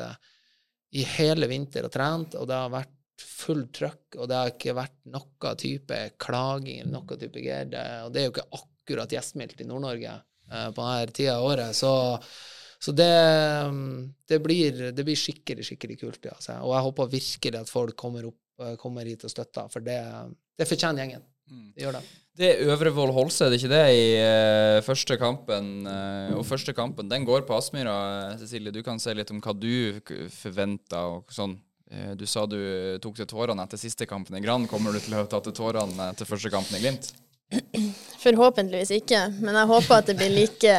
i 0.96 1.04
hele 1.18 1.50
vinter 1.52 1.88
og 1.88 1.92
trent, 1.92 2.38
og 2.40 2.48
det 2.48 2.60
har 2.60 2.72
vært 2.72 2.94
fullt 3.20 3.74
trøkk, 3.76 4.16
og 4.20 4.30
det 4.32 4.38
har 4.38 4.54
ikke 4.54 4.76
vært 4.76 4.98
noe 5.12 5.52
type 5.60 6.00
klaging 6.20 6.82
eller 6.82 6.96
noe 6.96 7.20
type 7.20 7.44
greier. 7.44 7.68
Og 8.06 8.16
det 8.16 8.22
er 8.22 8.30
jo 8.30 8.36
ikke 8.36 8.50
akkurat 8.52 8.72
gjestmildt 8.90 9.62
i 9.62 9.68
Nord-Norge 9.68 10.16
eh, 10.52 10.72
på 10.72 10.82
denne 10.82 11.14
tida 11.14 11.38
av 11.40 11.46
året. 11.46 11.76
Så, 11.76 11.92
så 12.80 12.92
det, 12.92 13.12
mm, 13.72 14.14
det, 14.28 14.40
blir, 14.40 14.92
det 14.92 15.06
blir 15.06 15.16
skikkelig, 15.20 15.66
skikkelig 15.66 16.00
kult. 16.02 16.26
Ja, 16.26 16.36
altså. 16.36 16.60
Og 16.64 16.76
jeg 16.76 16.88
håper 16.90 17.16
virkelig 17.16 17.62
at 17.62 17.72
folk 17.72 17.96
kommer, 18.00 18.30
opp, 18.32 18.42
eh, 18.62 18.76
kommer 18.82 19.06
hit 19.06 19.26
og 19.26 19.34
støtter, 19.34 19.72
for 19.74 19.86
det, 19.86 20.00
det 20.58 20.70
fortjener 20.70 21.04
gjengen. 21.04 21.26
Det 21.46 21.84
gjør 21.84 22.00
det. 22.00 22.06
Det 22.36 22.48
er 22.50 22.72
Øvrevoll 22.74 23.14
Holse, 23.16 23.46
det 23.48 23.56
er 23.56 23.62
ikke 23.62 23.72
det, 23.72 23.84
i 23.96 24.08
eh, 24.20 24.80
første 24.84 25.16
kampen. 25.22 25.88
og 26.36 26.44
første 26.44 26.74
kampen, 26.76 27.08
den 27.08 27.24
går 27.24 27.46
på 27.48 27.56
Aspmyra. 27.56 28.36
Cecilie, 28.42 28.74
du 28.76 28.82
kan 28.84 29.00
si 29.00 29.14
litt 29.16 29.32
om 29.32 29.40
hva 29.40 29.54
du 29.56 30.02
forventa 30.34 31.06
og 31.14 31.32
sånn 31.32 31.56
Du 32.18 32.26
sa 32.26 32.48
du 32.50 32.58
tok 33.00 33.16
til 33.16 33.30
tårene 33.30 33.64
etter 33.64 33.78
siste 33.78 34.08
kampen 34.10 34.36
i 34.36 34.42
Grand, 34.42 34.68
Kommer 34.68 34.92
du 34.92 35.00
til 35.00 35.16
å 35.16 35.28
ta 35.30 35.40
til 35.40 35.54
tårene 35.54 36.10
etter 36.10 36.28
første 36.28 36.50
kampen 36.50 36.76
i 36.76 36.82
Glimt? 36.82 37.14
Forhåpentligvis 38.24 38.92
ikke, 38.98 39.20
men 39.44 39.56
jeg 39.56 39.70
håper 39.70 40.00
at 40.00 40.08
det 40.10 40.16
blir 40.18 40.32
like, 40.34 40.72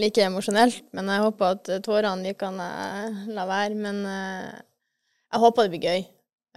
like 0.00 0.24
emosjonelt. 0.24 0.80
Men 0.96 1.10
jeg 1.12 1.24
håper 1.26 1.56
at 1.56 1.70
tårene 1.84 2.24
de 2.24 2.34
kan 2.38 2.56
jeg 2.62 3.34
la 3.36 3.44
være. 3.48 3.76
Men 3.78 4.00
eh, 4.08 4.50
jeg 5.34 5.42
håper 5.44 5.66
det 5.68 5.74
blir 5.74 5.86
gøy. 5.90 6.04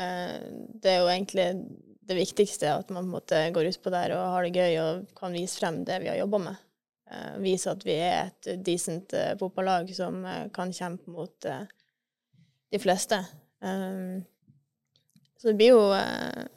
Eh, 0.01 0.37
Det 0.81 0.93
er 0.93 1.01
jo 1.01 1.11
egentlig 1.11 1.47
det 2.11 2.17
viktigste, 2.17 2.71
at 2.73 2.89
man 2.89 3.03
på 3.03 3.07
en 3.09 3.13
måte 3.17 3.41
går 3.55 3.69
utpå 3.71 3.91
der 3.93 4.15
og 4.17 4.31
har 4.35 4.47
det 4.47 4.55
gøy 4.57 4.79
og 4.81 5.03
kan 5.19 5.35
vise 5.35 5.59
frem 5.59 5.83
det 5.87 5.99
vi 6.03 6.09
har 6.11 6.17
jobba 6.21 6.39
med. 6.47 6.63
Eh, 7.11 7.35
Vise 7.43 7.71
at 7.75 7.85
vi 7.85 7.99
er 7.99 8.31
et 8.31 8.49
decent 8.65 9.13
eh, 9.13 9.35
fotballag 9.39 9.91
som 9.95 10.23
eh, 10.25 10.47
kan 10.55 10.71
kjempe 10.75 11.11
mot 11.11 11.45
eh, 11.51 11.67
de 12.71 12.79
fleste. 12.79 13.19
Eh, 13.63 14.23
Så 15.41 15.49
det 15.51 15.57
blir 15.59 15.75
jo 15.75 15.85
eh, 15.97 16.47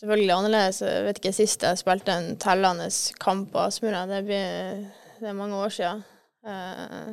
selvfølgelig 0.00 0.36
annerledes. 0.36 0.82
Jeg 0.84 1.06
vet 1.06 1.20
ikke, 1.20 1.34
Sist 1.36 1.64
jeg 1.66 1.80
spilte 1.80 2.16
en 2.16 2.36
tellende 2.40 2.88
kamp 3.20 3.50
på 3.52 3.64
Aspmyra, 3.66 4.06
det, 4.08 4.22
det 4.26 5.28
er 5.28 5.36
mange 5.36 5.58
år 5.60 5.74
siden. 5.76 6.04
Eh, 6.48 7.10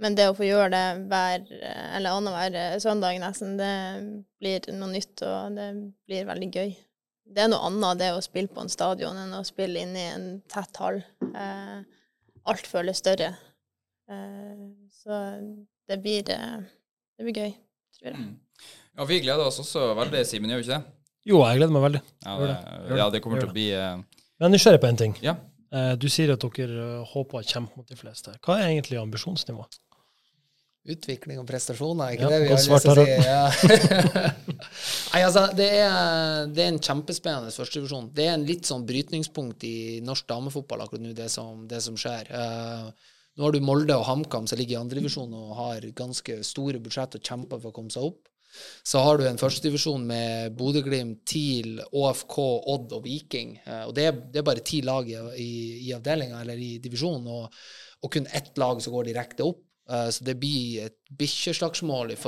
men 0.00 0.16
det 0.16 0.30
å 0.30 0.36
få 0.36 0.46
gjøre 0.48 0.70
det 0.72 0.84
hver 1.10 1.42
eller 1.60 2.14
annenhver 2.16 2.78
søndag 2.80 3.18
nesten, 3.20 3.58
det 3.60 3.72
blir 4.40 4.70
noe 4.72 4.94
nytt, 4.94 5.20
og 5.26 5.58
det 5.58 5.66
blir 6.08 6.28
veldig 6.28 6.48
gøy. 6.54 6.70
Det 7.30 7.44
er 7.44 7.50
noe 7.52 7.68
annet 7.68 8.00
det 8.00 8.08
å 8.14 8.22
spille 8.24 8.50
på 8.50 8.64
en 8.64 8.72
stadion 8.72 9.18
enn 9.20 9.36
å 9.36 9.44
spille 9.46 9.84
inne 9.84 10.00
i 10.00 10.12
en 10.14 10.28
tett 10.50 10.80
hall. 10.80 11.02
Eh, 11.30 11.76
alt 12.50 12.70
føles 12.70 12.98
større. 12.98 13.34
Eh, 14.10 14.64
så 15.02 15.20
det 15.86 16.00
blir, 16.02 16.24
eh, 16.32 16.56
det 17.18 17.28
blir 17.28 17.44
gøy, 17.44 17.52
tror 17.98 18.10
jeg. 18.10 18.32
Ja, 18.96 19.04
vi 19.06 19.20
gleder 19.20 19.44
oss 19.46 19.60
også 19.62 19.92
veldig, 20.00 20.24
Simen, 20.26 20.50
gjør 20.50 20.64
vi 20.64 20.66
ikke 20.66 20.80
det? 20.80 20.99
Jo, 21.30 21.44
jeg 21.46 21.60
gleder 21.60 21.74
meg 21.76 21.86
veldig. 21.86 22.00
Ja, 22.26 22.34
det, 22.40 22.48
det. 22.50 22.98
Ja, 22.98 23.06
det. 23.14 23.22
kommer 23.22 23.38
Gjør 23.38 23.46
til 23.46 23.52
å 23.52 23.56
bli 23.56 23.68
uh... 23.76 24.00
Men 24.40 24.46
jeg 24.46 24.48
er 24.48 24.54
nysgjerrig 24.56 24.82
på 24.82 24.88
en 24.90 24.98
ting. 24.98 25.14
Ja. 25.22 25.36
Eh, 25.70 25.92
Du 26.00 26.08
sier 26.10 26.32
at 26.34 26.42
dere 26.42 26.82
eh, 26.86 27.12
håper 27.12 27.40
å 27.40 27.46
kjempe 27.46 27.78
mot 27.78 27.86
de 27.86 27.98
fleste. 27.98 28.34
Hva 28.42 28.58
er 28.58 28.72
egentlig 28.72 28.98
ambisjonsnivået? 29.00 29.78
Utvikling 30.90 31.36
og 31.42 31.44
prestasjoner, 31.46 32.08
er 32.08 32.16
ikke 32.16 32.24
Ja, 32.24 32.30
det 32.32 32.38
vi 32.40 32.48
har 32.48 32.56
lyst 32.56 32.86
til 32.86 32.90
å 32.90 33.04
si? 33.04 33.16
Ja. 33.28 34.30
Nei, 35.12 35.20
altså, 35.26 35.42
det 35.54 35.68
er, 35.76 36.48
det 36.48 36.64
er 36.64 36.70
en 36.72 36.80
kjempespennende 36.80 37.52
førstedivisjon. 37.52 38.08
Det 38.16 38.26
er 38.26 38.38
en 38.38 38.46
litt 38.48 38.66
sånn 38.66 38.86
brytningspunkt 38.88 39.66
i 39.68 39.76
norsk 40.06 40.26
damefotball 40.32 40.86
akkurat 40.86 41.04
nå, 41.04 41.12
det 41.18 41.28
som, 41.30 41.66
det 41.68 41.82
som 41.84 42.00
skjer. 42.00 42.32
Uh, 42.32 43.12
nå 43.36 43.44
har 43.44 43.54
du 43.54 43.60
Molde 43.62 44.00
og 44.00 44.08
HamKam 44.08 44.48
som 44.48 44.58
ligger 44.58 44.78
i 44.78 44.80
andredivisjon 44.80 45.36
og 45.36 45.52
har 45.60 45.84
ganske 46.00 46.40
store 46.48 46.80
budsjett 46.82 47.20
og 47.20 47.28
kjemper 47.28 47.60
for 47.60 47.70
å 47.70 47.76
komme 47.76 47.92
seg 47.92 48.08
opp. 48.08 48.24
Så 48.82 49.02
har 49.04 49.18
du 49.18 49.26
en 49.28 49.40
førstedivisjon 49.40 50.04
med 50.06 50.56
Bodø-Glimt, 50.58 51.22
TIL, 51.28 51.80
ÅFK, 51.92 52.36
Odd 52.74 52.94
og 52.96 53.04
Viking. 53.06 53.56
Eh, 53.64 53.82
og 53.86 53.94
det 53.96 54.06
er, 54.10 54.20
det 54.32 54.42
er 54.42 54.46
bare 54.50 54.64
ti 54.66 54.82
lag 54.86 55.08
i, 55.10 55.18
i, 55.40 55.50
i 55.88 55.92
avdelinga 55.96 56.40
eller 56.42 56.60
i 56.60 56.72
divisjonen, 56.82 57.28
og, 57.30 57.60
og 58.00 58.14
kun 58.16 58.28
ett 58.32 58.56
lag 58.60 58.80
som 58.82 58.96
går 58.96 59.10
direkte 59.10 59.46
opp. 59.46 59.62
Eh, 59.90 60.08
Så 60.14 60.26
det 60.26 60.38
blir 60.40 60.86
et 60.86 60.98
bikkjeslagsmål 61.18 62.14
i, 62.14 62.18
i 62.18 62.22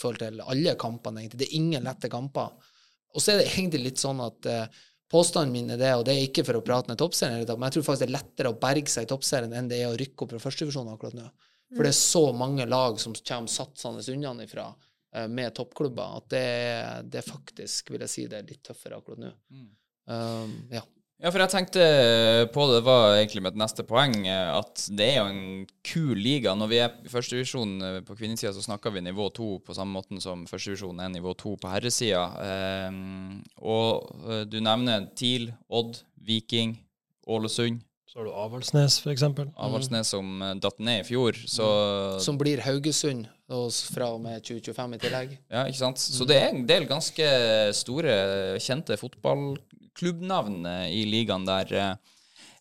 forhold 0.00 0.20
til 0.24 0.42
alle 0.44 0.74
kampene. 0.80 1.22
egentlig. 1.22 1.44
Det 1.44 1.48
er 1.50 1.60
ingen 1.60 1.86
lette 1.86 2.10
kamper. 2.12 2.72
Og 3.14 3.22
så 3.22 3.32
er 3.32 3.42
det 3.42 3.52
egentlig 3.54 3.84
litt 3.88 4.02
sånn 4.02 4.20
at 4.24 4.50
eh, 4.50 4.82
påstanden 5.10 5.52
min 5.54 5.70
er 5.70 5.78
det, 5.78 5.92
og 5.94 6.04
det 6.06 6.14
er 6.14 6.26
ikke 6.26 6.44
for 6.46 6.58
å 6.58 6.64
prate 6.66 6.90
med 6.90 6.98
toppserien, 6.98 7.44
men 7.46 7.68
jeg 7.68 7.76
tror 7.76 7.86
faktisk 7.88 8.02
det 8.02 8.10
er 8.10 8.16
lettere 8.16 8.50
å 8.50 8.58
berge 8.58 8.90
seg 8.90 9.06
i 9.06 9.10
toppserien 9.12 9.52
enn 9.54 9.68
det 9.70 9.82
er 9.82 9.92
å 9.92 9.98
rykke 9.98 10.24
opp 10.26 10.34
fra 10.34 10.42
førstedivisjon 10.42 10.90
akkurat 10.90 11.18
nå. 11.18 11.28
For 11.74 11.86
det 11.86 11.92
er 11.92 11.98
så 11.98 12.24
mange 12.36 12.66
lag 12.70 12.98
som 13.02 13.14
kommer 13.14 13.50
satsende 13.50 14.02
unnafra 14.14 14.66
eh, 14.70 14.90
med 15.30 15.54
toppklubber, 15.54 16.18
at 16.18 16.28
det, 16.32 16.46
det 17.12 17.24
faktisk, 17.26 17.92
vil 17.94 18.02
jeg 18.02 18.12
si, 18.12 18.26
det 18.30 18.40
er 18.40 18.48
litt 18.48 18.64
tøffere 18.66 18.98
akkurat 18.98 19.22
nå. 19.22 19.30
Um, 20.10 20.56
ja. 20.74 20.82
Ja, 21.22 21.30
for 21.30 21.40
jeg 21.40 21.52
tenkte 21.52 21.84
på 22.52 22.64
det, 22.66 22.80
det 22.80 22.84
var 22.84 23.14
egentlig 23.14 23.44
mitt 23.46 23.56
neste 23.56 23.84
poeng, 23.86 24.16
eh, 24.26 24.48
at 24.50 24.82
det 24.98 25.06
er 25.12 25.20
jo 25.20 25.28
en 25.30 25.68
kul 25.86 26.18
liga. 26.18 26.52
Når 26.58 26.68
vi 26.72 26.80
er 26.82 26.96
i 27.00 27.12
førstedivisjon 27.12 28.02
på 28.04 28.16
kvinnesida, 28.18 28.50
så 28.52 28.64
snakker 28.64 28.92
vi 28.92 29.04
nivå 29.06 29.30
to 29.32 29.54
på 29.64 29.76
samme 29.76 29.94
måten 29.94 30.20
som 30.20 30.42
førstedivisjon 30.50 31.00
er 31.00 31.12
nivå 31.14 31.32
to 31.38 31.54
på 31.60 31.70
herresida. 31.70 32.26
Um, 32.90 33.38
og 33.62 34.10
eh, 34.26 34.42
du 34.50 34.58
nevner 34.60 35.06
TIL, 35.16 35.52
Odd, 35.70 36.02
Viking, 36.28 36.76
Ålesund, 37.30 37.80
Så 38.14 38.20
har 38.22 38.26
du 38.28 38.34
Avaldsnes, 38.38 39.00
eksempel. 39.10 39.48
Avaldsnes 39.58 40.06
som 40.14 40.28
eh, 40.38 40.52
datt 40.62 40.76
ned 40.78 41.00
i 41.02 41.06
fjor. 41.08 41.34
Så 41.50 41.64
Som 42.22 42.36
blir 42.38 42.60
Haugesund 42.62 43.24
fra 43.90 44.06
og 44.14 44.20
med 44.22 44.38
2025 44.38 44.92
i 44.94 44.98
tillegg. 45.02 45.32
Ja, 45.50 45.64
ikke 45.66 45.80
sant. 45.80 45.98
Så 45.98 46.22
det 46.30 46.36
er 46.38 46.52
en 46.52 46.62
del 46.68 46.86
ganske 46.86 47.26
store, 47.74 48.12
kjente 48.62 48.94
fotballklubbnavn 49.00 50.60
eh, 50.70 50.84
i 50.94 51.00
ligaen 51.10 51.42
der. 51.48 51.72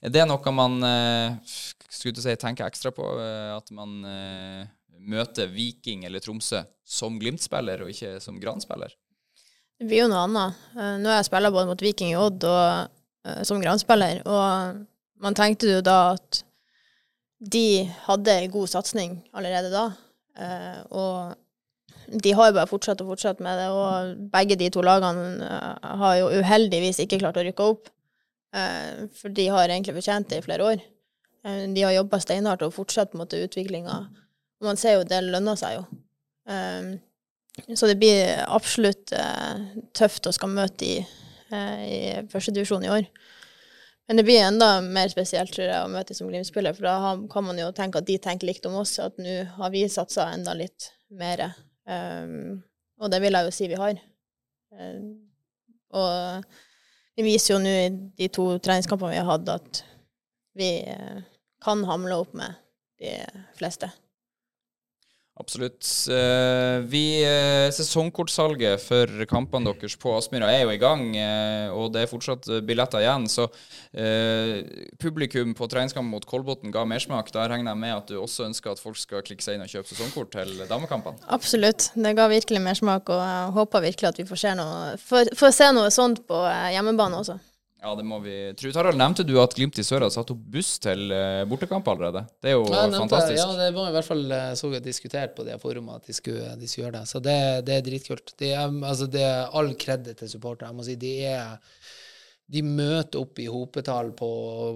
Det 0.01 0.21
Er 0.23 0.25
noe 0.25 0.53
man 0.57 0.79
eh, 0.87 1.35
skulle 1.45 2.15
til 2.15 2.23
å 2.23 2.25
si, 2.25 2.33
tenker 2.41 2.65
ekstra 2.65 2.89
på? 2.95 3.05
eh, 3.21 3.51
At 3.53 3.69
man 3.77 3.93
eh, 4.09 4.63
møter 5.05 5.51
Viking 5.53 6.07
eller 6.09 6.23
Tromsø 6.23 6.63
som 6.81 7.19
Glimt-spiller, 7.21 7.83
og 7.85 7.91
ikke 7.93 8.15
som 8.25 8.39
Gran-spiller? 8.41 8.95
Det 9.77 9.85
blir 9.85 10.01
jo 10.01 10.09
noe 10.09 10.25
annet. 10.25 10.65
Eh, 10.73 10.97
Nå 10.97 11.13
har 11.13 11.21
jeg 11.21 11.29
spilt 11.29 11.53
både 11.53 11.69
mot 11.69 11.85
Viking 11.85 12.15
og 12.17 12.31
Odd 12.31 12.49
og, 12.49 12.97
som 13.21 13.53
som 13.53 13.61
granspiller, 13.61 14.17
og 14.25 14.81
man 15.23 15.37
tenkte 15.37 15.71
jo 15.71 15.83
da 15.85 16.13
at 16.15 16.43
de 17.43 17.83
hadde 18.05 18.35
god 18.51 18.71
satsing 18.71 19.17
allerede 19.35 19.71
da. 19.73 19.87
Eh, 20.39 20.79
og 20.95 22.19
de 22.23 22.33
har 22.35 22.49
jo 22.49 22.57
bare 22.57 22.69
fortsatt 22.69 23.01
og 23.03 23.13
fortsatt 23.13 23.43
med 23.43 23.59
det, 23.59 23.69
og 23.71 24.29
begge 24.33 24.57
de 24.59 24.69
to 24.73 24.83
lagene 24.85 25.47
eh, 25.47 25.91
har 26.01 26.17
jo 26.19 26.31
uheldigvis 26.39 27.03
ikke 27.03 27.21
klart 27.23 27.39
å 27.39 27.45
rykke 27.45 27.69
opp. 27.73 27.91
Eh, 28.55 29.05
for 29.19 29.33
de 29.35 29.47
har 29.51 29.67
egentlig 29.67 29.97
fortjent 29.99 30.29
det 30.31 30.41
i 30.41 30.45
flere 30.47 30.73
år. 30.73 30.83
De 31.43 31.81
har 31.83 31.91
jobba 31.91 32.21
steinhardt 32.23 32.61
og 32.63 32.71
fortsatt 32.71 33.09
på 33.11 33.17
en 33.17 33.25
måte 33.25 33.41
utviklinga. 33.43 33.97
Og 34.61 34.67
man 34.69 34.77
ser 34.79 34.95
jo 34.95 35.07
det 35.07 35.17
lønner 35.25 35.57
seg 35.59 35.73
jo. 35.75 35.81
Så 37.75 37.89
det 37.89 37.97
blir 37.99 38.31
absolutt 38.45 39.11
tøft 39.91 40.29
å 40.29 40.31
skal 40.31 40.53
møte 40.55 40.77
de 40.85 40.93
i 41.83 41.97
første 42.31 42.53
divisjon 42.55 42.87
i 42.87 42.93
år. 42.95 43.09
Men 44.07 44.19
det 44.19 44.25
blir 44.27 44.41
enda 44.43 44.81
mer 44.81 45.07
spesielt 45.11 45.53
tror 45.55 45.67
jeg, 45.67 45.79
å 45.79 45.91
møte 45.91 46.15
som 46.17 46.27
Glimt-spiller, 46.27 46.75
for 46.75 46.87
da 46.89 47.13
kan 47.31 47.45
man 47.47 47.59
jo 47.59 47.69
tenke 47.75 48.01
at 48.01 48.07
de 48.09 48.17
tenker 48.21 48.49
likt 48.49 48.67
om 48.67 48.75
oss, 48.81 48.97
at 48.99 49.15
nå 49.21 49.37
har 49.55 49.71
vi 49.71 49.85
satsa 49.91 50.27
enda 50.33 50.55
litt 50.59 50.89
mer. 51.15 51.45
Um, 51.87 52.59
og 52.99 53.13
det 53.13 53.21
vil 53.23 53.37
jeg 53.37 53.47
jo 53.47 53.55
si 53.55 53.69
vi 53.71 53.79
har. 53.79 54.01
Um, 54.75 55.07
og 55.95 56.45
vi 57.15 57.27
viser 57.29 57.55
jo 57.55 57.61
nå 57.63 57.73
i 57.79 57.89
de 58.19 58.29
to 58.33 58.49
treningskampene 58.63 59.13
vi 59.13 59.21
har 59.21 59.29
hatt, 59.29 59.49
at 59.53 59.83
vi 60.57 60.69
eh, 60.89 61.19
kan 61.63 61.83
hamle 61.85 62.17
opp 62.23 62.33
med 62.37 62.57
de 63.01 63.13
fleste. 63.57 63.89
Absolutt. 65.33 65.81
Eh, 66.13 66.79
vi, 66.85 67.23
eh, 67.25 67.71
sesongkortsalget 67.73 68.81
for 68.83 69.25
kampene 69.25 69.71
deres 69.73 69.95
på 69.97 70.11
Aspmyra 70.13 70.51
er 70.53 70.61
jo 70.61 70.73
i 70.75 70.77
gang, 70.77 71.07
eh, 71.17 71.73
og 71.73 71.89
det 71.95 72.03
er 72.03 72.11
fortsatt 72.11 72.45
billetter 72.67 73.01
igjen. 73.01 73.25
Så 73.25 73.47
eh, 73.97 74.61
publikum 75.01 75.55
på 75.57 75.65
treningskamp 75.71 76.05
mot 76.05 76.27
Kolbotn 76.29 76.69
ga 76.73 76.85
mersmak. 76.85 77.31
Da 77.33 77.47
regner 77.49 77.73
jeg 77.73 77.81
med 77.81 77.95
at 77.95 78.13
du 78.13 78.19
også 78.21 78.45
ønsker 78.45 78.75
at 78.75 78.83
folk 78.83 78.99
skal 79.01 79.25
klikke 79.25 79.41
seg 79.41 79.57
inn 79.57 79.65
og 79.65 79.73
kjøpe 79.73 79.89
sesongkort 79.89 80.35
til 80.37 80.53
damekampene? 80.69 81.25
Absolutt. 81.33 81.89
Det 81.97 82.13
ga 82.13 82.29
virkelig 82.29 82.61
mersmak, 82.61 83.09
og 83.09 83.25
jeg 83.25 83.55
håper 83.57 83.87
virkelig 83.89 84.11
at 84.11 84.21
vi 84.21 84.27
får 84.29 84.43
se 84.43 84.53
noe, 84.61 84.93
får, 85.01 85.33
får 85.39 85.57
se 85.57 85.71
noe 85.73 85.89
sånt 85.97 86.21
på 86.29 86.45
hjemmebane 86.75 87.23
også. 87.23 87.39
Ja, 87.83 87.91
det 87.99 88.05
må 88.07 88.15
vi 88.23 88.33
tro. 88.55 88.69
Tarald, 88.71 88.95
nevnte 88.95 89.25
du 89.27 89.33
at 89.41 89.57
Glimt 89.57 89.75
i 89.81 89.83
sør 89.83 90.05
har 90.05 90.11
satt 90.13 90.29
opp 90.31 90.43
buss 90.53 90.77
til 90.83 91.11
eh, 91.11 91.41
bortekamp 91.51 91.89
allerede? 91.91 92.21
Det 92.39 92.53
er 92.53 92.55
jo 92.55 92.63
Ja, 92.71 92.85
fantastisk. 92.93 93.41
Ja, 93.41 93.49
det 93.59 93.73
var 93.75 93.89
i 93.89 93.95
hvert 93.97 94.07
fall 94.07 94.23
eh, 94.31 94.53
så 94.55 94.69
jeg 94.71 94.85
diskutert 94.85 95.33
på 95.35 95.43
det 95.43 95.57
forumet 95.59 95.99
at 95.99 96.07
de 96.07 96.15
skulle, 96.15 96.53
de 96.61 96.69
skulle 96.69 96.87
gjøre 96.87 97.01
det. 97.01 97.11
Så 97.11 97.19
det, 97.25 97.35
det 97.67 97.75
er 97.75 97.83
dritkult. 97.89 98.33
Det 98.39 98.53
er, 98.55 98.71
altså, 98.71 99.09
det 99.11 99.25
er 99.27 99.51
all 99.59 99.73
kred 99.75 100.07
til 100.15 100.31
supportere. 100.31 100.71
Jeg 100.71 100.79
må 100.79 100.87
si, 100.87 100.95
de 101.01 101.13
er 101.33 101.59
de 102.53 102.61
møter 102.63 103.19
opp 103.19 103.39
i 103.39 103.49
hopetall 103.51 104.13
på 104.15 104.29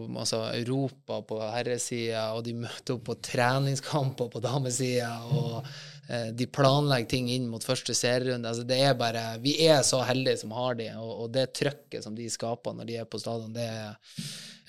altså, 0.10 0.42
Europa 0.58 1.22
på 1.30 1.40
herresida, 1.44 2.32
og 2.36 2.44
de 2.48 2.58
møter 2.60 2.98
opp 2.98 3.08
på 3.08 3.18
treningskamper 3.24 4.32
på 4.34 4.42
damesida, 4.44 5.14
og 5.32 5.68
de 6.08 6.46
planlegger 6.48 7.10
ting 7.12 7.26
inn 7.34 7.50
mot 7.52 7.64
første 7.64 7.92
serierunde. 7.98 8.48
Altså, 8.48 8.64
det 8.68 8.78
er 8.80 8.94
bare, 9.00 9.24
vi 9.44 9.58
er 9.68 9.82
så 9.84 10.00
heldige 10.08 10.40
som 10.40 10.54
har 10.56 10.78
de, 10.80 10.88
og, 10.96 11.14
og 11.26 11.32
det 11.36 11.50
trøkket 11.58 12.06
som 12.06 12.16
de 12.16 12.30
skaper 12.32 12.78
når 12.78 12.88
de 12.88 13.00
er 13.02 13.10
på 13.10 13.20
stadion, 13.20 13.52
det 13.56 13.66
er, 13.68 13.96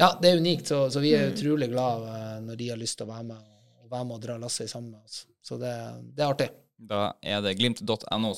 ja, 0.01 0.13
det 0.19 0.33
er 0.33 0.41
unikt. 0.43 0.71
Så, 0.71 0.85
så 0.91 1.03
vi 1.05 1.15
er 1.15 1.31
utrolig 1.33 1.71
glad 1.71 2.09
eh, 2.11 2.39
når 2.47 2.59
de 2.59 2.73
har 2.73 2.81
lyst 2.81 2.99
til 2.99 3.07
å 3.07 3.13
være 3.13 3.29
med, 3.31 3.51
og 3.83 3.93
være 3.93 4.09
med 4.09 4.17
og 4.19 4.25
dra 4.25 4.39
lasset 4.43 4.71
sammen 4.71 4.97
med 4.97 5.05
oss. 5.05 5.27
Så 5.45 5.61
det, 5.61 5.75
det 6.15 6.25
er 6.25 6.33
artig. 6.33 6.51
Da 6.79 7.09
er 7.27 7.41
det 7.43 7.57
glimt.no 7.59 8.29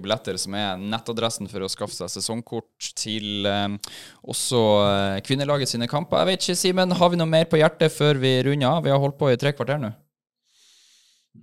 billetter 0.00 0.38
som 0.40 0.54
er 0.56 0.78
nettadressen 0.80 1.50
for 1.52 1.60
å 1.60 1.68
skaffe 1.68 1.92
seg 1.92 2.08
sesongkort 2.08 2.92
til 2.96 3.44
eh, 3.48 3.74
også 4.24 4.60
eh, 4.86 5.16
kvinnelaget 5.26 5.74
sine 5.74 5.88
kamper. 5.90 6.22
Jeg 6.22 6.30
vet 6.30 6.46
ikke, 6.46 6.60
Simen, 6.62 6.96
har 6.96 7.12
vi 7.12 7.20
noe 7.20 7.28
mer 7.28 7.44
på 7.50 7.60
hjertet 7.60 7.92
før 7.92 8.20
vi 8.22 8.38
runder 8.46 8.70
av? 8.70 8.86
Vi 8.86 8.94
har 8.94 9.02
holdt 9.02 9.20
på 9.20 9.28
i 9.28 9.36
tre 9.40 9.52
kvarter 9.52 9.82
nå. 9.82 9.92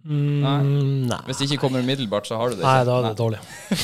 Mm, 0.07 1.07
nei. 1.09 1.17
Hvis 1.27 1.41
det 1.41 1.47
ikke 1.49 1.61
kommer 1.65 1.83
umiddelbart, 1.83 2.27
så 2.27 2.37
har 2.39 2.51
du 2.51 2.55
det 2.55 2.63
ikke. 2.63 2.71
Nei, 2.71 2.85
da 2.87 2.97
er 2.99 3.05
det 3.07 3.17
dårlig. 3.19 3.39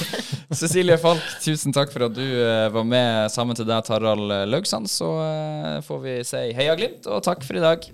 Cecilie 0.60 0.98
Falk, 1.02 1.24
tusen 1.44 1.76
takk 1.76 1.92
for 1.92 2.08
at 2.08 2.16
du 2.16 2.24
eh, 2.24 2.68
var 2.72 2.88
med 2.88 3.32
sammen 3.34 3.58
til 3.60 3.68
deg, 3.68 3.84
Tarald 3.88 4.32
Laugsand. 4.52 4.88
Så 4.92 5.10
eh, 5.24 5.78
får 5.84 6.02
vi 6.04 6.18
si 6.28 6.44
heia 6.56 6.76
Glimt, 6.80 7.08
og 7.12 7.24
takk 7.28 7.44
for 7.48 7.60
i 7.60 7.64
dag. 7.64 7.88